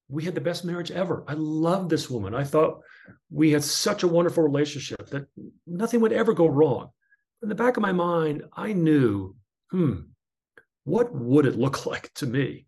we 0.09 0.25
had 0.25 0.35
the 0.35 0.41
best 0.41 0.65
marriage 0.65 0.91
ever. 0.91 1.23
I 1.27 1.33
loved 1.33 1.89
this 1.89 2.09
woman. 2.09 2.35
I 2.35 2.43
thought 2.43 2.81
we 3.29 3.51
had 3.51 3.63
such 3.63 4.03
a 4.03 4.07
wonderful 4.07 4.43
relationship 4.43 5.09
that 5.09 5.25
nothing 5.65 6.01
would 6.01 6.11
ever 6.11 6.33
go 6.33 6.47
wrong. 6.47 6.89
In 7.41 7.49
the 7.49 7.55
back 7.55 7.77
of 7.77 7.81
my 7.81 7.93
mind, 7.93 8.43
I 8.53 8.73
knew, 8.73 9.35
hmm, 9.71 10.01
what 10.83 11.15
would 11.15 11.45
it 11.45 11.57
look 11.57 11.85
like 11.85 12.13
to 12.15 12.27
me 12.27 12.65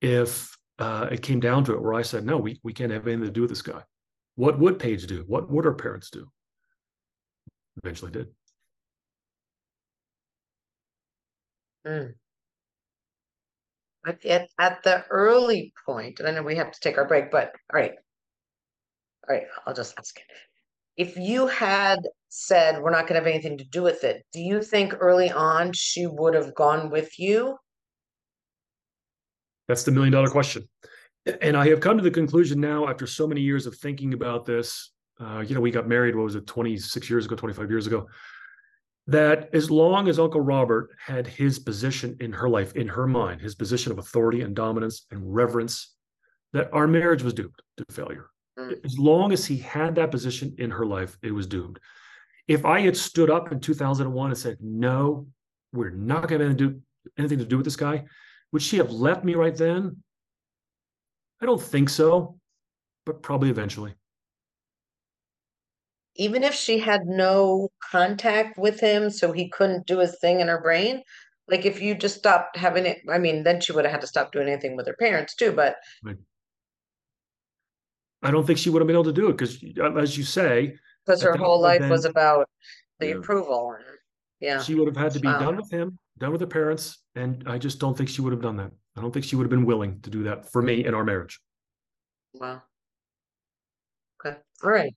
if 0.00 0.56
uh, 0.80 1.08
it 1.12 1.22
came 1.22 1.40
down 1.40 1.64
to 1.64 1.72
it 1.72 1.80
where 1.80 1.94
I 1.94 2.02
said, 2.02 2.26
no, 2.26 2.36
we, 2.36 2.60
we 2.64 2.72
can't 2.72 2.92
have 2.92 3.06
anything 3.06 3.24
to 3.24 3.30
do 3.30 3.42
with 3.42 3.50
this 3.50 3.62
guy? 3.62 3.82
What 4.34 4.58
would 4.58 4.80
Paige 4.80 5.06
do? 5.06 5.24
What 5.26 5.48
would 5.50 5.64
her 5.64 5.72
parents 5.72 6.10
do? 6.10 6.28
Eventually 7.82 8.10
did. 8.10 8.28
Mm. 11.86 12.14
At, 14.06 14.48
at 14.58 14.82
the 14.82 15.04
early 15.10 15.72
point, 15.84 16.20
and 16.20 16.28
I 16.28 16.32
know 16.32 16.42
we 16.42 16.56
have 16.56 16.70
to 16.70 16.80
take 16.80 16.98
our 16.98 17.06
break, 17.06 17.30
but 17.30 17.52
all 17.72 17.80
right. 17.80 17.92
All 19.28 19.34
right, 19.34 19.46
I'll 19.66 19.74
just 19.74 19.94
ask. 19.98 20.16
If 20.96 21.16
you 21.16 21.46
had 21.46 21.98
said 22.28 22.80
we're 22.80 22.90
not 22.90 23.02
going 23.02 23.20
to 23.20 23.20
have 23.20 23.26
anything 23.26 23.58
to 23.58 23.64
do 23.64 23.82
with 23.82 24.04
it, 24.04 24.24
do 24.32 24.40
you 24.40 24.62
think 24.62 24.94
early 25.00 25.30
on 25.30 25.72
she 25.74 26.06
would 26.06 26.34
have 26.34 26.54
gone 26.54 26.90
with 26.90 27.18
you? 27.18 27.56
That's 29.68 29.82
the 29.82 29.90
million 29.90 30.12
dollar 30.12 30.30
question. 30.30 30.68
And 31.40 31.56
I 31.56 31.68
have 31.68 31.80
come 31.80 31.96
to 31.96 32.04
the 32.04 32.10
conclusion 32.10 32.60
now, 32.60 32.88
after 32.88 33.06
so 33.06 33.26
many 33.26 33.40
years 33.40 33.66
of 33.66 33.76
thinking 33.76 34.14
about 34.14 34.46
this, 34.46 34.92
uh, 35.20 35.40
you 35.40 35.54
know, 35.54 35.60
we 35.60 35.72
got 35.72 35.88
married, 35.88 36.14
what 36.14 36.24
was 36.24 36.36
it, 36.36 36.46
26 36.46 37.10
years 37.10 37.26
ago, 37.26 37.34
25 37.34 37.68
years 37.68 37.86
ago, 37.88 38.06
that 39.06 39.48
as 39.54 39.70
long 39.70 40.08
as 40.08 40.18
Uncle 40.18 40.40
Robert 40.40 40.90
had 40.98 41.26
his 41.26 41.58
position 41.58 42.16
in 42.20 42.32
her 42.32 42.48
life, 42.48 42.74
in 42.74 42.88
her 42.88 43.06
mind, 43.06 43.40
his 43.40 43.54
position 43.54 43.92
of 43.92 43.98
authority 43.98 44.40
and 44.40 44.54
dominance 44.54 45.06
and 45.10 45.34
reverence, 45.34 45.94
that 46.52 46.72
our 46.72 46.88
marriage 46.88 47.22
was 47.22 47.34
doomed 47.34 47.54
to 47.76 47.84
failure. 47.90 48.30
Mm. 48.58 48.84
As 48.84 48.98
long 48.98 49.32
as 49.32 49.46
he 49.46 49.58
had 49.58 49.94
that 49.94 50.10
position 50.10 50.54
in 50.58 50.70
her 50.70 50.84
life, 50.84 51.16
it 51.22 51.30
was 51.30 51.46
doomed. 51.46 51.78
If 52.48 52.64
I 52.64 52.80
had 52.80 52.96
stood 52.96 53.30
up 53.30 53.52
in 53.52 53.60
2001 53.60 54.30
and 54.30 54.38
said, 54.38 54.58
no, 54.60 55.26
we're 55.72 55.90
not 55.90 56.28
going 56.28 56.40
to 56.40 56.54
do 56.54 56.80
anything 57.18 57.38
to 57.38 57.44
do 57.44 57.56
with 57.56 57.64
this 57.64 57.76
guy, 57.76 58.04
would 58.52 58.62
she 58.62 58.76
have 58.78 58.90
left 58.90 59.24
me 59.24 59.34
right 59.34 59.56
then? 59.56 59.96
I 61.40 61.46
don't 61.46 61.62
think 61.62 61.90
so, 61.90 62.38
but 63.04 63.22
probably 63.22 63.50
eventually. 63.50 63.94
Even 66.16 66.42
if 66.42 66.54
she 66.54 66.78
had 66.78 67.06
no 67.06 67.68
contact 67.90 68.58
with 68.58 68.80
him, 68.80 69.10
so 69.10 69.32
he 69.32 69.48
couldn't 69.48 69.86
do 69.86 69.98
his 69.98 70.18
thing 70.18 70.40
in 70.40 70.48
her 70.48 70.60
brain, 70.60 71.02
like 71.48 71.64
if 71.64 71.80
you 71.80 71.94
just 71.94 72.16
stopped 72.16 72.56
having 72.56 72.86
it, 72.86 72.98
I 73.08 73.18
mean, 73.18 73.44
then 73.44 73.60
she 73.60 73.72
would 73.72 73.84
have 73.84 73.92
had 73.92 74.00
to 74.00 74.06
stop 74.06 74.32
doing 74.32 74.48
anything 74.48 74.76
with 74.76 74.86
her 74.86 74.96
parents 74.98 75.34
too. 75.34 75.52
But 75.52 75.76
right. 76.02 76.16
I 78.22 78.30
don't 78.30 78.46
think 78.46 78.58
she 78.58 78.70
would 78.70 78.80
have 78.80 78.86
been 78.86 78.96
able 78.96 79.04
to 79.04 79.12
do 79.12 79.28
it 79.28 79.36
because, 79.36 79.62
uh, 79.78 79.94
as 79.94 80.16
you 80.18 80.24
say, 80.24 80.76
because 81.04 81.22
her 81.22 81.36
whole 81.36 81.60
life 81.60 81.80
then, 81.80 81.90
was 81.90 82.04
about 82.04 82.48
the 82.98 83.08
yeah. 83.08 83.14
approval. 83.14 83.76
Yeah, 84.40 84.60
she 84.62 84.74
would 84.74 84.88
have 84.88 84.96
had 84.96 85.12
to 85.12 85.20
be 85.20 85.28
wow. 85.28 85.38
done 85.38 85.56
with 85.56 85.70
him, 85.70 85.98
done 86.18 86.32
with 86.32 86.40
her 86.40 86.46
parents, 86.46 86.98
and 87.14 87.44
I 87.46 87.58
just 87.58 87.78
don't 87.78 87.96
think 87.96 88.08
she 88.08 88.22
would 88.22 88.32
have 88.32 88.42
done 88.42 88.56
that. 88.56 88.72
I 88.96 89.00
don't 89.00 89.12
think 89.12 89.24
she 89.24 89.36
would 89.36 89.44
have 89.44 89.50
been 89.50 89.66
willing 89.66 90.00
to 90.00 90.10
do 90.10 90.24
that 90.24 90.50
for 90.50 90.62
me 90.62 90.84
in 90.84 90.94
our 90.94 91.04
marriage. 91.04 91.40
Wow. 92.34 92.62
Okay. 94.20 94.36
All 94.64 94.70
right. 94.70 94.94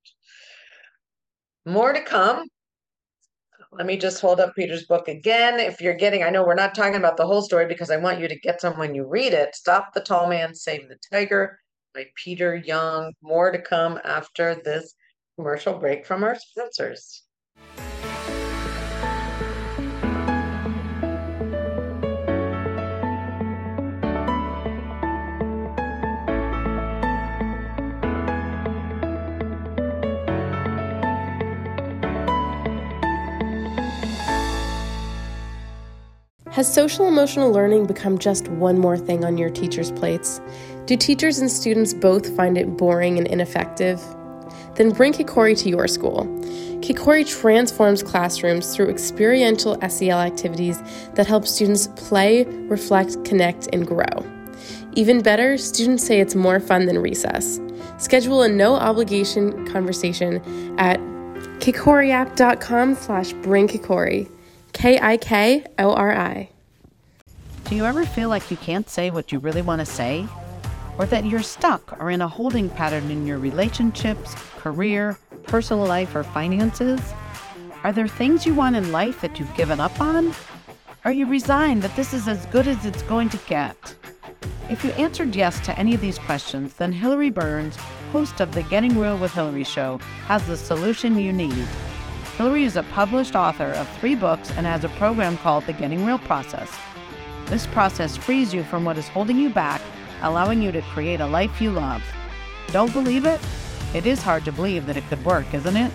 More 1.66 1.94
to 1.94 2.02
come. 2.02 2.46
Let 3.72 3.86
me 3.86 3.98
just 3.98 4.20
hold 4.20 4.40
up 4.40 4.56
Peter's 4.56 4.86
book 4.86 5.08
again. 5.08 5.60
If 5.60 5.80
you're 5.80 5.94
getting, 5.94 6.24
I 6.24 6.32
know 6.32 6.44
we're 6.44 6.56
not 6.56 6.74
talking 6.74 6.96
about 6.96 7.18
the 7.18 7.28
whole 7.28 7.44
story 7.44 7.68
because 7.68 7.92
I 7.92 7.98
want 7.98 8.20
you 8.20 8.28
to 8.28 8.40
get 8.40 8.62
some 8.62 8.78
when 8.78 8.96
you 8.96 9.06
read 9.06 9.34
it. 9.34 9.56
Stop 9.56 9.94
the 9.94 10.02
Tall 10.02 10.28
Man, 10.28 10.56
Save 10.56 10.90
the 10.90 10.98
Tiger 11.12 11.60
by 11.94 12.06
Peter 12.16 12.56
Young. 12.56 13.14
More 13.22 13.52
to 13.52 13.62
come 13.62 14.00
after 14.04 14.56
this 14.56 14.96
commercial 15.36 15.78
break 15.78 16.06
from 16.06 16.24
our 16.24 16.36
sponsors. 16.36 17.24
Has 36.60 36.74
social 36.74 37.08
emotional 37.08 37.54
learning 37.54 37.86
become 37.86 38.18
just 38.18 38.50
one 38.50 38.78
more 38.78 38.98
thing 38.98 39.24
on 39.24 39.38
your 39.38 39.50
teachers' 39.50 39.94
plates? 39.94 40.42
Do 40.88 40.98
teachers 40.98 41.40
and 41.40 41.50
students 41.50 41.94
both 41.94 42.36
find 42.36 42.58
it 42.58 42.76
boring 42.76 43.18
and 43.18 43.26
ineffective? 43.26 44.04
Then 44.76 44.90
bring 44.90 45.14
Kikori 45.14 45.58
to 45.58 45.70
your 45.70 45.88
school. 45.88 46.26
Kikori 46.82 47.26
transforms 47.26 48.04
classrooms 48.04 48.76
through 48.76 48.90
experiential 48.90 49.80
SEL 49.90 50.20
activities 50.20 50.84
that 51.14 51.26
help 51.26 51.48
students 51.48 51.88
play, 51.96 52.44
reflect, 52.44 53.24
connect, 53.24 53.70
and 53.72 53.88
grow. 53.88 54.26
Even 54.96 55.22
better, 55.22 55.58
students 55.58 56.06
say 56.06 56.20
it's 56.20 56.36
more 56.36 56.60
fun 56.60 56.88
than 56.88 57.00
recess. 57.00 57.58
Schedule 58.00 58.42
a 58.42 58.50
no 58.50 58.76
obligation 58.76 59.66
conversation 59.66 60.42
at 60.78 61.00
kikoriapp.com 61.62 62.96
slash 62.96 63.32
bring 63.32 63.70
Kikori. 63.70 64.30
K 64.80 64.98
I 65.00 65.18
K 65.18 65.66
O 65.78 65.94
R 65.94 66.16
I. 66.16 66.50
Do 67.66 67.76
you 67.76 67.86
ever 67.86 68.06
feel 68.06 68.30
like 68.30 68.50
you 68.50 68.58
can't 68.58 68.90
say 68.90 69.12
what 69.12 69.32
you 69.32 69.38
really 69.38 69.62
want 69.62 69.80
to 69.80 69.86
say? 69.86 70.26
or 71.00 71.06
that 71.06 71.26
you're 71.26 71.42
stuck 71.42 72.00
or 72.02 72.12
in 72.12 72.22
a 72.22 72.28
holding 72.28 72.70
pattern 72.70 73.10
in 73.10 73.26
your 73.26 73.40
relationships, 73.40 74.36
career, 74.58 75.18
personal 75.44 75.86
life, 75.86 76.14
or 76.14 76.24
finances? 76.24 77.00
Are 77.84 77.94
there 77.94 78.08
things 78.08 78.46
you 78.46 78.54
want 78.54 78.76
in 78.76 78.92
life 78.92 79.22
that 79.22 79.40
you've 79.40 79.56
given 79.56 79.80
up 79.80 80.00
on? 80.02 80.34
Are 81.06 81.14
you 81.14 81.26
resigned 81.26 81.82
that 81.84 81.96
this 81.96 82.14
is 82.14 82.28
as 82.28 82.46
good 82.48 82.68
as 82.68 82.86
it's 82.86 83.02
going 83.04 83.30
to 83.30 83.40
get? 83.48 83.96
If 84.70 84.84
you 84.84 84.92
answered 84.92 85.38
yes 85.38 85.62
to 85.62 85.80
any 85.80 85.96
of 85.96 86.02
these 86.02 86.20
questions, 86.20 86.74
then 86.74 86.92
Hilary 86.92 87.30
Burns, 87.30 87.78
host 88.12 88.42
of 88.42 88.54
the 88.54 88.64
Getting 88.64 89.00
Real 89.00 89.18
with 89.18 89.32
Hilary 89.32 89.64
show, 89.64 90.00
has 90.26 90.46
the 90.48 90.58
solution 90.58 91.18
you 91.18 91.32
need. 91.32 91.66
Hilary 92.40 92.64
is 92.64 92.78
a 92.78 92.84
published 92.84 93.36
author 93.36 93.66
of 93.66 93.90
three 93.98 94.16
books 94.16 94.50
and 94.52 94.66
has 94.66 94.86
a 94.86 94.90
program 94.96 95.36
called 95.40 95.66
the 95.66 95.74
Getting 95.74 96.06
Real 96.06 96.20
Process. 96.20 96.74
This 97.48 97.68
process 97.68 98.16
frees 98.16 98.54
you 98.54 98.64
from 98.64 98.86
what 98.86 98.98
is 98.98 99.10
holding 99.10 99.38
you 99.38 99.50
back, 99.50 99.82
allowing 100.22 100.62
you 100.62 100.72
to 100.72 100.82
create 100.84 101.20
a 101.20 101.28
life 101.28 101.60
you 101.60 101.70
love. 101.70 102.02
Don't 102.68 102.94
believe 102.94 103.26
it? 103.26 103.42
It 103.94 104.06
is 104.06 104.22
hard 104.22 104.46
to 104.46 104.54
believe 104.54 104.86
that 104.86 104.96
it 104.96 105.06
could 105.10 105.26
work, 105.26 105.54
isn't 105.54 105.76
it? 105.76 105.92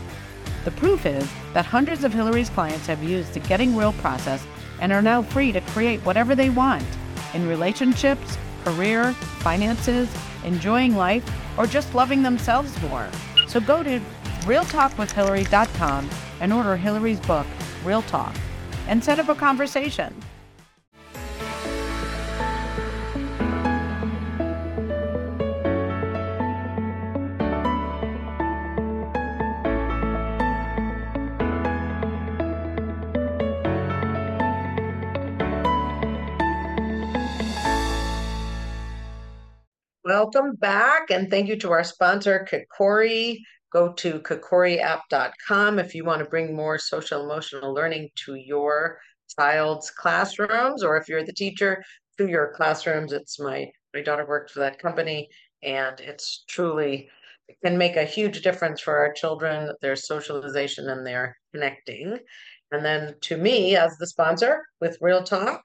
The 0.66 0.72
proof 0.72 1.06
is 1.06 1.26
that 1.54 1.64
hundreds 1.64 2.04
of 2.04 2.12
Hilary's 2.12 2.50
clients 2.50 2.86
have 2.88 3.02
used 3.02 3.32
the 3.32 3.40
Getting 3.40 3.74
Real 3.74 3.94
process 3.94 4.46
and 4.82 4.92
are 4.92 5.00
now 5.00 5.22
free 5.22 5.50
to 5.50 5.62
create 5.62 6.00
whatever 6.00 6.34
they 6.34 6.50
want 6.50 6.84
in 7.32 7.48
relationships, 7.48 8.36
career, 8.66 9.14
finances, 9.40 10.14
enjoying 10.44 10.94
life, 10.94 11.24
or 11.56 11.66
just 11.66 11.94
loving 11.94 12.22
themselves 12.22 12.78
more. 12.82 13.08
So 13.48 13.60
go 13.60 13.82
to 13.82 13.98
realtalkwithhillary.com 14.42 16.10
and 16.44 16.52
order 16.52 16.76
Hilary's 16.76 17.20
book, 17.20 17.46
Real 17.84 18.02
Talk, 18.02 18.36
and 18.86 19.02
set 19.02 19.18
up 19.18 19.30
a 19.30 19.34
conversation. 19.34 20.14
Welcome 40.04 40.56
back, 40.56 41.10
and 41.10 41.30
thank 41.30 41.48
you 41.48 41.56
to 41.60 41.70
our 41.70 41.84
sponsor, 41.84 42.46
Kikori. 42.46 43.38
Go 43.74 43.92
to 43.94 44.20
kikoriapp.com 44.20 45.78
if 45.80 45.94
you 45.94 46.04
want 46.04 46.20
to 46.20 46.30
bring 46.30 46.54
more 46.54 46.78
social 46.78 47.24
emotional 47.24 47.74
learning 47.74 48.10
to 48.24 48.36
your 48.36 48.98
child's 49.36 49.90
classrooms, 49.90 50.84
or 50.84 50.96
if 50.96 51.08
you're 51.08 51.24
the 51.24 51.32
teacher 51.32 51.82
to 52.18 52.28
your 52.28 52.52
classrooms. 52.54 53.12
It's 53.12 53.40
my 53.40 53.70
my 53.92 54.02
daughter 54.02 54.26
worked 54.26 54.52
for 54.52 54.60
that 54.60 54.78
company, 54.78 55.28
and 55.62 55.98
it's 56.00 56.44
truly 56.48 57.08
it 57.48 57.56
can 57.64 57.76
make 57.76 57.96
a 57.96 58.04
huge 58.04 58.42
difference 58.42 58.80
for 58.80 58.96
our 58.96 59.12
children, 59.12 59.72
their 59.82 59.96
socialization 59.96 60.88
and 60.88 61.06
their 61.06 61.36
connecting. 61.52 62.18
And 62.72 62.84
then 62.84 63.14
to 63.22 63.36
me, 63.36 63.76
as 63.76 63.96
the 63.98 64.06
sponsor 64.06 64.62
with 64.80 64.98
Real 65.00 65.22
Talk, 65.22 65.62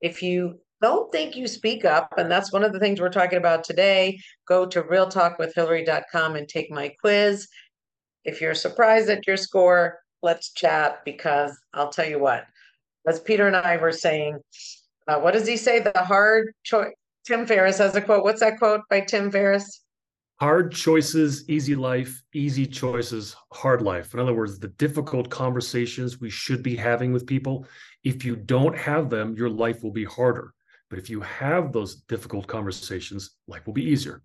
if 0.00 0.22
you 0.22 0.58
don't 0.82 1.10
think 1.12 1.36
you 1.36 1.46
speak 1.46 1.84
up. 1.84 2.12
And 2.18 2.30
that's 2.30 2.52
one 2.52 2.64
of 2.64 2.72
the 2.72 2.80
things 2.80 3.00
we're 3.00 3.08
talking 3.08 3.38
about 3.38 3.64
today. 3.64 4.18
Go 4.46 4.66
to 4.66 4.82
realtalkwithhillary.com 4.82 6.36
and 6.36 6.48
take 6.48 6.70
my 6.70 6.92
quiz. 7.00 7.48
If 8.24 8.40
you're 8.40 8.54
surprised 8.54 9.08
at 9.08 9.26
your 9.26 9.36
score, 9.36 10.00
let's 10.22 10.52
chat 10.52 11.04
because 11.04 11.58
I'll 11.72 11.90
tell 11.90 12.08
you 12.08 12.18
what, 12.18 12.44
as 13.06 13.20
Peter 13.20 13.46
and 13.46 13.56
I 13.56 13.76
were 13.76 13.92
saying, 13.92 14.38
uh, 15.08 15.18
what 15.18 15.32
does 15.32 15.46
he 15.46 15.56
say? 15.56 15.80
The 15.80 15.92
hard 16.02 16.52
choice. 16.64 16.92
Tim 17.24 17.46
Ferriss 17.46 17.78
has 17.78 17.94
a 17.94 18.00
quote. 18.00 18.24
What's 18.24 18.40
that 18.40 18.58
quote 18.58 18.82
by 18.90 19.00
Tim 19.00 19.30
Ferriss? 19.30 19.80
Hard 20.40 20.72
choices, 20.72 21.48
easy 21.48 21.76
life, 21.76 22.20
easy 22.34 22.66
choices, 22.66 23.36
hard 23.52 23.80
life. 23.80 24.12
In 24.12 24.18
other 24.18 24.34
words, 24.34 24.58
the 24.58 24.68
difficult 24.68 25.30
conversations 25.30 26.20
we 26.20 26.30
should 26.30 26.64
be 26.64 26.74
having 26.74 27.12
with 27.12 27.26
people, 27.26 27.64
if 28.02 28.24
you 28.24 28.34
don't 28.34 28.76
have 28.76 29.08
them, 29.08 29.36
your 29.36 29.50
life 29.50 29.84
will 29.84 29.92
be 29.92 30.04
harder. 30.04 30.52
But 30.92 30.98
if 30.98 31.08
you 31.08 31.22
have 31.22 31.72
those 31.72 32.02
difficult 32.02 32.46
conversations, 32.46 33.30
life 33.48 33.64
will 33.64 33.72
be 33.72 33.82
easier. 33.82 34.20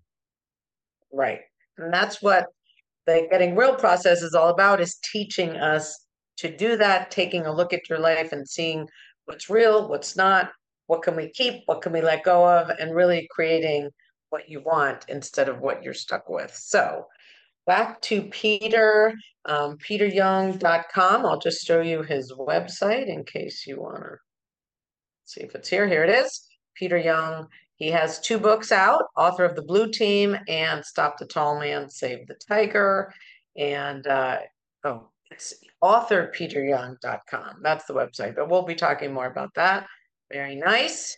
Right. 1.10 1.40
And 1.78 1.90
that's 1.90 2.20
what 2.20 2.44
the 3.06 3.26
getting 3.30 3.56
real 3.56 3.74
process 3.74 4.20
is 4.20 4.34
all 4.34 4.50
about 4.50 4.78
is 4.78 4.98
teaching 5.10 5.56
us 5.56 6.04
to 6.36 6.54
do 6.54 6.76
that, 6.76 7.10
taking 7.10 7.46
a 7.46 7.54
look 7.54 7.72
at 7.72 7.88
your 7.88 7.98
life 7.98 8.32
and 8.32 8.46
seeing 8.46 8.86
what's 9.24 9.48
real, 9.48 9.88
what's 9.88 10.14
not, 10.14 10.50
what 10.88 11.00
can 11.00 11.16
we 11.16 11.30
keep, 11.30 11.62
what 11.64 11.80
can 11.80 11.90
we 11.90 12.02
let 12.02 12.22
go 12.22 12.46
of, 12.46 12.68
and 12.68 12.94
really 12.94 13.26
creating 13.30 13.88
what 14.28 14.46
you 14.50 14.60
want 14.60 15.06
instead 15.08 15.48
of 15.48 15.60
what 15.60 15.82
you're 15.82 15.94
stuck 15.94 16.28
with. 16.28 16.54
So 16.54 17.06
back 17.66 17.98
to 18.02 18.24
Peter, 18.24 19.14
um, 19.46 19.78
peteryoung.com. 19.78 21.24
I'll 21.24 21.40
just 21.40 21.66
show 21.66 21.80
you 21.80 22.02
his 22.02 22.30
website 22.30 23.06
in 23.06 23.24
case 23.24 23.66
you 23.66 23.80
want 23.80 24.02
to 24.02 24.16
see 25.24 25.40
if 25.40 25.54
it's 25.54 25.70
here. 25.70 25.88
Here 25.88 26.04
it 26.04 26.10
is. 26.10 26.44
Peter 26.78 26.98
Young. 26.98 27.48
He 27.76 27.88
has 27.88 28.20
two 28.20 28.38
books 28.38 28.72
out, 28.72 29.04
author 29.16 29.44
of 29.44 29.54
The 29.54 29.62
Blue 29.62 29.90
Team 29.90 30.36
and 30.48 30.84
Stop 30.84 31.18
the 31.18 31.26
Tall 31.26 31.58
Man, 31.60 31.88
Save 31.88 32.26
the 32.26 32.34
Tiger. 32.34 33.12
And 33.56 34.06
uh, 34.06 34.38
oh, 34.84 35.08
it's 35.30 35.54
authorpeteryoung.com. 35.82 37.60
That's 37.62 37.84
the 37.84 37.94
website, 37.94 38.34
but 38.34 38.48
we'll 38.48 38.62
be 38.62 38.74
talking 38.74 39.12
more 39.12 39.26
about 39.26 39.54
that. 39.54 39.86
Very 40.32 40.56
nice. 40.56 41.16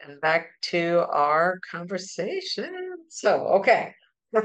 And 0.00 0.20
back 0.20 0.48
to 0.62 1.06
our 1.10 1.58
conversation. 1.70 2.96
So, 3.08 3.46
okay. 3.46 3.94
All 4.36 4.42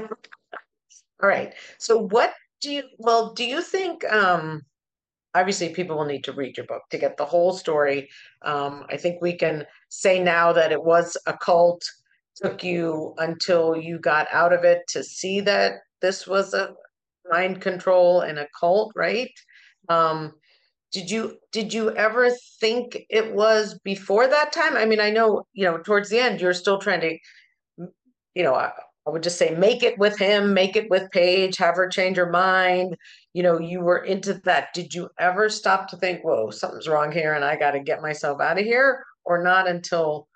right. 1.22 1.54
So 1.78 1.98
what 1.98 2.32
do 2.60 2.72
you 2.72 2.82
well, 2.98 3.34
do 3.34 3.44
you 3.44 3.62
think 3.62 4.10
um 4.10 4.62
obviously 5.34 5.68
people 5.70 5.96
will 5.96 6.04
need 6.04 6.24
to 6.24 6.32
read 6.32 6.56
your 6.56 6.66
book 6.66 6.82
to 6.90 6.98
get 6.98 7.16
the 7.16 7.24
whole 7.24 7.52
story. 7.52 8.08
Um, 8.42 8.84
I 8.90 8.96
think 8.96 9.20
we 9.20 9.34
can 9.34 9.66
say 9.88 10.22
now 10.22 10.52
that 10.52 10.72
it 10.72 10.82
was 10.82 11.16
a 11.26 11.36
cult, 11.36 11.84
took 12.36 12.64
you 12.64 13.14
until 13.18 13.76
you 13.76 13.98
got 13.98 14.26
out 14.32 14.52
of 14.52 14.64
it 14.64 14.82
to 14.88 15.04
see 15.04 15.40
that 15.42 15.74
this 16.00 16.26
was 16.26 16.54
a 16.54 16.74
mind 17.30 17.60
control 17.60 18.22
and 18.22 18.38
a 18.38 18.48
cult, 18.58 18.92
right? 18.96 19.30
Um, 19.88 20.32
did 20.92 21.10
you 21.10 21.36
did 21.52 21.72
you 21.72 21.94
ever 21.94 22.30
think 22.60 22.98
it 23.08 23.32
was 23.32 23.78
before 23.84 24.26
that 24.26 24.52
time? 24.52 24.76
I 24.76 24.84
mean, 24.86 25.00
I 25.00 25.10
know, 25.10 25.46
you 25.52 25.64
know, 25.64 25.78
towards 25.78 26.08
the 26.08 26.18
end 26.18 26.40
you're 26.40 26.52
still 26.52 26.78
trying 26.78 27.00
to, 27.02 27.18
you 28.34 28.42
know, 28.42 28.54
I, 28.54 28.72
I 29.06 29.10
would 29.10 29.22
just 29.22 29.38
say 29.38 29.54
make 29.54 29.82
it 29.82 29.98
with 29.98 30.18
him, 30.18 30.52
make 30.52 30.76
it 30.76 30.90
with 30.90 31.10
Paige, 31.12 31.56
have 31.58 31.76
her 31.76 31.88
change 31.88 32.16
her 32.16 32.30
mind, 32.30 32.96
you 33.32 33.42
know, 33.42 33.60
you 33.60 33.80
were 33.80 33.98
into 33.98 34.34
that. 34.44 34.74
Did 34.74 34.92
you 34.92 35.08
ever 35.18 35.48
stop 35.48 35.88
to 35.88 35.96
think, 35.96 36.24
whoa, 36.24 36.50
something's 36.50 36.88
wrong 36.88 37.12
here 37.12 37.34
and 37.34 37.44
I 37.44 37.56
got 37.56 37.72
to 37.72 37.80
get 37.80 38.02
myself 38.02 38.40
out 38.40 38.58
of 38.58 38.64
here? 38.64 39.04
Or 39.24 39.42
not 39.42 39.68
until 39.68 40.26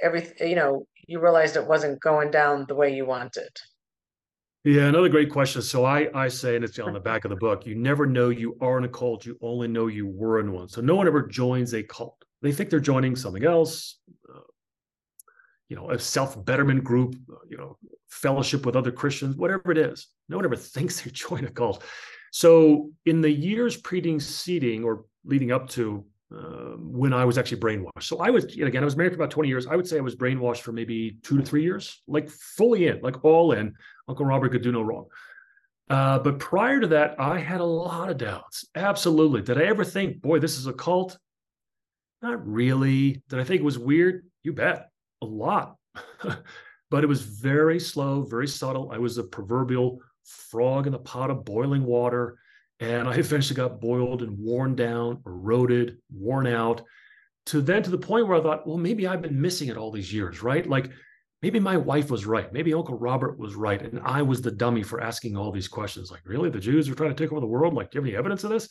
everything, 0.00 0.48
you 0.48 0.56
know, 0.56 0.86
you 1.06 1.20
realized 1.20 1.56
it 1.56 1.66
wasn't 1.66 2.00
going 2.00 2.30
down 2.30 2.64
the 2.68 2.74
way 2.74 2.94
you 2.94 3.04
wanted? 3.04 3.50
Yeah, 4.64 4.84
another 4.84 5.10
great 5.10 5.30
question. 5.30 5.60
So 5.60 5.84
I 5.84 6.08
I 6.14 6.28
say, 6.28 6.56
and 6.56 6.64
it's 6.64 6.78
on 6.78 6.94
the 6.94 7.00
back 7.00 7.26
of 7.26 7.28
the 7.28 7.36
book, 7.36 7.66
you 7.66 7.74
never 7.74 8.06
know 8.06 8.30
you 8.30 8.56
are 8.62 8.78
in 8.78 8.84
a 8.84 8.88
cult. 8.88 9.26
You 9.26 9.36
only 9.42 9.68
know 9.68 9.88
you 9.88 10.06
were 10.06 10.40
in 10.40 10.52
one. 10.52 10.68
So 10.68 10.80
no 10.80 10.96
one 10.96 11.06
ever 11.06 11.26
joins 11.26 11.74
a 11.74 11.82
cult. 11.82 12.16
They 12.40 12.50
think 12.50 12.70
they're 12.70 12.80
joining 12.80 13.14
something 13.14 13.44
else, 13.44 13.98
uh, 14.34 14.40
you 15.68 15.76
know, 15.76 15.90
a 15.90 15.98
self 15.98 16.42
betterment 16.46 16.82
group, 16.82 17.14
uh, 17.30 17.36
you 17.46 17.58
know, 17.58 17.76
fellowship 18.14 18.64
with 18.64 18.76
other 18.76 18.92
Christians, 18.92 19.36
whatever 19.36 19.72
it 19.72 19.78
is. 19.78 20.08
No 20.28 20.36
one 20.36 20.44
ever 20.44 20.56
thinks 20.76 21.00
they 21.00 21.10
join 21.10 21.44
a 21.44 21.50
cult. 21.50 21.82
So 22.32 22.90
in 23.06 23.20
the 23.20 23.30
years 23.30 23.76
preceding 23.76 24.84
or 24.84 25.04
leading 25.24 25.52
up 25.52 25.68
to 25.70 26.04
uh, 26.34 26.76
when 26.78 27.12
I 27.12 27.24
was 27.24 27.38
actually 27.38 27.60
brainwashed. 27.60 28.02
So 28.02 28.18
I 28.18 28.30
was, 28.30 28.44
again, 28.44 28.82
I 28.82 28.84
was 28.84 28.96
married 28.96 29.12
for 29.12 29.16
about 29.16 29.30
20 29.30 29.48
years. 29.48 29.66
I 29.66 29.76
would 29.76 29.86
say 29.86 29.98
I 29.98 30.00
was 30.00 30.16
brainwashed 30.16 30.60
for 30.60 30.72
maybe 30.72 31.18
two 31.22 31.36
to 31.36 31.44
three 31.44 31.62
years, 31.62 32.02
like 32.08 32.28
fully 32.28 32.88
in, 32.88 33.00
like 33.02 33.24
all 33.24 33.52
in. 33.52 33.74
Uncle 34.08 34.26
Robert 34.26 34.50
could 34.50 34.62
do 34.62 34.72
no 34.72 34.82
wrong. 34.82 35.06
Uh, 35.88 36.18
but 36.18 36.38
prior 36.38 36.80
to 36.80 36.86
that, 36.88 37.20
I 37.20 37.38
had 37.38 37.60
a 37.60 37.64
lot 37.64 38.10
of 38.10 38.16
doubts. 38.16 38.66
Absolutely. 38.74 39.42
Did 39.42 39.58
I 39.58 39.64
ever 39.66 39.84
think, 39.84 40.22
boy, 40.22 40.38
this 40.38 40.58
is 40.58 40.66
a 40.66 40.72
cult? 40.72 41.18
Not 42.22 42.46
really. 42.46 43.22
Did 43.28 43.38
I 43.38 43.44
think 43.44 43.60
it 43.60 43.64
was 43.64 43.78
weird? 43.78 44.26
You 44.42 44.54
bet. 44.54 44.88
A 45.22 45.26
lot. 45.26 45.76
but 46.90 47.04
it 47.04 47.08
was 47.08 47.22
very 47.22 47.80
slow, 47.80 48.22
very 48.22 48.48
subtle. 48.48 48.90
I 48.92 48.98
was 48.98 49.18
a 49.18 49.24
proverbial 49.24 50.00
frog 50.24 50.86
in 50.86 50.94
a 50.94 50.98
pot 50.98 51.30
of 51.30 51.44
boiling 51.44 51.84
water. 51.84 52.38
And 52.80 53.08
I 53.08 53.14
eventually 53.16 53.56
got 53.56 53.80
boiled 53.80 54.22
and 54.22 54.38
worn 54.38 54.74
down, 54.74 55.22
eroded, 55.26 55.98
worn 56.12 56.46
out, 56.46 56.82
to 57.46 57.60
then 57.60 57.82
to 57.82 57.90
the 57.90 57.98
point 57.98 58.26
where 58.26 58.38
I 58.38 58.42
thought, 58.42 58.66
well, 58.66 58.78
maybe 58.78 59.06
I've 59.06 59.22
been 59.22 59.40
missing 59.40 59.68
it 59.68 59.76
all 59.76 59.90
these 59.90 60.12
years, 60.12 60.42
right? 60.42 60.66
Like 60.66 60.90
maybe 61.42 61.60
my 61.60 61.76
wife 61.76 62.10
was 62.10 62.24
right. 62.24 62.52
Maybe 62.52 62.72
Uncle 62.72 62.98
Robert 62.98 63.38
was 63.38 63.54
right. 63.54 63.80
And 63.80 64.00
I 64.04 64.22
was 64.22 64.40
the 64.40 64.50
dummy 64.50 64.82
for 64.82 65.02
asking 65.02 65.36
all 65.36 65.52
these 65.52 65.68
questions. 65.68 66.10
Like, 66.10 66.22
really? 66.24 66.48
The 66.48 66.58
Jews 66.58 66.88
are 66.88 66.94
trying 66.94 67.14
to 67.14 67.22
take 67.22 67.32
over 67.32 67.40
the 67.40 67.46
world? 67.46 67.74
Like, 67.74 67.90
do 67.90 67.98
you 67.98 68.00
have 68.00 68.08
any 68.08 68.16
evidence 68.16 68.44
of 68.44 68.50
this? 68.50 68.68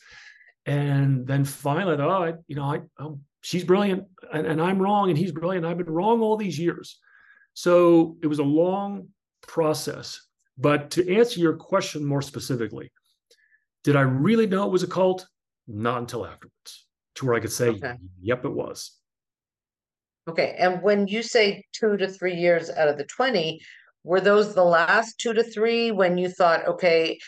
And 0.66 1.26
then 1.26 1.44
finally, 1.44 1.96
oh, 1.98 2.08
I, 2.08 2.34
you 2.48 2.56
know, 2.56 2.64
I, 2.64 2.80
oh, 2.98 3.20
she's 3.42 3.64
brilliant 3.64 4.04
and, 4.32 4.46
and 4.46 4.60
I'm 4.60 4.80
wrong 4.80 5.10
and 5.10 5.18
he's 5.18 5.32
brilliant. 5.32 5.66
I've 5.66 5.78
been 5.78 5.90
wrong 5.90 6.20
all 6.20 6.36
these 6.36 6.58
years. 6.58 6.98
So 7.54 8.16
it 8.22 8.26
was 8.26 8.40
a 8.40 8.44
long 8.44 9.08
process. 9.42 10.20
But 10.58 10.90
to 10.92 11.14
answer 11.16 11.40
your 11.40 11.56
question 11.56 12.04
more 12.04 12.22
specifically, 12.22 12.92
did 13.82 13.96
I 13.96 14.02
really 14.02 14.46
know 14.46 14.66
it 14.66 14.72
was 14.72 14.82
a 14.82 14.88
cult? 14.88 15.26
Not 15.66 15.98
until 15.98 16.26
afterwards, 16.26 16.86
to 17.16 17.26
where 17.26 17.34
I 17.34 17.40
could 17.40 17.52
say, 17.52 17.70
Okay. 17.70 17.94
yep, 18.20 18.44
it 18.44 18.52
was. 18.52 18.98
Okay, 20.28 20.56
and 20.58 20.82
when 20.82 21.06
you 21.06 21.22
say 21.22 21.64
two 21.72 21.96
to 21.96 22.08
three 22.08 22.34
years 22.34 22.70
out 22.70 22.88
of 22.88 22.96
the 22.96 23.04
20, 23.04 23.60
were 24.04 24.20
those 24.20 24.54
the 24.54 24.64
last 24.64 25.18
two 25.18 25.32
to 25.34 25.42
three 25.42 25.90
when 25.90 26.16
you 26.18 26.28
thought, 26.28 26.66
okay, 26.66 27.18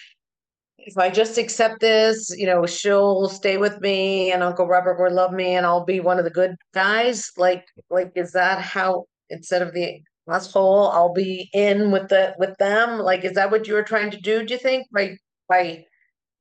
if 0.78 0.96
I 0.96 1.10
just 1.10 1.36
accept 1.36 1.80
this, 1.80 2.30
you 2.36 2.46
know, 2.46 2.64
she'll 2.66 3.28
stay 3.28 3.56
with 3.56 3.80
me 3.80 4.32
and 4.32 4.42
Uncle 4.42 4.66
Robert 4.66 4.98
will 5.00 5.12
love 5.12 5.32
me 5.32 5.56
and 5.56 5.66
I'll 5.66 5.84
be 5.84 6.00
one 6.00 6.18
of 6.18 6.24
the 6.24 6.30
good 6.30 6.54
guys? 6.72 7.32
Like, 7.36 7.66
like, 7.90 8.12
is 8.14 8.32
that 8.32 8.60
how 8.60 9.06
instead 9.30 9.62
of 9.62 9.72
the 9.72 10.00
asshole, 10.28 10.90
I'll 10.90 11.12
be 11.12 11.50
in 11.52 11.90
with 11.90 12.08
the 12.08 12.34
with 12.38 12.56
them? 12.58 12.98
Like, 12.98 13.24
is 13.24 13.32
that 13.32 13.50
what 13.50 13.66
you 13.66 13.74
were 13.74 13.82
trying 13.82 14.10
to 14.10 14.20
do, 14.20 14.44
do 14.44 14.54
you 14.54 14.60
think? 14.60 14.86
By 14.92 15.16
by, 15.48 15.84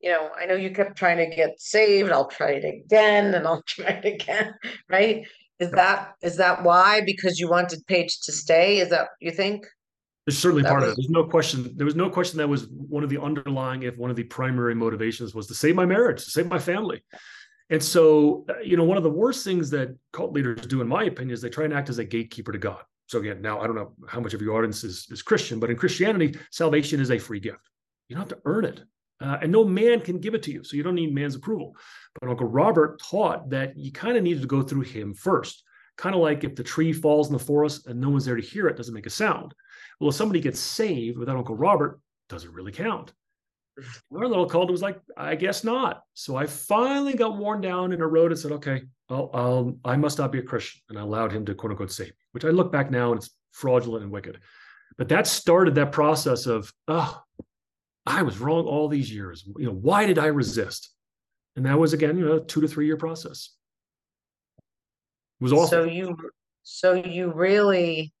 you 0.00 0.10
know, 0.10 0.30
I 0.38 0.46
know 0.46 0.54
you 0.54 0.70
kept 0.70 0.96
trying 0.96 1.18
to 1.18 1.34
get 1.34 1.60
saved, 1.60 2.10
I'll 2.10 2.28
try 2.28 2.52
it 2.52 2.64
again 2.64 3.34
and 3.34 3.46
I'll 3.46 3.62
try 3.66 4.00
it 4.02 4.04
again, 4.04 4.54
right? 4.88 5.26
Is 5.58 5.70
that 5.70 6.14
is 6.22 6.36
that 6.36 6.62
why? 6.62 7.02
Because 7.04 7.38
you 7.38 7.48
wanted 7.48 7.86
Paige 7.86 8.20
to 8.22 8.32
stay? 8.32 8.78
Is 8.78 8.90
that 8.90 9.08
you 9.20 9.30
think? 9.30 9.66
There's 10.26 10.38
certainly 10.38 10.64
That 10.64 10.70
part 10.70 10.82
of 10.82 10.88
it. 10.90 10.96
There's 10.96 11.08
no 11.08 11.24
question. 11.24 11.72
There 11.76 11.84
was 11.84 11.94
no 11.94 12.10
question 12.10 12.38
that 12.38 12.48
was 12.48 12.66
one 12.68 13.04
of 13.04 13.10
the 13.10 13.22
underlying, 13.22 13.84
if 13.84 13.96
one 13.96 14.10
of 14.10 14.16
the 14.16 14.24
primary 14.24 14.74
motivations 14.74 15.36
was 15.36 15.46
to 15.46 15.54
save 15.54 15.76
my 15.76 15.86
marriage, 15.86 16.24
to 16.24 16.30
save 16.30 16.48
my 16.48 16.58
family. 16.58 17.04
And 17.70 17.82
so, 17.82 18.44
uh, 18.48 18.58
you 18.58 18.76
know, 18.76 18.84
one 18.84 18.96
of 18.96 19.04
the 19.04 19.10
worst 19.10 19.44
things 19.44 19.70
that 19.70 19.96
cult 20.12 20.32
leaders 20.32 20.66
do, 20.66 20.80
in 20.80 20.88
my 20.88 21.04
opinion, 21.04 21.32
is 21.32 21.40
they 21.40 21.48
try 21.48 21.64
and 21.64 21.72
act 21.72 21.88
as 21.88 21.98
a 21.98 22.04
gatekeeper 22.04 22.52
to 22.52 22.58
God. 22.58 22.82
So 23.06 23.18
again, 23.18 23.40
now 23.40 23.60
I 23.60 23.66
don't 23.66 23.76
know 23.76 23.92
how 24.08 24.20
much 24.20 24.34
of 24.34 24.42
your 24.42 24.56
audience 24.56 24.84
is, 24.84 25.06
is 25.10 25.22
Christian, 25.22 25.60
but 25.60 25.70
in 25.70 25.76
Christianity, 25.76 26.38
salvation 26.50 27.00
is 27.00 27.10
a 27.10 27.18
free 27.18 27.40
gift. 27.40 27.70
You 28.08 28.16
don't 28.16 28.28
have 28.28 28.38
to 28.38 28.42
earn 28.44 28.64
it. 28.64 28.80
Uh, 29.20 29.38
and 29.40 29.50
no 29.50 29.64
man 29.64 30.00
can 30.00 30.18
give 30.18 30.34
it 30.34 30.42
to 30.42 30.52
you. 30.52 30.62
So 30.62 30.76
you 30.76 30.82
don't 30.82 30.94
need 30.94 31.14
man's 31.14 31.36
approval. 31.36 31.74
But 32.20 32.28
Uncle 32.28 32.48
Robert 32.48 33.00
taught 33.00 33.48
that 33.50 33.76
you 33.76 33.90
kind 33.92 34.16
of 34.16 34.22
needed 34.22 34.42
to 34.42 34.48
go 34.48 34.62
through 34.62 34.82
him 34.82 35.14
first. 35.14 35.62
Kind 35.96 36.14
of 36.14 36.20
like 36.20 36.44
if 36.44 36.54
the 36.54 36.62
tree 36.62 36.92
falls 36.92 37.28
in 37.28 37.32
the 37.32 37.38
forest 37.38 37.86
and 37.86 37.98
no 37.98 38.10
one's 38.10 38.26
there 38.26 38.36
to 38.36 38.42
hear 38.42 38.66
it, 38.68 38.76
doesn't 38.76 38.94
make 38.94 39.06
a 39.06 39.10
sound. 39.10 39.54
Well, 39.98 40.10
if 40.10 40.16
somebody 40.16 40.40
gets 40.40 40.60
saved 40.60 41.16
without 41.16 41.38
Uncle 41.38 41.56
Robert, 41.56 42.00
does 42.28 42.44
it 42.44 42.52
really 42.52 42.72
count? 42.72 43.12
Our 44.14 44.26
little 44.26 44.46
cult 44.46 44.70
was 44.70 44.82
like, 44.82 44.98
I 45.16 45.34
guess 45.34 45.64
not. 45.64 46.02
So 46.14 46.36
I 46.36 46.46
finally 46.46 47.14
got 47.14 47.36
worn 47.36 47.60
down 47.60 47.92
in 47.92 48.00
a 48.00 48.06
road 48.06 48.32
and 48.32 48.40
said, 48.40 48.52
okay, 48.52 48.82
I'll, 49.10 49.30
I'll, 49.34 49.78
I 49.84 49.96
must 49.96 50.18
not 50.18 50.32
be 50.32 50.38
a 50.38 50.42
Christian. 50.42 50.80
And 50.88 50.98
I 50.98 51.02
allowed 51.02 51.32
him 51.32 51.44
to 51.46 51.54
quote 51.54 51.72
unquote 51.72 51.92
save 51.92 52.08
me, 52.08 52.14
which 52.32 52.44
I 52.44 52.48
look 52.48 52.72
back 52.72 52.90
now 52.90 53.12
and 53.12 53.18
it's 53.18 53.30
fraudulent 53.52 54.04
and 54.04 54.12
wicked. 54.12 54.38
But 54.98 55.08
that 55.08 55.26
started 55.26 55.74
that 55.74 55.92
process 55.92 56.46
of, 56.46 56.72
oh, 56.88 57.20
I 58.06 58.22
was 58.22 58.38
wrong 58.38 58.64
all 58.64 58.88
these 58.88 59.12
years. 59.12 59.44
You 59.58 59.66
know, 59.66 59.72
why 59.72 60.06
did 60.06 60.18
I 60.18 60.26
resist? 60.26 60.90
And 61.56 61.66
that 61.66 61.78
was 61.78 61.92
again, 61.92 62.16
you 62.16 62.24
know, 62.24 62.36
a 62.36 62.40
two 62.40 62.60
to 62.60 62.68
three 62.68 62.86
year 62.86 62.96
process. 62.96 63.50
It 65.40 65.44
was 65.44 65.52
awful. 65.52 65.66
So 65.66 65.84
you, 65.84 66.16
so 66.62 66.94
you 66.94 67.32
really, 67.32 68.12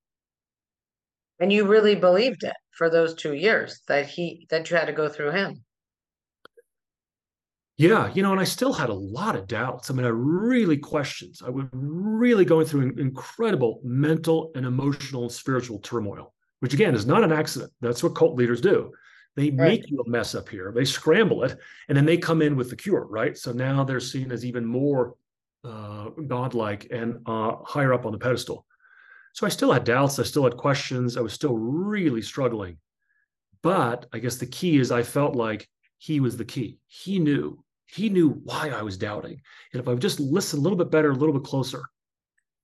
and 1.40 1.52
you 1.52 1.66
really 1.66 1.94
believed 1.94 2.44
it 2.44 2.54
for 2.76 2.90
those 2.90 3.14
two 3.14 3.34
years 3.34 3.80
that 3.88 4.06
he, 4.06 4.46
that 4.50 4.70
you 4.70 4.76
had 4.76 4.86
to 4.86 4.92
go 4.92 5.08
through 5.08 5.32
him. 5.32 5.64
Yeah, 7.78 8.10
you 8.14 8.22
know, 8.22 8.32
and 8.32 8.40
I 8.40 8.44
still 8.44 8.72
had 8.72 8.88
a 8.88 8.94
lot 8.94 9.36
of 9.36 9.46
doubts. 9.46 9.90
I 9.90 9.94
mean, 9.94 10.06
I 10.06 10.10
really 10.10 10.78
questions. 10.78 11.42
I 11.44 11.50
was 11.50 11.66
really 11.72 12.44
going 12.44 12.66
through 12.66 12.82
an 12.82 12.98
incredible 12.98 13.80
mental 13.84 14.50
and 14.54 14.64
emotional 14.64 15.24
and 15.24 15.32
spiritual 15.32 15.78
turmoil, 15.80 16.32
which 16.60 16.72
again 16.72 16.94
is 16.94 17.04
not 17.06 17.22
an 17.22 17.32
accident. 17.32 17.72
That's 17.82 18.02
what 18.02 18.14
cult 18.14 18.36
leaders 18.36 18.62
do. 18.62 18.92
They 19.36 19.50
Right. 19.50 19.80
make 19.82 19.90
you 19.90 20.00
a 20.00 20.08
mess 20.08 20.34
up 20.34 20.48
here. 20.48 20.72
They 20.74 20.86
scramble 20.86 21.44
it, 21.44 21.58
and 21.88 21.96
then 21.96 22.06
they 22.06 22.16
come 22.16 22.40
in 22.40 22.56
with 22.56 22.70
the 22.70 22.76
cure, 22.76 23.06
right? 23.06 23.36
So 23.36 23.52
now 23.52 23.84
they're 23.84 24.00
seen 24.00 24.32
as 24.32 24.44
even 24.44 24.64
more 24.64 25.14
uh, 25.64 26.10
godlike 26.26 26.86
and 26.90 27.18
uh, 27.26 27.56
higher 27.64 27.92
up 27.92 28.06
on 28.06 28.12
the 28.12 28.18
pedestal. 28.18 28.65
So 29.36 29.44
I 29.44 29.50
still 29.50 29.70
had 29.70 29.84
doubts. 29.84 30.18
I 30.18 30.22
still 30.22 30.44
had 30.44 30.56
questions. 30.56 31.18
I 31.18 31.20
was 31.20 31.34
still 31.34 31.58
really 31.58 32.22
struggling. 32.22 32.78
But 33.62 34.06
I 34.14 34.18
guess 34.18 34.36
the 34.36 34.46
key 34.46 34.78
is 34.78 34.90
I 34.90 35.02
felt 35.02 35.36
like 35.36 35.68
he 35.98 36.20
was 36.20 36.38
the 36.38 36.44
key. 36.46 36.78
He 36.86 37.18
knew. 37.18 37.62
He 37.84 38.08
knew 38.08 38.30
why 38.44 38.70
I 38.70 38.80
was 38.80 38.96
doubting. 38.96 39.38
And 39.74 39.82
if 39.82 39.86
I 39.86 39.90
would 39.90 40.00
just 40.00 40.20
listen 40.20 40.58
a 40.58 40.62
little 40.62 40.78
bit 40.78 40.90
better, 40.90 41.10
a 41.10 41.14
little 41.14 41.34
bit 41.34 41.44
closer, 41.44 41.82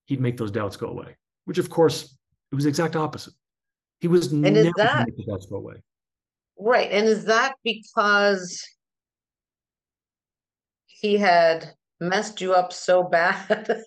he'd 0.07 0.23
make 0.23 0.39
those 0.39 0.51
doubts 0.51 0.79
go 0.79 0.87
away. 0.87 1.15
Which, 1.45 1.59
of 1.59 1.69
course, 1.69 2.17
it 2.51 2.55
was 2.55 2.65
the 2.65 2.71
exact 2.71 2.97
opposite. 2.97 3.35
He 4.01 4.09
was 4.09 4.29
is 4.29 4.33
never 4.33 4.71
that- 4.79 5.07
make 5.07 5.17
the 5.19 5.27
doubts 5.31 5.45
go 5.45 5.57
away. 5.57 5.75
Right, 6.59 6.91
and 6.91 7.07
is 7.07 7.27
that 7.27 7.55
because 7.65 8.67
he 10.87 11.19
had 11.19 11.75
messed 12.03 12.41
you 12.41 12.53
up 12.55 12.73
so 12.73 13.03
bad? 13.05 13.77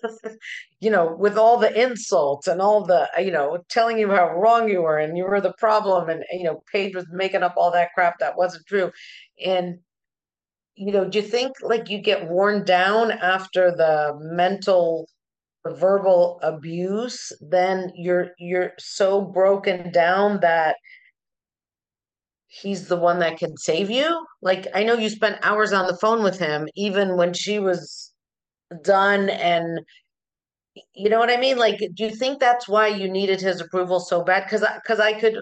You 0.78 0.90
know, 0.90 1.16
with 1.18 1.38
all 1.38 1.56
the 1.56 1.72
insults 1.72 2.46
and 2.46 2.60
all 2.60 2.84
the, 2.84 3.08
you 3.18 3.30
know, 3.30 3.64
telling 3.70 3.98
you 3.98 4.10
how 4.10 4.34
wrong 4.34 4.68
you 4.68 4.82
were 4.82 4.98
and 4.98 5.16
you 5.16 5.24
were 5.24 5.40
the 5.40 5.54
problem 5.54 6.10
and, 6.10 6.22
you 6.30 6.44
know, 6.44 6.62
Paige 6.70 6.94
was 6.94 7.06
making 7.10 7.42
up 7.42 7.54
all 7.56 7.70
that 7.72 7.94
crap 7.94 8.18
that 8.18 8.36
wasn't 8.36 8.66
true. 8.66 8.92
And, 9.44 9.78
you 10.74 10.92
know, 10.92 11.08
do 11.08 11.18
you 11.18 11.24
think 11.24 11.52
like 11.62 11.88
you 11.88 11.98
get 11.98 12.28
worn 12.28 12.62
down 12.64 13.10
after 13.10 13.70
the 13.70 14.12
mental 14.20 15.08
the 15.66 15.74
verbal 15.74 16.38
abuse, 16.42 17.32
then 17.40 17.92
you're 17.96 18.30
you're 18.38 18.72
so 18.78 19.20
broken 19.20 19.90
down 19.90 20.40
that 20.40 20.76
he's 22.48 22.88
the 22.88 22.96
one 22.96 23.18
that 23.20 23.38
can 23.38 23.56
save 23.56 23.90
you? 23.90 24.26
Like, 24.42 24.66
I 24.74 24.84
know 24.84 24.94
you 24.94 25.10
spent 25.10 25.38
hours 25.42 25.72
on 25.72 25.86
the 25.86 25.96
phone 25.96 26.22
with 26.22 26.38
him, 26.38 26.68
even 26.76 27.16
when 27.16 27.32
she 27.32 27.58
was 27.58 28.05
done, 28.82 29.28
and 29.30 29.80
you 30.94 31.08
know 31.08 31.18
what 31.18 31.30
I 31.30 31.36
mean? 31.38 31.58
Like, 31.58 31.78
do 31.78 32.04
you 32.04 32.10
think 32.10 32.40
that's 32.40 32.68
why 32.68 32.88
you 32.88 33.08
needed 33.10 33.40
his 33.40 33.60
approval 33.60 34.00
so 34.00 34.22
bad? 34.24 34.44
Because 34.44 34.62
I, 34.62 34.76
because 34.76 35.00
I 35.00 35.18
could 35.18 35.36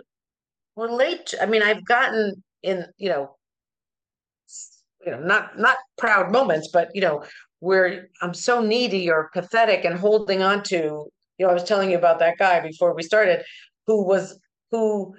relate. 0.77 1.27
to- 1.27 1.43
I 1.43 1.47
mean, 1.47 1.63
I've 1.63 1.85
gotten 1.85 2.43
in, 2.63 2.87
you 2.99 3.09
know, 3.11 3.37
you 5.05 5.13
know, 5.13 5.21
not 5.21 5.59
not 5.59 5.77
proud 5.99 6.33
moments, 6.33 6.71
but 6.73 6.89
you 6.95 7.01
know, 7.03 7.25
where 7.61 8.09
I'm 8.23 8.35
so 8.35 8.61
needy 8.63 9.11
or 9.11 9.31
pathetic 9.33 9.85
and 9.85 9.99
holding 9.99 10.43
on 10.43 10.63
to. 10.65 11.07
You 11.39 11.47
know, 11.47 11.51
I 11.51 11.55
was 11.55 11.65
telling 11.65 11.91
you 11.91 11.99
about 11.99 12.21
that 12.21 12.39
guy 12.39 12.61
before 12.61 12.95
we 12.95 13.03
started, 13.03 13.43
who 13.87 14.07
was 14.07 14.39
who 14.71 15.15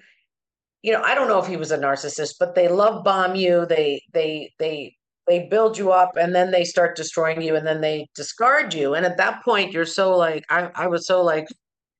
you 0.81 0.93
know, 0.93 1.01
I 1.01 1.15
don't 1.15 1.27
know 1.27 1.39
if 1.39 1.47
he 1.47 1.57
was 1.57 1.71
a 1.71 1.77
narcissist, 1.79 2.35
but 2.39 2.53
they 2.55 2.67
love 2.67 3.03
bomb 3.03 3.35
you. 3.35 3.65
They 3.65 4.01
they 4.13 4.53
they 4.59 4.95
they 5.27 5.47
build 5.47 5.77
you 5.77 5.91
up 5.91 6.15
and 6.17 6.35
then 6.35 6.51
they 6.51 6.63
start 6.63 6.95
destroying 6.95 7.41
you 7.41 7.55
and 7.55 7.65
then 7.65 7.81
they 7.81 8.07
discard 8.15 8.73
you. 8.73 8.93
And 8.93 9.05
at 9.05 9.17
that 9.17 9.43
point, 9.43 9.71
you're 9.71 9.85
so 9.85 10.15
like 10.15 10.43
I 10.49 10.69
I 10.75 10.87
was 10.87 11.07
so 11.07 11.23
like, 11.23 11.47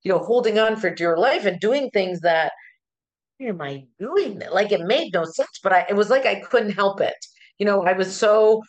you 0.02 0.12
know, 0.12 0.18
holding 0.18 0.58
on 0.58 0.76
for 0.76 0.90
dear 0.90 1.16
life 1.16 1.44
and 1.44 1.60
doing 1.60 1.90
things 1.90 2.20
that 2.20 2.52
am 3.40 3.60
I 3.60 3.84
doing 3.98 4.38
that? 4.38 4.54
Like 4.54 4.72
it 4.72 4.80
made 4.82 5.12
no 5.12 5.24
sense, 5.24 5.60
but 5.62 5.72
I 5.72 5.86
it 5.88 5.96
was 5.96 6.10
like 6.10 6.26
I 6.26 6.40
couldn't 6.40 6.70
help 6.72 7.00
it. 7.00 7.16
You 7.58 7.66
know, 7.66 7.82
I 7.84 7.92
was 7.92 8.16
so 8.16 8.62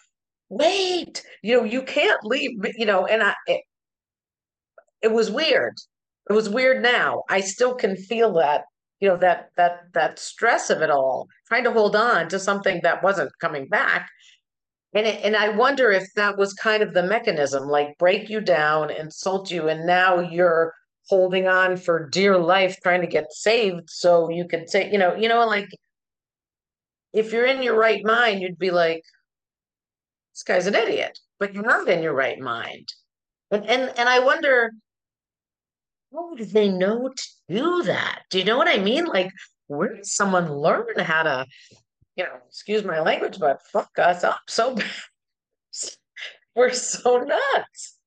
wait, 0.50 1.24
you 1.44 1.58
know, 1.58 1.64
you 1.64 1.82
can't 1.84 2.24
leave, 2.24 2.52
you 2.78 2.86
know, 2.86 3.06
and 3.06 3.24
I 3.24 3.36
it, 3.48 3.62
it 5.02 5.12
was 5.12 5.32
weird. 5.32 5.76
It 6.30 6.34
was 6.34 6.50
weird 6.50 6.82
now. 6.84 7.24
I 7.30 7.42
still 7.42 7.76
can 7.76 7.96
feel 7.96 8.34
that 8.34 8.64
you 9.00 9.08
know 9.08 9.18
that 9.18 9.50
that 9.58 9.94
that 9.94 10.20
stress 10.20 10.70
of 10.70 10.82
it 10.82 10.90
all 10.90 11.28
trying 11.48 11.64
to 11.64 11.72
hold 11.72 11.96
on 11.96 12.28
to 12.30 12.40
something 12.40 12.80
that 12.84 13.04
wasn't 13.04 13.32
coming 13.40 13.68
back 13.68 14.10
and 14.98 15.08
and 15.08 15.36
i 15.36 15.50
wonder 15.50 15.92
if 15.92 16.06
that 16.16 16.38
was 16.38 16.54
kind 16.54 16.84
of 16.84 16.94
the 16.94 17.04
mechanism 17.04 17.68
like 17.68 17.98
break 17.98 18.30
you 18.30 18.42
down 18.42 18.90
insult 18.90 19.52
you 19.52 19.68
and 19.70 19.86
now 19.86 20.20
you're 20.20 20.74
holding 21.10 21.48
on 21.48 21.78
for 21.78 22.10
dear 22.10 22.38
life 22.38 22.78
trying 22.84 23.02
to 23.02 23.08
get 23.08 23.32
saved 23.32 23.90
so 23.90 24.30
you 24.30 24.48
could 24.48 24.70
say 24.70 24.92
you 24.92 24.98
know 24.98 25.16
you 25.16 25.30
know 25.30 25.46
like 25.46 25.70
if 27.14 27.32
you're 27.32 27.46
in 27.46 27.64
your 27.64 27.78
right 27.78 28.04
mind 28.04 28.42
you'd 28.42 28.60
be 28.60 28.72
like 28.72 29.04
this 30.34 30.44
guy's 30.44 30.68
an 30.68 30.76
idiot 30.76 31.18
but 31.40 31.54
you're 31.54 31.64
not 31.64 31.88
in 31.88 32.04
your 32.04 32.14
right 32.14 32.40
mind 32.40 32.88
and 33.52 33.66
and, 33.66 33.98
and 33.98 34.10
i 34.10 34.20
wonder 34.20 34.72
how 36.14 36.36
do 36.36 36.46
they 36.46 36.70
know 36.70 37.10
to 37.10 37.24
do 37.50 37.84
that? 37.84 38.24
Do 38.30 38.40
you 38.40 38.46
know 38.46 38.58
what 38.58 38.68
I 38.68 38.78
mean? 38.78 39.06
Like, 39.06 39.32
where 39.68 39.96
does 39.96 40.14
someone 40.14 40.52
learn 40.52 41.00
how 41.00 41.24
to, 41.24 41.46
you 42.18 42.24
know, 42.24 42.38
excuse 42.48 42.84
my 42.84 43.00
language, 43.00 43.38
but 43.40 43.62
fuck 43.72 43.92
us 44.00 44.24
up 44.24 44.42
so 44.48 44.76
bad. 44.76 44.86
We're 46.56 46.74
so 46.74 47.20
nuts. 47.20 47.98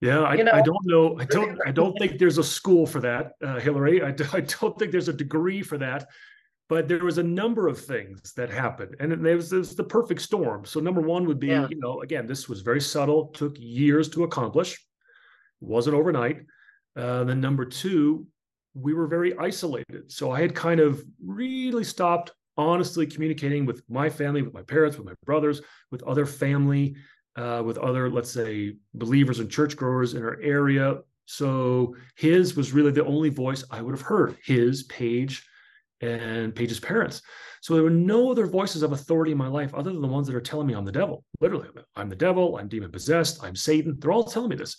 Yeah, 0.00 0.22
I, 0.22 0.34
You 0.34 0.50
I 0.50 0.60
don't 0.60 0.84
know. 0.86 1.16
I 1.20 1.24
don't. 1.24 1.58
I 1.64 1.70
don't 1.80 1.96
think 1.98 2.18
there's 2.18 2.38
a 2.38 2.44
school 2.44 2.84
for 2.84 3.00
that, 3.00 3.32
uh, 3.42 3.60
Hilary. 3.60 4.02
I, 4.02 4.08
I 4.32 4.40
don't 4.40 4.76
think 4.78 4.90
there's 4.90 5.08
a 5.08 5.12
degree 5.12 5.62
for 5.62 5.78
that. 5.78 6.08
But 6.70 6.88
there 6.88 7.04
was 7.04 7.18
a 7.18 7.22
number 7.22 7.68
of 7.68 7.78
things 7.78 8.32
that 8.38 8.50
happened, 8.50 8.96
and 8.98 9.12
it 9.12 9.20
was, 9.20 9.50
there 9.50 9.58
was 9.58 9.76
the 9.76 9.84
perfect 9.84 10.22
storm. 10.22 10.64
So 10.64 10.80
number 10.80 11.02
one 11.02 11.26
would 11.26 11.38
be, 11.38 11.48
Yeah. 11.48 11.68
you 11.68 11.78
know, 11.78 12.00
again, 12.00 12.26
this 12.26 12.48
was 12.48 12.62
very 12.62 12.80
subtle, 12.80 13.26
took 13.28 13.54
years 13.58 14.08
to 14.10 14.24
accomplish, 14.24 14.82
wasn't 15.60 15.94
overnight. 15.94 16.38
Uh, 16.96 17.24
then 17.24 17.38
number 17.40 17.66
two, 17.66 18.26
we 18.72 18.94
were 18.94 19.06
very 19.06 19.36
isolated. 19.36 20.10
So 20.10 20.30
I 20.30 20.40
had 20.40 20.54
kind 20.54 20.80
of 20.80 21.04
really 21.24 21.84
stopped 21.84 22.32
honestly 22.56 23.06
communicating 23.06 23.66
with 23.66 23.82
my 23.88 24.08
family, 24.08 24.42
with 24.42 24.54
my 24.54 24.62
parents, 24.62 24.96
with 24.96 25.06
my 25.06 25.14
brothers, 25.24 25.60
with 25.90 26.02
other 26.04 26.26
family, 26.26 26.94
uh, 27.36 27.62
with 27.64 27.78
other, 27.78 28.10
let's 28.10 28.30
say, 28.30 28.76
believers 28.94 29.40
and 29.40 29.50
churchgoers 29.50 30.14
in 30.14 30.22
our 30.22 30.38
area. 30.40 30.98
So 31.26 31.96
his 32.16 32.56
was 32.56 32.72
really 32.72 32.92
the 32.92 33.04
only 33.04 33.30
voice 33.30 33.64
I 33.70 33.82
would 33.82 33.94
have 33.94 34.06
heard. 34.06 34.36
His, 34.44 34.84
Paige, 34.84 35.46
and 36.00 36.54
Paige's 36.54 36.80
parents. 36.80 37.22
So 37.60 37.74
there 37.74 37.82
were 37.82 37.90
no 37.90 38.30
other 38.30 38.46
voices 38.46 38.82
of 38.82 38.92
authority 38.92 39.32
in 39.32 39.38
my 39.38 39.48
life 39.48 39.72
other 39.72 39.90
than 39.90 40.02
the 40.02 40.08
ones 40.08 40.26
that 40.26 40.36
are 40.36 40.40
telling 40.40 40.66
me 40.66 40.74
I'm 40.74 40.84
the 40.84 40.92
devil. 40.92 41.24
Literally, 41.40 41.68
I'm 41.96 42.10
the 42.10 42.16
devil. 42.16 42.58
I'm 42.58 42.68
demon 42.68 42.92
possessed. 42.92 43.42
I'm 43.42 43.56
Satan. 43.56 43.96
They're 43.98 44.12
all 44.12 44.24
telling 44.24 44.50
me 44.50 44.56
this. 44.56 44.76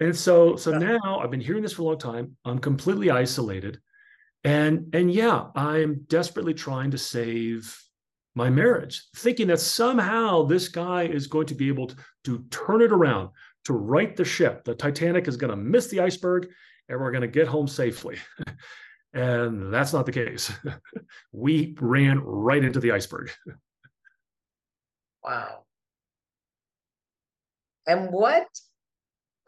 And 0.00 0.14
so, 0.14 0.56
so 0.56 0.76
now 0.76 1.20
I've 1.20 1.30
been 1.30 1.40
hearing 1.40 1.62
this 1.62 1.72
for 1.72 1.82
a 1.82 1.84
long 1.86 1.98
time. 1.98 2.36
I'm 2.44 2.58
completely 2.58 3.10
isolated, 3.10 3.80
and 4.44 4.94
and 4.94 5.12
yeah, 5.12 5.46
I'm 5.54 6.04
desperately 6.08 6.54
trying 6.54 6.90
to 6.92 6.98
save 6.98 7.78
my 8.34 8.50
marriage, 8.50 9.04
thinking 9.16 9.48
that 9.48 9.60
somehow 9.60 10.42
this 10.42 10.68
guy 10.68 11.04
is 11.04 11.26
going 11.26 11.46
to 11.46 11.54
be 11.54 11.68
able 11.68 11.88
to, 11.88 11.96
to 12.24 12.44
turn 12.50 12.80
it 12.80 12.92
around, 12.92 13.30
to 13.64 13.74
right 13.74 14.16
the 14.16 14.24
ship. 14.24 14.64
The 14.64 14.74
Titanic 14.74 15.28
is 15.28 15.36
going 15.36 15.50
to 15.50 15.56
miss 15.56 15.88
the 15.88 16.00
iceberg, 16.00 16.48
and 16.88 16.98
we're 16.98 17.10
going 17.12 17.22
to 17.22 17.28
get 17.28 17.46
home 17.46 17.68
safely. 17.68 18.16
and 19.12 19.72
that's 19.72 19.92
not 19.92 20.06
the 20.06 20.12
case. 20.12 20.50
we 21.32 21.76
ran 21.78 22.20
right 22.20 22.64
into 22.64 22.80
the 22.80 22.92
iceberg. 22.92 23.30
wow. 25.24 25.64
And 27.86 28.10
what 28.10 28.46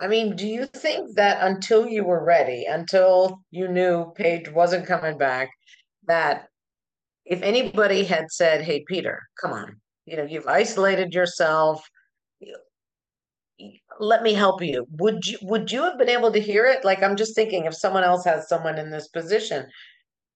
I 0.01 0.09
mean, 0.09 0.35
do 0.35 0.47
you 0.47 0.67
think 0.67 1.15
that 1.15 1.39
until 1.41 1.87
you 1.87 2.05
were 2.05 2.25
ready, 2.25 2.65
until 2.69 3.41
you 3.51 3.69
knew 3.69 4.13
Paige 4.17 4.51
wasn't 4.51 4.87
coming 4.87 5.17
back, 5.17 5.51
that 6.07 6.49
if 7.25 7.43
anybody 7.43 8.05
had 8.05 8.31
said, 8.31 8.63
Hey, 8.63 8.85
Peter, 8.87 9.23
come 9.41 9.53
on, 9.53 9.81
you 10.05 10.17
know, 10.17 10.25
you've 10.25 10.49
isolated 10.49 11.15
yourself, 11.15 11.89
let 14.01 14.23
me 14.23 14.35
help 14.35 14.63
you. 14.63 14.87
Would 14.99 15.27
you 15.27 15.39
would 15.43 15.71
you 15.71 15.83
have 15.83 15.99
been 15.99 16.09
able 16.09 16.33
to 16.33 16.41
hear 16.41 16.67
it? 16.67 16.85
Like 16.85 17.03
I'm 17.03 17.17
just 17.17 17.35
thinking 17.35 17.65
if 17.65 17.75
someone 17.75 18.05
else 18.05 18.25
has 18.25 18.49
someone 18.49 18.79
in 18.79 18.91
this 18.91 19.09
position, 19.09 19.67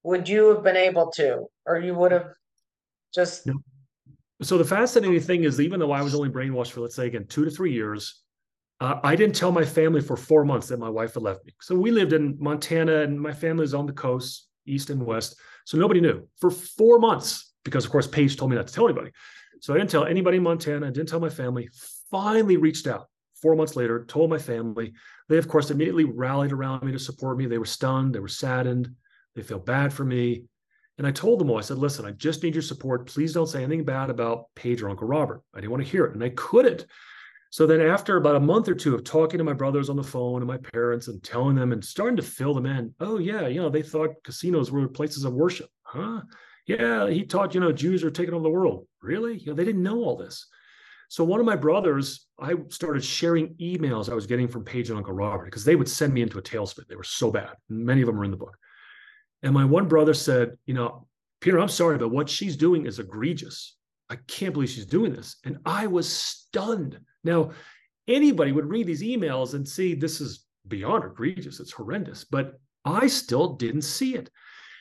would 0.04 0.28
you 0.28 0.54
have 0.54 0.62
been 0.62 0.76
able 0.76 1.10
to, 1.12 1.46
or 1.66 1.78
you 1.78 1.94
would 1.94 2.12
have 2.12 2.28
just 3.14 3.46
no. 3.46 3.54
so 4.42 4.58
the 4.58 4.64
fascinating 4.64 5.20
thing 5.20 5.44
is 5.44 5.60
even 5.60 5.80
though 5.80 5.92
I 5.92 6.02
was 6.02 6.14
only 6.14 6.28
brainwashed 6.28 6.70
for 6.70 6.80
let's 6.80 6.94
say 6.94 7.06
again 7.06 7.26
two 7.28 7.44
to 7.44 7.50
three 7.50 7.72
years, 7.72 8.22
uh, 8.80 9.00
I 9.02 9.16
didn't 9.16 9.34
tell 9.34 9.50
my 9.50 9.64
family 9.64 10.00
for 10.00 10.16
four 10.16 10.44
months 10.44 10.68
that 10.68 10.78
my 10.78 10.88
wife 10.88 11.14
had 11.14 11.22
left 11.22 11.44
me. 11.44 11.52
So 11.60 11.74
we 11.74 11.90
lived 11.90 12.12
in 12.12 12.36
Montana 12.38 13.00
and 13.00 13.20
my 13.20 13.32
family 13.32 13.64
is 13.64 13.74
on 13.74 13.86
the 13.86 13.92
coast, 13.92 14.48
east 14.66 14.90
and 14.90 15.04
west. 15.04 15.38
So 15.64 15.78
nobody 15.78 16.00
knew 16.00 16.26
for 16.40 16.50
four 16.50 16.98
months 16.98 17.52
because, 17.64 17.84
of 17.84 17.90
course, 17.90 18.06
Paige 18.06 18.36
told 18.36 18.50
me 18.50 18.56
not 18.56 18.68
to 18.68 18.72
tell 18.72 18.86
anybody. 18.86 19.10
So 19.60 19.74
I 19.74 19.78
didn't 19.78 19.90
tell 19.90 20.04
anybody 20.04 20.36
in 20.36 20.44
Montana. 20.44 20.86
I 20.86 20.90
didn't 20.90 21.08
tell 21.08 21.20
my 21.20 21.28
family. 21.28 21.68
Finally 22.10 22.56
reached 22.56 22.86
out 22.86 23.08
four 23.42 23.56
months 23.56 23.76
later, 23.76 24.04
told 24.04 24.30
my 24.30 24.38
family. 24.38 24.92
They, 25.28 25.38
of 25.38 25.48
course, 25.48 25.70
immediately 25.70 26.04
rallied 26.04 26.52
around 26.52 26.84
me 26.84 26.92
to 26.92 26.98
support 26.98 27.36
me. 27.36 27.46
They 27.46 27.58
were 27.58 27.64
stunned. 27.64 28.14
They 28.14 28.20
were 28.20 28.28
saddened. 28.28 28.90
They 29.34 29.42
felt 29.42 29.66
bad 29.66 29.92
for 29.92 30.04
me. 30.04 30.44
And 30.98 31.06
I 31.06 31.12
told 31.12 31.38
them 31.38 31.50
all, 31.50 31.58
I 31.58 31.62
said, 31.62 31.78
listen, 31.78 32.04
I 32.04 32.10
just 32.12 32.42
need 32.42 32.54
your 32.54 32.62
support. 32.62 33.06
Please 33.06 33.32
don't 33.32 33.46
say 33.46 33.62
anything 33.62 33.84
bad 33.84 34.10
about 34.10 34.46
Paige 34.56 34.82
or 34.82 34.90
Uncle 34.90 35.06
Robert. 35.06 35.42
I 35.54 35.60
didn't 35.60 35.70
want 35.70 35.84
to 35.84 35.90
hear 35.90 36.04
it. 36.06 36.14
And 36.14 36.24
I 36.24 36.30
couldn't 36.30 36.86
so 37.50 37.66
then, 37.66 37.80
after 37.80 38.16
about 38.16 38.36
a 38.36 38.40
month 38.40 38.68
or 38.68 38.74
two 38.74 38.94
of 38.94 39.04
talking 39.04 39.38
to 39.38 39.44
my 39.44 39.54
brothers 39.54 39.88
on 39.88 39.96
the 39.96 40.02
phone 40.02 40.42
and 40.42 40.46
my 40.46 40.58
parents 40.58 41.08
and 41.08 41.22
telling 41.22 41.56
them 41.56 41.72
and 41.72 41.82
starting 41.82 42.16
to 42.16 42.22
fill 42.22 42.52
them 42.52 42.66
in, 42.66 42.94
oh, 43.00 43.18
yeah, 43.18 43.46
you 43.46 43.60
know, 43.60 43.70
they 43.70 43.82
thought 43.82 44.22
casinos 44.22 44.70
were 44.70 44.86
places 44.86 45.24
of 45.24 45.32
worship. 45.32 45.70
Huh? 45.82 46.20
Yeah, 46.66 47.08
he 47.08 47.24
taught, 47.24 47.54
you 47.54 47.60
know, 47.60 47.72
Jews 47.72 48.04
are 48.04 48.10
taking 48.10 48.34
over 48.34 48.42
the 48.42 48.50
world. 48.50 48.86
Really? 49.00 49.38
You 49.38 49.46
know, 49.46 49.54
they 49.54 49.64
didn't 49.64 49.82
know 49.82 50.02
all 50.04 50.16
this. 50.16 50.46
So 51.08 51.24
one 51.24 51.40
of 51.40 51.46
my 51.46 51.56
brothers, 51.56 52.26
I 52.38 52.54
started 52.68 53.02
sharing 53.02 53.54
emails 53.54 54.10
I 54.10 54.14
was 54.14 54.26
getting 54.26 54.46
from 54.46 54.64
Paige 54.64 54.90
and 54.90 54.98
Uncle 54.98 55.14
Robert 55.14 55.46
because 55.46 55.64
they 55.64 55.76
would 55.76 55.88
send 55.88 56.12
me 56.12 56.20
into 56.20 56.38
a 56.38 56.42
tailspin. 56.42 56.86
They 56.86 56.96
were 56.96 57.02
so 57.02 57.30
bad. 57.30 57.54
Many 57.70 58.02
of 58.02 58.06
them 58.06 58.20
are 58.20 58.24
in 58.24 58.30
the 58.30 58.36
book. 58.36 58.58
And 59.42 59.54
my 59.54 59.64
one 59.64 59.88
brother 59.88 60.12
said, 60.12 60.58
you 60.66 60.74
know, 60.74 61.06
Peter, 61.40 61.58
I'm 61.58 61.68
sorry, 61.68 61.96
but 61.96 62.10
what 62.10 62.28
she's 62.28 62.56
doing 62.56 62.84
is 62.84 62.98
egregious. 62.98 63.76
I 64.10 64.16
can't 64.26 64.52
believe 64.52 64.68
she's 64.68 64.84
doing 64.84 65.12
this. 65.12 65.36
And 65.44 65.58
I 65.64 65.86
was 65.86 66.12
stunned. 66.12 66.98
Now, 67.24 67.50
anybody 68.06 68.52
would 68.52 68.68
read 68.68 68.86
these 68.86 69.02
emails 69.02 69.54
and 69.54 69.68
see 69.68 69.94
this 69.94 70.20
is 70.20 70.46
beyond 70.66 71.04
egregious, 71.04 71.60
it's 71.60 71.72
horrendous, 71.72 72.24
but 72.24 72.60
I 72.84 73.06
still 73.06 73.54
didn't 73.54 73.82
see 73.82 74.14
it. 74.14 74.30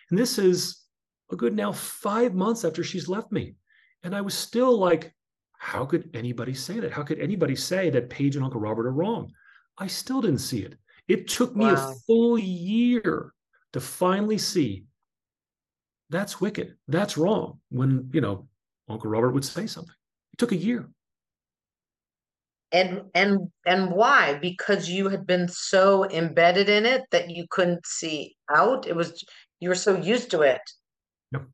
And 0.10 0.18
this 0.18 0.38
is 0.38 0.84
a 1.32 1.36
good 1.36 1.56
now 1.56 1.72
five 1.72 2.34
months 2.34 2.64
after 2.64 2.84
she's 2.84 3.10
left 3.10 3.32
me. 3.32 3.56
And 4.04 4.16
I 4.16 4.22
was 4.22 4.34
still 4.34 4.78
like, 4.78 5.14
how 5.58 5.86
could 5.86 6.10
anybody 6.14 6.54
say 6.54 6.80
that? 6.80 6.92
How 6.92 7.04
could 7.04 7.20
anybody 7.20 7.56
say 7.56 7.90
that 7.90 8.10
Paige 8.10 8.36
and 8.36 8.46
Uncle 8.46 8.62
Robert 8.62 8.88
are 8.88 8.92
wrong? 8.92 9.32
I 9.78 9.88
still 9.88 10.22
didn't 10.22 10.40
see 10.40 10.60
it. 10.60 10.76
It 11.08 11.28
took 11.28 11.56
me 11.56 11.66
wow. 11.66 11.92
a 11.92 11.96
full 12.06 12.38
year 12.38 13.34
to 13.74 13.80
finally 13.80 14.38
see 14.38 14.86
that's 16.10 16.40
wicked. 16.40 16.76
That's 16.88 17.18
wrong. 17.18 17.60
When, 17.70 18.10
you 18.14 18.22
know, 18.22 18.48
Uncle 18.88 19.10
Robert 19.10 19.32
would 19.32 19.44
say 19.44 19.68
something. 19.68 19.94
It 20.34 20.38
took 20.38 20.52
a 20.52 20.56
year. 20.56 20.90
And 22.72 23.04
and 23.14 23.50
and 23.66 23.92
why? 23.92 24.40
Because 24.42 24.90
you 24.90 25.08
had 25.08 25.26
been 25.26 25.48
so 25.48 26.10
embedded 26.10 26.68
in 26.68 26.86
it 26.86 27.04
that 27.12 27.30
you 27.30 27.46
couldn't 27.50 27.86
see 27.86 28.36
out. 28.54 28.88
It 28.88 28.96
was 28.96 29.24
you 29.60 29.70
were 29.70 29.76
so 29.76 29.96
used 29.96 30.32
to 30.32 30.42
it. 30.42 30.62
Yep. 31.32 31.46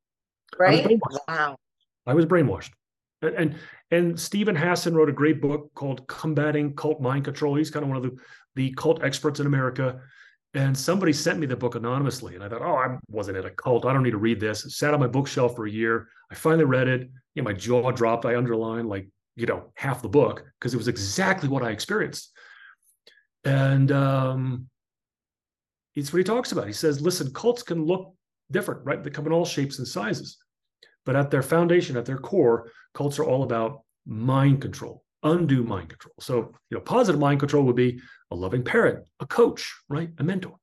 Right? 0.57 0.85
I 0.85 0.99
wow. 1.27 1.55
I 2.07 2.13
was 2.13 2.25
brainwashed. 2.25 2.71
And, 3.21 3.35
and 3.35 3.55
and 3.91 4.19
Steven 4.19 4.55
Hassan 4.55 4.95
wrote 4.95 5.09
a 5.09 5.13
great 5.13 5.39
book 5.39 5.71
called 5.75 6.07
Combating 6.07 6.75
Cult 6.75 6.99
Mind 6.99 7.25
Control. 7.25 7.55
He's 7.55 7.69
kind 7.69 7.83
of 7.83 7.89
one 7.89 7.97
of 7.97 8.03
the 8.03 8.17
the 8.55 8.71
cult 8.73 9.03
experts 9.03 9.39
in 9.39 9.45
America. 9.45 10.01
And 10.55 10.77
somebody 10.77 11.13
sent 11.13 11.39
me 11.39 11.47
the 11.47 11.55
book 11.55 11.73
anonymously. 11.73 12.35
And 12.35 12.43
I 12.43 12.49
thought, 12.49 12.61
oh, 12.61 12.75
I 12.75 12.97
wasn't 13.09 13.37
in 13.37 13.45
a 13.45 13.49
cult. 13.49 13.85
I 13.85 13.93
don't 13.93 14.03
need 14.03 14.11
to 14.11 14.17
read 14.17 14.39
this. 14.39 14.65
It 14.65 14.71
sat 14.71 14.93
on 14.93 14.99
my 14.99 15.07
bookshelf 15.07 15.55
for 15.55 15.65
a 15.65 15.71
year. 15.71 16.07
I 16.31 16.35
finally 16.35 16.65
read 16.65 16.87
it. 16.87 17.09
You 17.33 17.41
know, 17.41 17.49
my 17.49 17.53
jaw 17.53 17.91
dropped. 17.91 18.25
I 18.25 18.35
underlined 18.35 18.87
like, 18.87 19.07
you 19.35 19.45
know, 19.45 19.71
half 19.75 20.01
the 20.01 20.09
book 20.09 20.45
because 20.59 20.73
it 20.73 20.77
was 20.77 20.87
exactly 20.87 21.49
what 21.49 21.63
I 21.63 21.71
experienced. 21.71 22.31
And 23.43 23.91
um, 23.91 24.69
it's 25.95 26.13
what 26.13 26.19
he 26.19 26.23
talks 26.23 26.51
about. 26.51 26.67
He 26.67 26.73
says, 26.73 27.01
listen, 27.01 27.33
cults 27.33 27.63
can 27.63 27.85
look 27.85 28.13
different, 28.51 28.85
right? 28.85 29.03
They 29.03 29.09
come 29.09 29.25
in 29.25 29.33
all 29.33 29.45
shapes 29.45 29.79
and 29.79 29.87
sizes. 29.87 30.37
But 31.05 31.15
at 31.15 31.31
their 31.31 31.41
foundation, 31.41 31.97
at 31.97 32.05
their 32.05 32.17
core, 32.17 32.71
cults 32.93 33.19
are 33.19 33.25
all 33.25 33.43
about 33.43 33.81
mind 34.05 34.61
control, 34.61 35.03
undue 35.23 35.63
mind 35.63 35.89
control. 35.89 36.13
So, 36.19 36.53
you 36.69 36.77
know, 36.77 36.81
positive 36.81 37.19
mind 37.19 37.39
control 37.39 37.63
would 37.63 37.75
be 37.75 37.99
a 38.31 38.35
loving 38.35 38.63
parent, 38.63 39.05
a 39.19 39.25
coach, 39.25 39.73
right? 39.89 40.09
A 40.19 40.23
mentor. 40.23 40.55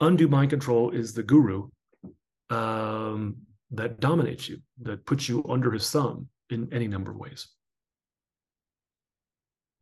Undue 0.00 0.28
mind 0.28 0.50
control 0.50 0.90
is 0.90 1.14
the 1.14 1.22
guru 1.22 1.68
um, 2.50 3.36
that 3.70 4.00
dominates 4.00 4.48
you, 4.48 4.58
that 4.82 5.06
puts 5.06 5.28
you 5.28 5.44
under 5.48 5.70
his 5.70 5.90
thumb 5.90 6.28
in 6.50 6.68
any 6.72 6.86
number 6.86 7.10
of 7.10 7.16
ways. 7.16 7.48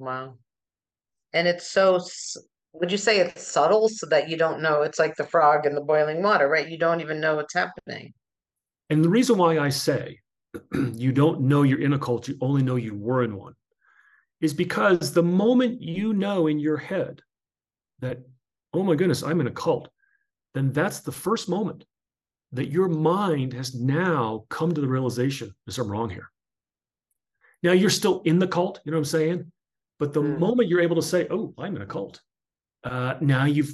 Wow. 0.02 0.34
And 1.32 1.46
it's 1.46 1.70
so, 1.70 2.00
would 2.72 2.90
you 2.90 2.98
say 2.98 3.20
it's 3.20 3.46
subtle 3.46 3.88
so 3.88 4.06
that 4.08 4.28
you 4.28 4.36
don't 4.36 4.60
know? 4.60 4.82
It's 4.82 4.98
like 4.98 5.14
the 5.14 5.24
frog 5.24 5.64
in 5.64 5.76
the 5.76 5.80
boiling 5.80 6.22
water, 6.22 6.48
right? 6.48 6.68
You 6.68 6.76
don't 6.76 7.00
even 7.00 7.20
know 7.20 7.36
what's 7.36 7.54
happening. 7.54 8.12
And 8.90 9.04
the 9.04 9.08
reason 9.08 9.38
why 9.38 9.60
I 9.60 9.68
say 9.68 10.18
you 10.74 11.12
don't 11.12 11.42
know 11.42 11.62
you're 11.62 11.80
in 11.80 11.92
a 11.92 11.98
cult, 11.98 12.26
you 12.26 12.36
only 12.40 12.62
know 12.62 12.74
you 12.74 12.96
were 12.96 13.22
in 13.22 13.36
one, 13.36 13.54
is 14.40 14.52
because 14.52 15.12
the 15.12 15.22
moment 15.22 15.80
you 15.80 16.12
know 16.12 16.48
in 16.48 16.58
your 16.58 16.78
head 16.78 17.22
that, 18.00 18.18
oh 18.74 18.82
my 18.82 18.96
goodness, 18.96 19.22
I'm 19.22 19.40
in 19.40 19.46
a 19.46 19.52
cult, 19.52 19.88
then 20.52 20.72
that's 20.72 20.98
the 20.98 21.12
first 21.12 21.48
moment 21.48 21.84
that 22.50 22.72
your 22.72 22.88
mind 22.88 23.52
has 23.52 23.72
now 23.74 24.44
come 24.50 24.74
to 24.74 24.80
the 24.80 24.88
realization 24.88 25.54
there's 25.64 25.76
something 25.76 25.92
wrong 25.92 26.10
here. 26.10 26.28
Now 27.62 27.72
you're 27.72 27.88
still 27.88 28.20
in 28.24 28.40
the 28.40 28.48
cult, 28.48 28.80
you 28.84 28.90
know 28.90 28.96
what 28.96 29.02
I'm 29.02 29.04
saying? 29.04 29.52
But 30.02 30.12
the 30.12 30.20
mm. 30.20 30.36
moment 30.40 30.68
you're 30.68 30.80
able 30.80 30.96
to 30.96 31.02
say, 31.02 31.28
oh, 31.30 31.54
I'm 31.56 31.76
in 31.76 31.82
a 31.82 31.86
cult, 31.86 32.20
uh, 32.82 33.14
now 33.20 33.44
you've 33.44 33.72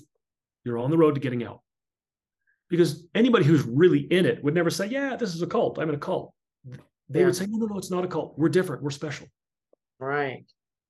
you're 0.63 0.77
on 0.77 0.91
the 0.91 0.99
road 0.99 1.15
to 1.15 1.23
getting 1.23 1.43
out. 1.43 1.63
Because 2.69 3.07
anybody 3.15 3.47
who's 3.47 3.63
really 3.63 4.01
in 4.01 4.27
it 4.27 4.45
would 4.45 4.53
never 4.53 4.69
say, 4.69 4.89
yeah, 4.89 5.17
this 5.17 5.35
is 5.35 5.41
a 5.41 5.47
cult. 5.47 5.79
I'm 5.79 5.89
in 5.89 5.95
a 5.95 5.99
cult. 5.99 6.35
They 7.09 7.21
yeah. 7.21 7.25
would 7.25 7.35
say, 7.35 7.47
no, 7.49 7.57
no, 7.57 7.65
no, 7.65 7.79
it's 7.79 7.91
not 7.91 8.05
a 8.05 8.09
cult. 8.09 8.35
We're 8.37 8.51
different. 8.51 8.83
We're 8.83 8.91
special. 8.91 9.27
Right. 9.99 10.45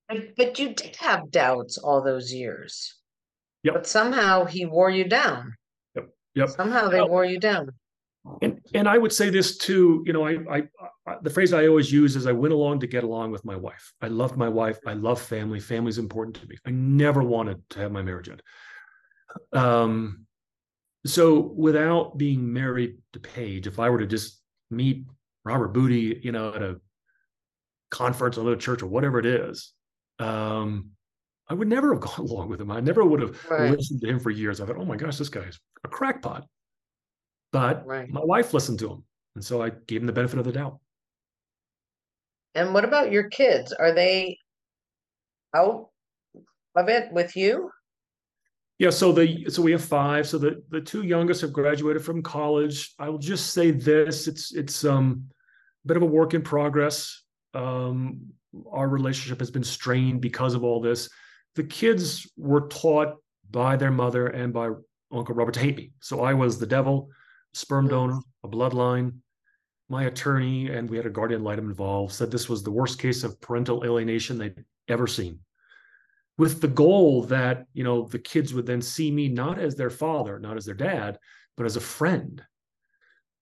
But, 0.08 0.34
but 0.36 0.58
you 0.58 0.74
did 0.74 0.96
have 0.96 1.30
doubts 1.30 1.78
all 1.78 2.02
those 2.02 2.32
years. 2.32 2.96
Yep. 3.62 3.74
But 3.74 3.86
somehow 3.86 4.44
he 4.44 4.66
wore 4.66 4.90
you 4.90 5.04
down. 5.04 5.54
Yep. 5.94 6.08
Yep. 6.34 6.48
Somehow 6.48 6.88
they 6.88 6.98
well, 6.98 7.10
wore 7.10 7.24
you 7.24 7.38
down. 7.38 7.70
And 8.42 8.57
and 8.74 8.88
I 8.88 8.98
would 8.98 9.12
say 9.12 9.30
this 9.30 9.56
too. 9.58 10.02
You 10.06 10.12
know, 10.12 10.26
I, 10.26 10.32
I, 10.50 10.62
I 11.06 11.16
the 11.22 11.30
phrase 11.30 11.52
I 11.52 11.66
always 11.66 11.90
use 11.92 12.16
is 12.16 12.26
I 12.26 12.32
went 12.32 12.52
along 12.52 12.80
to 12.80 12.86
get 12.86 13.04
along 13.04 13.30
with 13.30 13.44
my 13.44 13.56
wife. 13.56 13.92
I 14.02 14.08
loved 14.08 14.36
my 14.36 14.48
wife. 14.48 14.78
I 14.86 14.92
love 14.94 15.20
family. 15.20 15.60
Family's 15.60 15.98
important 15.98 16.36
to 16.36 16.46
me. 16.46 16.56
I 16.66 16.70
never 16.70 17.22
wanted 17.22 17.62
to 17.70 17.80
have 17.80 17.92
my 17.92 18.02
marriage 18.02 18.28
end. 18.28 18.42
Um, 19.52 20.26
So 21.06 21.40
without 21.40 22.18
being 22.18 22.52
married 22.52 22.98
to 23.12 23.20
Paige, 23.20 23.66
if 23.66 23.78
I 23.78 23.88
were 23.88 23.98
to 24.00 24.06
just 24.06 24.40
meet 24.70 25.06
Robert 25.44 25.68
Booty, 25.68 26.20
you 26.22 26.32
know, 26.32 26.52
at 26.52 26.62
a 26.62 26.80
conference 27.90 28.36
or 28.36 28.52
a 28.52 28.56
church 28.56 28.82
or 28.82 28.88
whatever 28.88 29.18
it 29.18 29.26
is, 29.26 29.72
um, 30.18 30.90
I 31.48 31.54
would 31.54 31.68
never 31.68 31.94
have 31.94 32.02
gone 32.08 32.26
along 32.26 32.48
with 32.50 32.60
him. 32.60 32.70
I 32.70 32.80
never 32.80 33.04
would 33.04 33.22
have 33.22 33.50
right. 33.50 33.70
listened 33.70 34.00
to 34.02 34.08
him 34.08 34.20
for 34.20 34.30
years. 34.30 34.60
I 34.60 34.66
thought, 34.66 34.76
oh 34.76 34.84
my 34.84 34.96
gosh, 34.96 35.16
this 35.16 35.30
guy's 35.30 35.58
a 35.84 35.88
crackpot. 35.88 36.44
But 37.52 37.86
right. 37.86 38.08
my 38.08 38.22
wife 38.22 38.52
listened 38.52 38.78
to 38.80 38.90
him. 38.90 39.04
And 39.34 39.44
so 39.44 39.62
I 39.62 39.70
gave 39.86 40.00
him 40.00 40.06
the 40.06 40.12
benefit 40.12 40.38
of 40.38 40.44
the 40.44 40.52
doubt. 40.52 40.78
And 42.54 42.74
what 42.74 42.84
about 42.84 43.12
your 43.12 43.28
kids? 43.28 43.72
Are 43.72 43.92
they 43.92 44.38
out 45.54 45.88
of 46.74 46.88
it 46.88 47.12
with 47.12 47.36
you? 47.36 47.70
Yeah, 48.78 48.90
so 48.90 49.10
the 49.10 49.50
so 49.50 49.60
we 49.60 49.72
have 49.72 49.84
five. 49.84 50.28
So 50.28 50.38
the 50.38 50.62
the 50.70 50.80
two 50.80 51.02
youngest 51.02 51.40
have 51.40 51.52
graduated 51.52 52.04
from 52.04 52.22
college. 52.22 52.94
I 52.98 53.08
will 53.08 53.18
just 53.18 53.52
say 53.52 53.72
this: 53.72 54.28
it's 54.28 54.54
it's 54.54 54.84
um 54.84 55.24
a 55.84 55.88
bit 55.88 55.96
of 55.96 56.02
a 56.04 56.06
work 56.06 56.34
in 56.34 56.42
progress. 56.42 57.22
Um, 57.54 58.20
our 58.70 58.88
relationship 58.88 59.40
has 59.40 59.50
been 59.50 59.64
strained 59.64 60.20
because 60.20 60.54
of 60.54 60.62
all 60.62 60.80
this. 60.80 61.08
The 61.56 61.64
kids 61.64 62.30
were 62.36 62.68
taught 62.68 63.16
by 63.50 63.76
their 63.76 63.90
mother 63.90 64.28
and 64.28 64.52
by 64.52 64.70
Uncle 65.10 65.34
Robert 65.34 65.54
to 65.54 65.60
hate 65.60 65.76
me. 65.76 65.90
So 66.00 66.20
I 66.22 66.34
was 66.34 66.58
the 66.58 66.66
devil, 66.66 67.10
sperm 67.54 67.88
donor, 67.88 68.20
a 68.44 68.48
bloodline. 68.48 69.18
My 69.88 70.04
attorney 70.04 70.68
and 70.68 70.88
we 70.88 70.96
had 70.96 71.06
a 71.06 71.10
guardian 71.10 71.42
litem 71.42 71.68
involved 71.68 72.12
said 72.12 72.30
this 72.30 72.48
was 72.48 72.62
the 72.62 72.70
worst 72.70 72.98
case 72.98 73.24
of 73.24 73.40
parental 73.40 73.84
alienation 73.84 74.36
they'd 74.36 74.64
ever 74.88 75.06
seen. 75.06 75.40
With 76.36 76.60
the 76.60 76.68
goal 76.68 77.22
that 77.24 77.66
you 77.72 77.84
know 77.84 78.06
the 78.06 78.18
kids 78.18 78.52
would 78.52 78.66
then 78.66 78.82
see 78.82 79.10
me 79.10 79.28
not 79.28 79.58
as 79.58 79.74
their 79.74 79.90
father 79.90 80.38
not 80.38 80.56
as 80.56 80.64
their 80.66 80.74
dad 80.74 81.18
but 81.56 81.66
as 81.66 81.76
a 81.76 81.80
friend. 81.80 82.42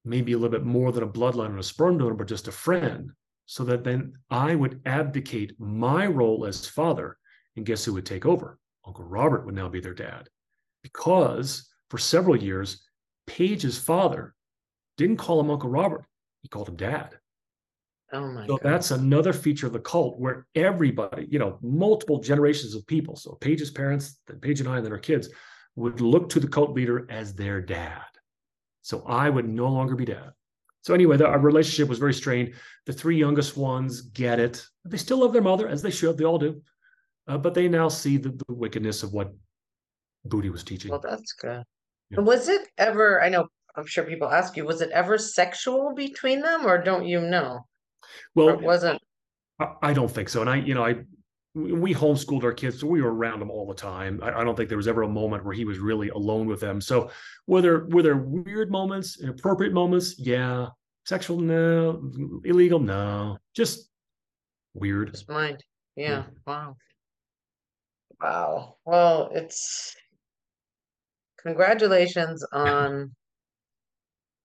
Maybe 0.05 0.33
a 0.33 0.39
little 0.39 0.57
bit 0.57 0.65
more 0.65 0.93
than 0.93 1.03
a 1.03 1.09
bloodline 1.09 1.55
or 1.55 1.59
a 1.59 1.63
sperm 1.63 1.99
donor 1.99 2.15
but 2.15 2.29
just 2.29 2.49
a 2.49 2.53
friend. 2.53 3.11
So 3.47 3.65
that 3.65 3.85
then 3.85 4.15
i 4.31 4.55
would 4.55 4.81
abdicate 4.87 5.59
my 5.59 6.07
role 6.07 6.47
as 6.47 6.67
father. 6.67 7.19
And 7.57 7.67
guess 7.67 7.85
who 7.85 7.95
would 7.95 8.07
take 8.07 8.25
over? 8.25 8.59
Uncle 8.87 9.05
robert 9.05 9.47
would 9.47 9.55
now 9.55 9.69
be 9.69 9.81
their 9.81 9.95
dad. 9.95 10.29
Because 10.83 11.69
for 11.91 11.99
several 11.99 12.37
years 12.37 12.86
paige's 13.27 13.79
father 13.79 14.35
didn't 14.97 15.17
call 15.17 15.41
him 15.41 15.51
uncle 15.51 15.71
robert 15.71 16.05
he 16.43 16.49
called 16.49 16.69
him 16.69 16.77
dad 16.77 17.19
Oh 18.13 18.29
my 18.29 18.47
so 18.47 18.57
God. 18.57 18.61
that's 18.63 18.93
another 18.93 19.33
feature 19.33 19.67
of 19.67 19.73
the 19.73 19.81
cult 19.81 20.19
where 20.19 20.47
everybody, 20.55 21.27
you 21.29 21.41
know, 21.41 21.59
multiple 21.61 22.21
generations 22.21 22.75
of 22.75 22.87
people, 22.87 23.17
so 23.17 23.37
Paige's 23.41 23.71
parents, 23.71 24.21
then 24.29 24.39
Paige 24.39 24.61
and 24.61 24.69
I, 24.69 24.77
and 24.77 24.85
then 24.85 24.93
our 24.93 24.99
kids, 24.99 25.29
would 25.75 26.01
look 26.01 26.29
to 26.31 26.41
the 26.41 26.47
cult 26.49 26.71
leader 26.71 27.07
as 27.11 27.35
their 27.35 27.61
dad. 27.61 28.05
So 28.83 29.03
I 29.07 29.29
would 29.29 29.49
no 29.49 29.69
longer 29.69 29.97
be 29.97 30.05
dad. 30.05 30.31
So 30.83 30.95
anyway, 30.95 31.17
the, 31.17 31.27
our 31.27 31.41
relationship 31.41 31.89
was 31.89 31.99
very 31.99 32.15
strained. 32.15 32.55
The 32.87 32.93
three 32.93 33.19
youngest 33.19 33.57
ones 33.57 34.03
get 34.03 34.39
it. 34.39 34.65
They 34.85 34.97
still 34.99 35.19
love 35.19 35.33
their 35.33 35.43
mother, 35.43 35.69
as 35.69 35.83
they 35.83 35.91
should. 35.91 36.17
They 36.17 36.25
all 36.25 36.39
do. 36.39 36.63
Uh, 37.27 37.39
but 37.39 37.55
they 37.55 37.67
now 37.67 37.89
see 37.89 38.19
the, 38.19 38.29
the, 38.29 38.55
wickedness 38.55 39.03
of 39.03 39.13
what 39.13 39.35
Booty 40.25 40.49
was 40.49 40.63
teaching. 40.63 40.93
Well, 40.93 41.01
that's 41.01 41.33
good. 41.33 41.65
Yeah. 42.11 42.21
Was 42.21 42.49
it 42.49 42.63
ever? 42.79 43.23
I 43.23 43.29
know. 43.29 43.49
I'm 43.77 43.87
sure 43.87 44.05
people 44.05 44.31
ask 44.31 44.57
you. 44.57 44.65
Was 44.65 44.81
it 44.81 44.91
ever 44.91 45.19
sexual 45.19 45.95
between 45.95 46.41
them, 46.41 46.67
or 46.67 46.83
don't 46.83 47.07
you 47.07 47.21
know? 47.21 47.67
Well, 48.35 48.49
it 48.49 48.61
wasn't. 48.61 49.01
I, 49.83 49.95
don't 49.95 50.11
think 50.11 50.29
so. 50.29 50.43
And 50.43 50.51
I, 50.51 50.57
you 50.57 50.75
know, 50.75 50.85
I 50.85 50.97
we 51.55 51.95
homeschooled 51.95 52.45
our 52.45 52.53
kids, 52.53 52.81
so 52.81 52.87
we 52.87 53.01
were 53.01 53.15
around 53.15 53.41
them 53.41 53.51
all 53.51 53.67
the 53.67 53.75
time. 53.75 54.21
I, 54.23 54.41
I, 54.41 54.45
don't 54.45 54.55
think 54.55 54.69
there 54.69 54.77
was 54.77 54.89
ever 54.89 55.03
a 55.03 55.09
moment 55.09 55.45
where 55.45 55.55
he 55.55 55.65
was 55.65 55.79
really 55.79 56.11
alone 56.11 56.47
with 56.47 56.61
them. 56.61 56.81
So 56.81 57.11
were 57.47 57.63
there 57.63 57.87
were 57.87 58.03
there 58.03 58.17
weird 58.17 58.71
moments, 58.71 59.21
inappropriate 59.21 59.73
moments? 59.73 60.19
Yeah. 60.19 60.69
Sexual, 61.07 61.41
no. 61.41 62.11
Illegal, 62.45 62.81
no. 62.81 63.39
Just 63.55 63.89
weird. 64.75 65.13
Just 65.13 65.31
mind. 65.31 65.65
Yeah. 65.95 66.09
yeah. 66.09 66.25
Wow. 66.47 66.77
Wow. 68.21 68.77
Well, 68.85 69.31
it's 69.33 69.97
congratulations 71.47 72.45
on 72.53 73.15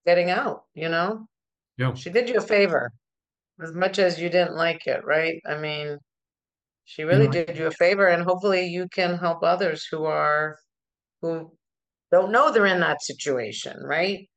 getting 0.06 0.30
out, 0.30 0.62
you 0.74 0.88
know? 0.88 1.26
Yeah. 1.76 1.94
She 1.94 2.10
did 2.10 2.28
you 2.28 2.36
a 2.36 2.40
favor 2.40 2.92
as 3.62 3.74
much 3.74 3.98
as 3.98 4.20
you 4.20 4.28
didn't 4.28 4.54
like 4.56 4.86
it, 4.86 5.04
right? 5.04 5.40
I 5.46 5.58
mean, 5.58 5.98
she 6.84 7.04
really 7.04 7.26
Yeah. 7.26 7.44
did 7.44 7.56
you 7.56 7.66
a 7.66 7.70
favor, 7.70 8.06
and 8.06 8.22
hopefully 8.22 8.66
you 8.66 8.88
can 8.88 9.16
help 9.16 9.42
others 9.42 9.86
who 9.90 10.04
are 10.04 10.58
who 11.20 11.56
don't 12.10 12.32
know 12.32 12.50
they're 12.50 12.66
in 12.66 12.80
that 12.80 13.02
situation, 13.02 13.76
right? 13.82 14.28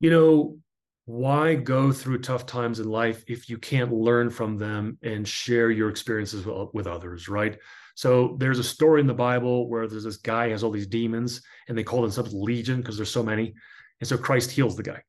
You 0.00 0.10
know, 0.10 0.58
why 1.04 1.54
go 1.54 1.92
through 1.92 2.18
tough 2.18 2.46
times 2.46 2.80
in 2.80 2.88
life 2.88 3.22
if 3.28 3.48
you 3.48 3.58
can't 3.58 3.92
learn 3.92 4.30
from 4.30 4.56
them 4.56 4.98
and 5.02 5.26
share 5.26 5.70
your 5.70 5.88
experiences 5.88 6.44
with, 6.44 6.68
with 6.74 6.86
others, 6.86 7.28
right? 7.28 7.58
So 8.00 8.34
there's 8.40 8.58
a 8.58 8.64
story 8.64 9.02
in 9.02 9.06
the 9.06 9.12
Bible 9.12 9.68
where 9.68 9.86
there's 9.86 10.04
this 10.04 10.16
guy 10.16 10.48
has 10.48 10.64
all 10.64 10.70
these 10.70 10.86
demons 10.86 11.42
and 11.68 11.76
they 11.76 11.84
call 11.84 12.00
themselves 12.00 12.32
legion 12.32 12.78
because 12.78 12.96
there's 12.96 13.10
so 13.10 13.22
many. 13.22 13.52
And 14.00 14.08
so 14.08 14.16
Christ 14.16 14.50
heals 14.50 14.74
the 14.74 14.82
guy. 14.82 15.02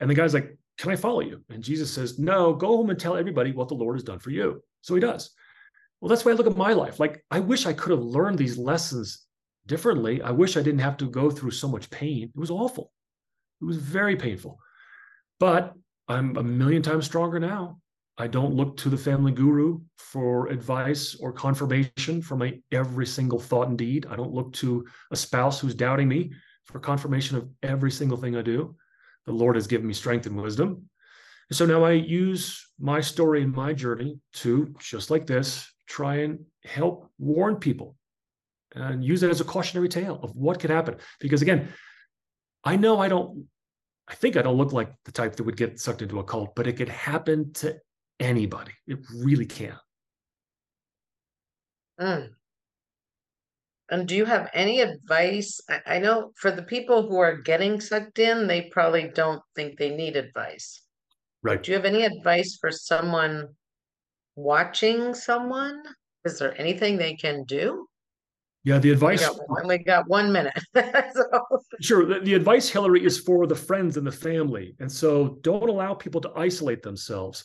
And 0.00 0.10
the 0.10 0.16
guy's 0.16 0.34
like, 0.34 0.58
can 0.76 0.90
I 0.90 0.96
follow 0.96 1.20
you? 1.20 1.44
And 1.48 1.62
Jesus 1.62 1.94
says, 1.94 2.18
No, 2.18 2.52
go 2.52 2.76
home 2.76 2.90
and 2.90 2.98
tell 2.98 3.16
everybody 3.16 3.52
what 3.52 3.68
the 3.68 3.74
Lord 3.74 3.94
has 3.94 4.02
done 4.02 4.18
for 4.18 4.30
you. 4.30 4.60
So 4.80 4.96
he 4.96 5.00
does. 5.00 5.30
Well, 6.00 6.08
that's 6.08 6.24
why 6.24 6.32
I 6.32 6.34
look 6.34 6.48
at 6.48 6.56
my 6.56 6.72
life. 6.72 6.98
Like, 6.98 7.24
I 7.30 7.38
wish 7.38 7.66
I 7.66 7.72
could 7.72 7.92
have 7.92 8.02
learned 8.02 8.38
these 8.38 8.58
lessons 8.58 9.24
differently. 9.66 10.20
I 10.20 10.32
wish 10.32 10.56
I 10.56 10.62
didn't 10.62 10.80
have 10.80 10.96
to 10.96 11.08
go 11.08 11.30
through 11.30 11.52
so 11.52 11.68
much 11.68 11.88
pain. 11.88 12.32
It 12.34 12.40
was 12.40 12.50
awful. 12.50 12.90
It 13.62 13.64
was 13.64 13.76
very 13.76 14.16
painful. 14.16 14.58
But 15.38 15.72
I'm 16.08 16.36
a 16.36 16.42
million 16.42 16.82
times 16.82 17.04
stronger 17.04 17.38
now. 17.38 17.78
I 18.16 18.28
don't 18.28 18.54
look 18.54 18.76
to 18.78 18.88
the 18.88 18.96
family 18.96 19.32
guru 19.32 19.80
for 19.96 20.46
advice 20.46 21.16
or 21.16 21.32
confirmation 21.32 22.22
for 22.22 22.36
my 22.36 22.60
every 22.70 23.06
single 23.06 23.40
thought 23.40 23.68
and 23.68 23.78
deed. 23.78 24.06
I 24.08 24.14
don't 24.14 24.32
look 24.32 24.52
to 24.54 24.86
a 25.10 25.16
spouse 25.16 25.60
who's 25.60 25.74
doubting 25.74 26.08
me 26.08 26.32
for 26.64 26.78
confirmation 26.78 27.36
of 27.36 27.48
every 27.62 27.90
single 27.90 28.16
thing 28.16 28.36
I 28.36 28.42
do 28.42 28.76
the 29.26 29.32
Lord 29.32 29.56
has 29.56 29.66
given 29.66 29.86
me 29.86 29.94
strength 29.94 30.26
and 30.26 30.40
wisdom. 30.40 30.88
And 31.50 31.56
so 31.56 31.66
now 31.66 31.84
I 31.84 31.92
use 31.92 32.66
my 32.78 33.00
story 33.00 33.42
and 33.42 33.54
my 33.54 33.72
journey 33.72 34.18
to, 34.34 34.74
just 34.78 35.10
like 35.10 35.26
this, 35.26 35.70
try 35.86 36.16
and 36.16 36.40
help 36.64 37.10
warn 37.18 37.56
people 37.56 37.96
and 38.74 39.04
use 39.04 39.22
it 39.22 39.30
as 39.30 39.40
a 39.40 39.44
cautionary 39.44 39.88
tale 39.88 40.18
of 40.22 40.34
what 40.34 40.58
could 40.60 40.70
happen. 40.70 40.96
Because 41.20 41.42
again, 41.42 41.68
I 42.64 42.76
know 42.76 42.98
I 42.98 43.08
don't, 43.08 43.46
I 44.08 44.14
think 44.14 44.36
I 44.36 44.42
don't 44.42 44.56
look 44.56 44.72
like 44.72 44.92
the 45.04 45.12
type 45.12 45.36
that 45.36 45.44
would 45.44 45.56
get 45.56 45.80
sucked 45.80 46.02
into 46.02 46.18
a 46.18 46.24
cult, 46.24 46.54
but 46.54 46.66
it 46.66 46.76
could 46.76 46.88
happen 46.88 47.52
to 47.54 47.78
anybody. 48.20 48.72
It 48.86 48.98
really 49.14 49.46
can. 49.46 49.76
Mm. 52.00 52.30
And 53.90 54.08
do 54.08 54.16
you 54.16 54.24
have 54.24 54.50
any 54.54 54.80
advice? 54.80 55.60
I, 55.68 55.80
I 55.86 55.98
know 55.98 56.32
for 56.36 56.50
the 56.50 56.62
people 56.62 57.06
who 57.06 57.18
are 57.18 57.36
getting 57.36 57.80
sucked 57.80 58.18
in, 58.18 58.46
they 58.46 58.62
probably 58.62 59.10
don't 59.14 59.42
think 59.54 59.78
they 59.78 59.94
need 59.94 60.16
advice. 60.16 60.82
Right. 61.42 61.62
Do 61.62 61.70
you 61.70 61.76
have 61.76 61.84
any 61.84 62.04
advice 62.04 62.56
for 62.60 62.70
someone 62.70 63.48
watching 64.34 65.14
someone? 65.14 65.82
Is 66.24 66.38
there 66.38 66.58
anything 66.58 66.96
they 66.96 67.14
can 67.14 67.44
do? 67.44 67.86
Yeah, 68.64 68.78
the 68.78 68.92
advice. 68.92 69.20
We 69.20 69.26
got 69.26 69.50
one, 69.50 69.68
we 69.68 69.78
got 69.78 70.08
one 70.08 70.32
minute. 70.32 70.58
so. 70.74 71.44
Sure. 71.82 72.06
The, 72.06 72.20
the 72.20 72.32
advice, 72.32 72.70
Hilary, 72.70 73.04
is 73.04 73.20
for 73.20 73.46
the 73.46 73.54
friends 73.54 73.98
and 73.98 74.06
the 74.06 74.12
family. 74.12 74.74
And 74.80 74.90
so 74.90 75.38
don't 75.42 75.68
allow 75.68 75.92
people 75.92 76.22
to 76.22 76.32
isolate 76.34 76.82
themselves. 76.82 77.44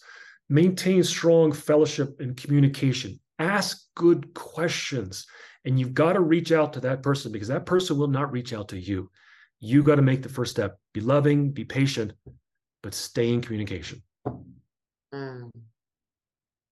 Maintain 0.49 1.03
strong 1.03 1.51
fellowship 1.51 2.19
and 2.19 2.35
communication. 2.35 3.19
Ask 3.37 3.85
good 3.95 4.33
questions. 4.33 5.25
And 5.65 5.79
you've 5.79 5.93
got 5.93 6.13
to 6.13 6.21
reach 6.21 6.51
out 6.51 6.73
to 6.73 6.79
that 6.81 7.03
person 7.03 7.31
because 7.31 7.49
that 7.49 7.65
person 7.65 7.97
will 7.97 8.07
not 8.07 8.31
reach 8.31 8.53
out 8.53 8.69
to 8.69 8.79
you. 8.79 9.09
You 9.59 9.83
got 9.83 9.95
to 9.95 10.01
make 10.01 10.23
the 10.23 10.29
first 10.29 10.51
step. 10.51 10.79
Be 10.93 11.01
loving, 11.01 11.51
be 11.51 11.65
patient, 11.65 12.13
but 12.81 12.93
stay 12.93 13.33
in 13.33 13.41
communication. 13.41 14.01
Mm. 15.13 15.51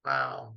Wow. 0.06 0.54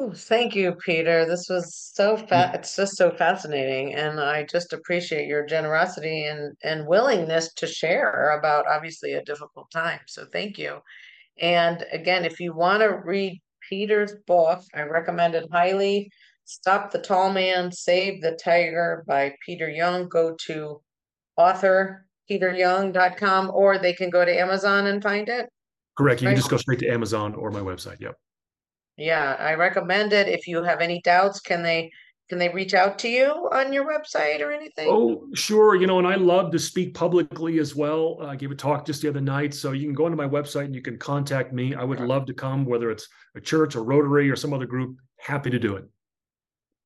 Oh, 0.00 0.12
thank 0.12 0.54
you, 0.54 0.74
Peter. 0.74 1.26
This 1.26 1.48
was 1.48 1.90
so 1.94 2.16
mm. 2.16 2.28
fa- 2.28 2.52
it's 2.54 2.76
just 2.76 2.96
so 2.96 3.10
fascinating. 3.10 3.94
And 3.94 4.20
I 4.20 4.44
just 4.44 4.72
appreciate 4.72 5.26
your 5.26 5.44
generosity 5.44 6.24
and, 6.24 6.56
and 6.62 6.86
willingness 6.86 7.52
to 7.54 7.66
share 7.66 8.38
about 8.38 8.68
obviously 8.68 9.14
a 9.14 9.24
difficult 9.24 9.68
time. 9.72 10.00
So 10.06 10.26
thank 10.32 10.56
you. 10.56 10.78
And 11.40 11.84
again, 11.92 12.24
if 12.24 12.38
you 12.38 12.54
want 12.54 12.82
to 12.82 13.00
read 13.04 13.40
Peter's 13.68 14.14
book. 14.26 14.62
I 14.74 14.82
recommend 14.82 15.34
it 15.34 15.48
highly. 15.52 16.10
Stop 16.44 16.90
the 16.90 16.98
Tall 16.98 17.32
Man, 17.32 17.70
Save 17.70 18.22
the 18.22 18.38
Tiger 18.42 19.04
by 19.06 19.34
Peter 19.44 19.68
Young. 19.68 20.08
Go 20.08 20.34
to 20.46 20.80
authorpeteryoung.com 21.38 23.50
or 23.52 23.76
they 23.78 23.92
can 23.92 24.08
go 24.10 24.24
to 24.24 24.40
Amazon 24.40 24.86
and 24.86 25.02
find 25.02 25.28
it. 25.28 25.50
Correct. 25.96 26.22
You 26.22 26.28
right? 26.28 26.34
can 26.34 26.40
just 26.40 26.50
go 26.50 26.56
straight 26.56 26.78
to 26.80 26.88
Amazon 26.88 27.34
or 27.34 27.50
my 27.50 27.60
website. 27.60 28.00
Yep. 28.00 28.14
Yeah, 28.98 29.36
I 29.38 29.54
recommend 29.54 30.12
it. 30.12 30.28
If 30.28 30.48
you 30.48 30.62
have 30.64 30.80
any 30.80 31.00
doubts, 31.00 31.40
can 31.40 31.62
they 31.62 31.90
can 32.28 32.38
they 32.38 32.50
reach 32.50 32.74
out 32.74 32.98
to 32.98 33.08
you 33.08 33.48
on 33.52 33.72
your 33.72 33.86
website 33.86 34.40
or 34.40 34.52
anything? 34.52 34.88
Oh, 34.90 35.26
sure. 35.34 35.76
You 35.76 35.86
know, 35.86 35.98
and 35.98 36.06
I 36.06 36.16
love 36.16 36.52
to 36.52 36.58
speak 36.58 36.92
publicly 36.92 37.58
as 37.58 37.74
well. 37.74 38.18
I 38.20 38.36
gave 38.36 38.50
a 38.50 38.54
talk 38.54 38.84
just 38.84 39.00
the 39.00 39.08
other 39.08 39.20
night. 39.20 39.54
So 39.54 39.72
you 39.72 39.86
can 39.86 39.94
go 39.94 40.04
onto 40.04 40.16
my 40.16 40.28
website 40.28 40.66
and 40.66 40.74
you 40.74 40.82
can 40.82 40.98
contact 40.98 41.54
me. 41.54 41.74
I 41.74 41.84
would 41.84 42.00
love 42.00 42.26
to 42.26 42.34
come, 42.34 42.66
whether 42.66 42.90
it's 42.90 43.08
a 43.34 43.40
church, 43.40 43.76
a 43.76 43.80
Rotary, 43.80 44.28
or 44.30 44.36
some 44.36 44.52
other 44.52 44.66
group. 44.66 44.98
Happy 45.18 45.48
to 45.48 45.58
do 45.58 45.76
it. 45.76 45.84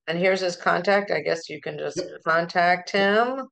And 0.07 0.17
here's 0.17 0.41
his 0.41 0.55
contact. 0.55 1.11
I 1.11 1.21
guess 1.21 1.49
you 1.49 1.61
can 1.61 1.77
just 1.77 2.01
contact 2.25 2.91
him. 2.91 3.49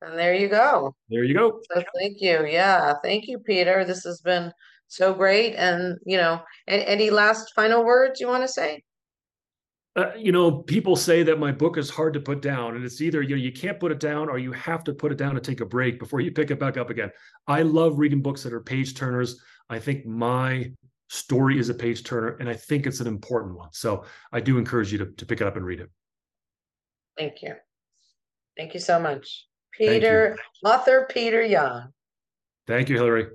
And 0.00 0.18
there 0.18 0.34
you 0.34 0.48
go. 0.48 0.92
There 1.08 1.22
you 1.22 1.34
go. 1.34 1.60
So 1.70 1.84
thank 1.96 2.20
you. 2.20 2.46
Yeah, 2.46 2.94
thank 3.04 3.28
you, 3.28 3.38
Peter. 3.38 3.84
This 3.84 4.02
has 4.02 4.20
been 4.20 4.52
so 4.92 5.14
great. 5.14 5.54
And 5.54 5.98
you 6.04 6.18
know, 6.18 6.42
any, 6.68 6.84
any 6.84 7.10
last 7.10 7.52
final 7.54 7.84
words 7.84 8.20
you 8.20 8.28
want 8.28 8.44
to 8.44 8.48
say? 8.48 8.82
Uh, 9.96 10.10
you 10.16 10.32
know, 10.32 10.50
people 10.50 10.96
say 10.96 11.22
that 11.22 11.38
my 11.38 11.52
book 11.52 11.76
is 11.76 11.90
hard 11.90 12.14
to 12.14 12.20
put 12.20 12.40
down, 12.40 12.76
and 12.76 12.84
it's 12.84 13.00
either 13.00 13.22
you 13.22 13.30
know 13.30 13.42
you 13.42 13.52
can't 13.52 13.80
put 13.80 13.90
it 13.90 14.00
down 14.00 14.28
or 14.28 14.38
you 14.38 14.52
have 14.52 14.84
to 14.84 14.92
put 14.92 15.10
it 15.10 15.18
down 15.18 15.34
and 15.34 15.44
take 15.44 15.60
a 15.60 15.66
break 15.66 15.98
before 15.98 16.20
you 16.20 16.30
pick 16.30 16.50
it 16.50 16.60
back 16.60 16.76
up 16.76 16.90
again. 16.90 17.10
I 17.46 17.62
love 17.62 17.98
reading 17.98 18.20
books 18.20 18.42
that 18.42 18.52
are 18.52 18.60
page 18.60 18.94
turners. 18.94 19.40
I 19.70 19.78
think 19.78 20.04
my 20.06 20.70
story 21.08 21.58
is 21.58 21.70
a 21.70 21.74
page 21.74 22.04
turner, 22.04 22.36
and 22.40 22.48
I 22.48 22.54
think 22.54 22.86
it's 22.86 23.00
an 23.00 23.06
important 23.06 23.56
one. 23.56 23.68
So 23.72 24.04
I 24.30 24.40
do 24.40 24.58
encourage 24.58 24.92
you 24.92 24.98
to, 24.98 25.06
to 25.06 25.26
pick 25.26 25.40
it 25.40 25.46
up 25.46 25.56
and 25.56 25.64
read 25.64 25.80
it. 25.80 25.90
Thank 27.16 27.42
you. 27.42 27.54
Thank 28.56 28.74
you 28.74 28.80
so 28.80 28.98
much. 28.98 29.46
Peter, 29.72 30.36
author 30.64 31.06
Peter 31.10 31.42
Young. 31.42 31.92
Thank 32.66 32.88
you, 32.90 32.96
Hilary. 32.96 33.28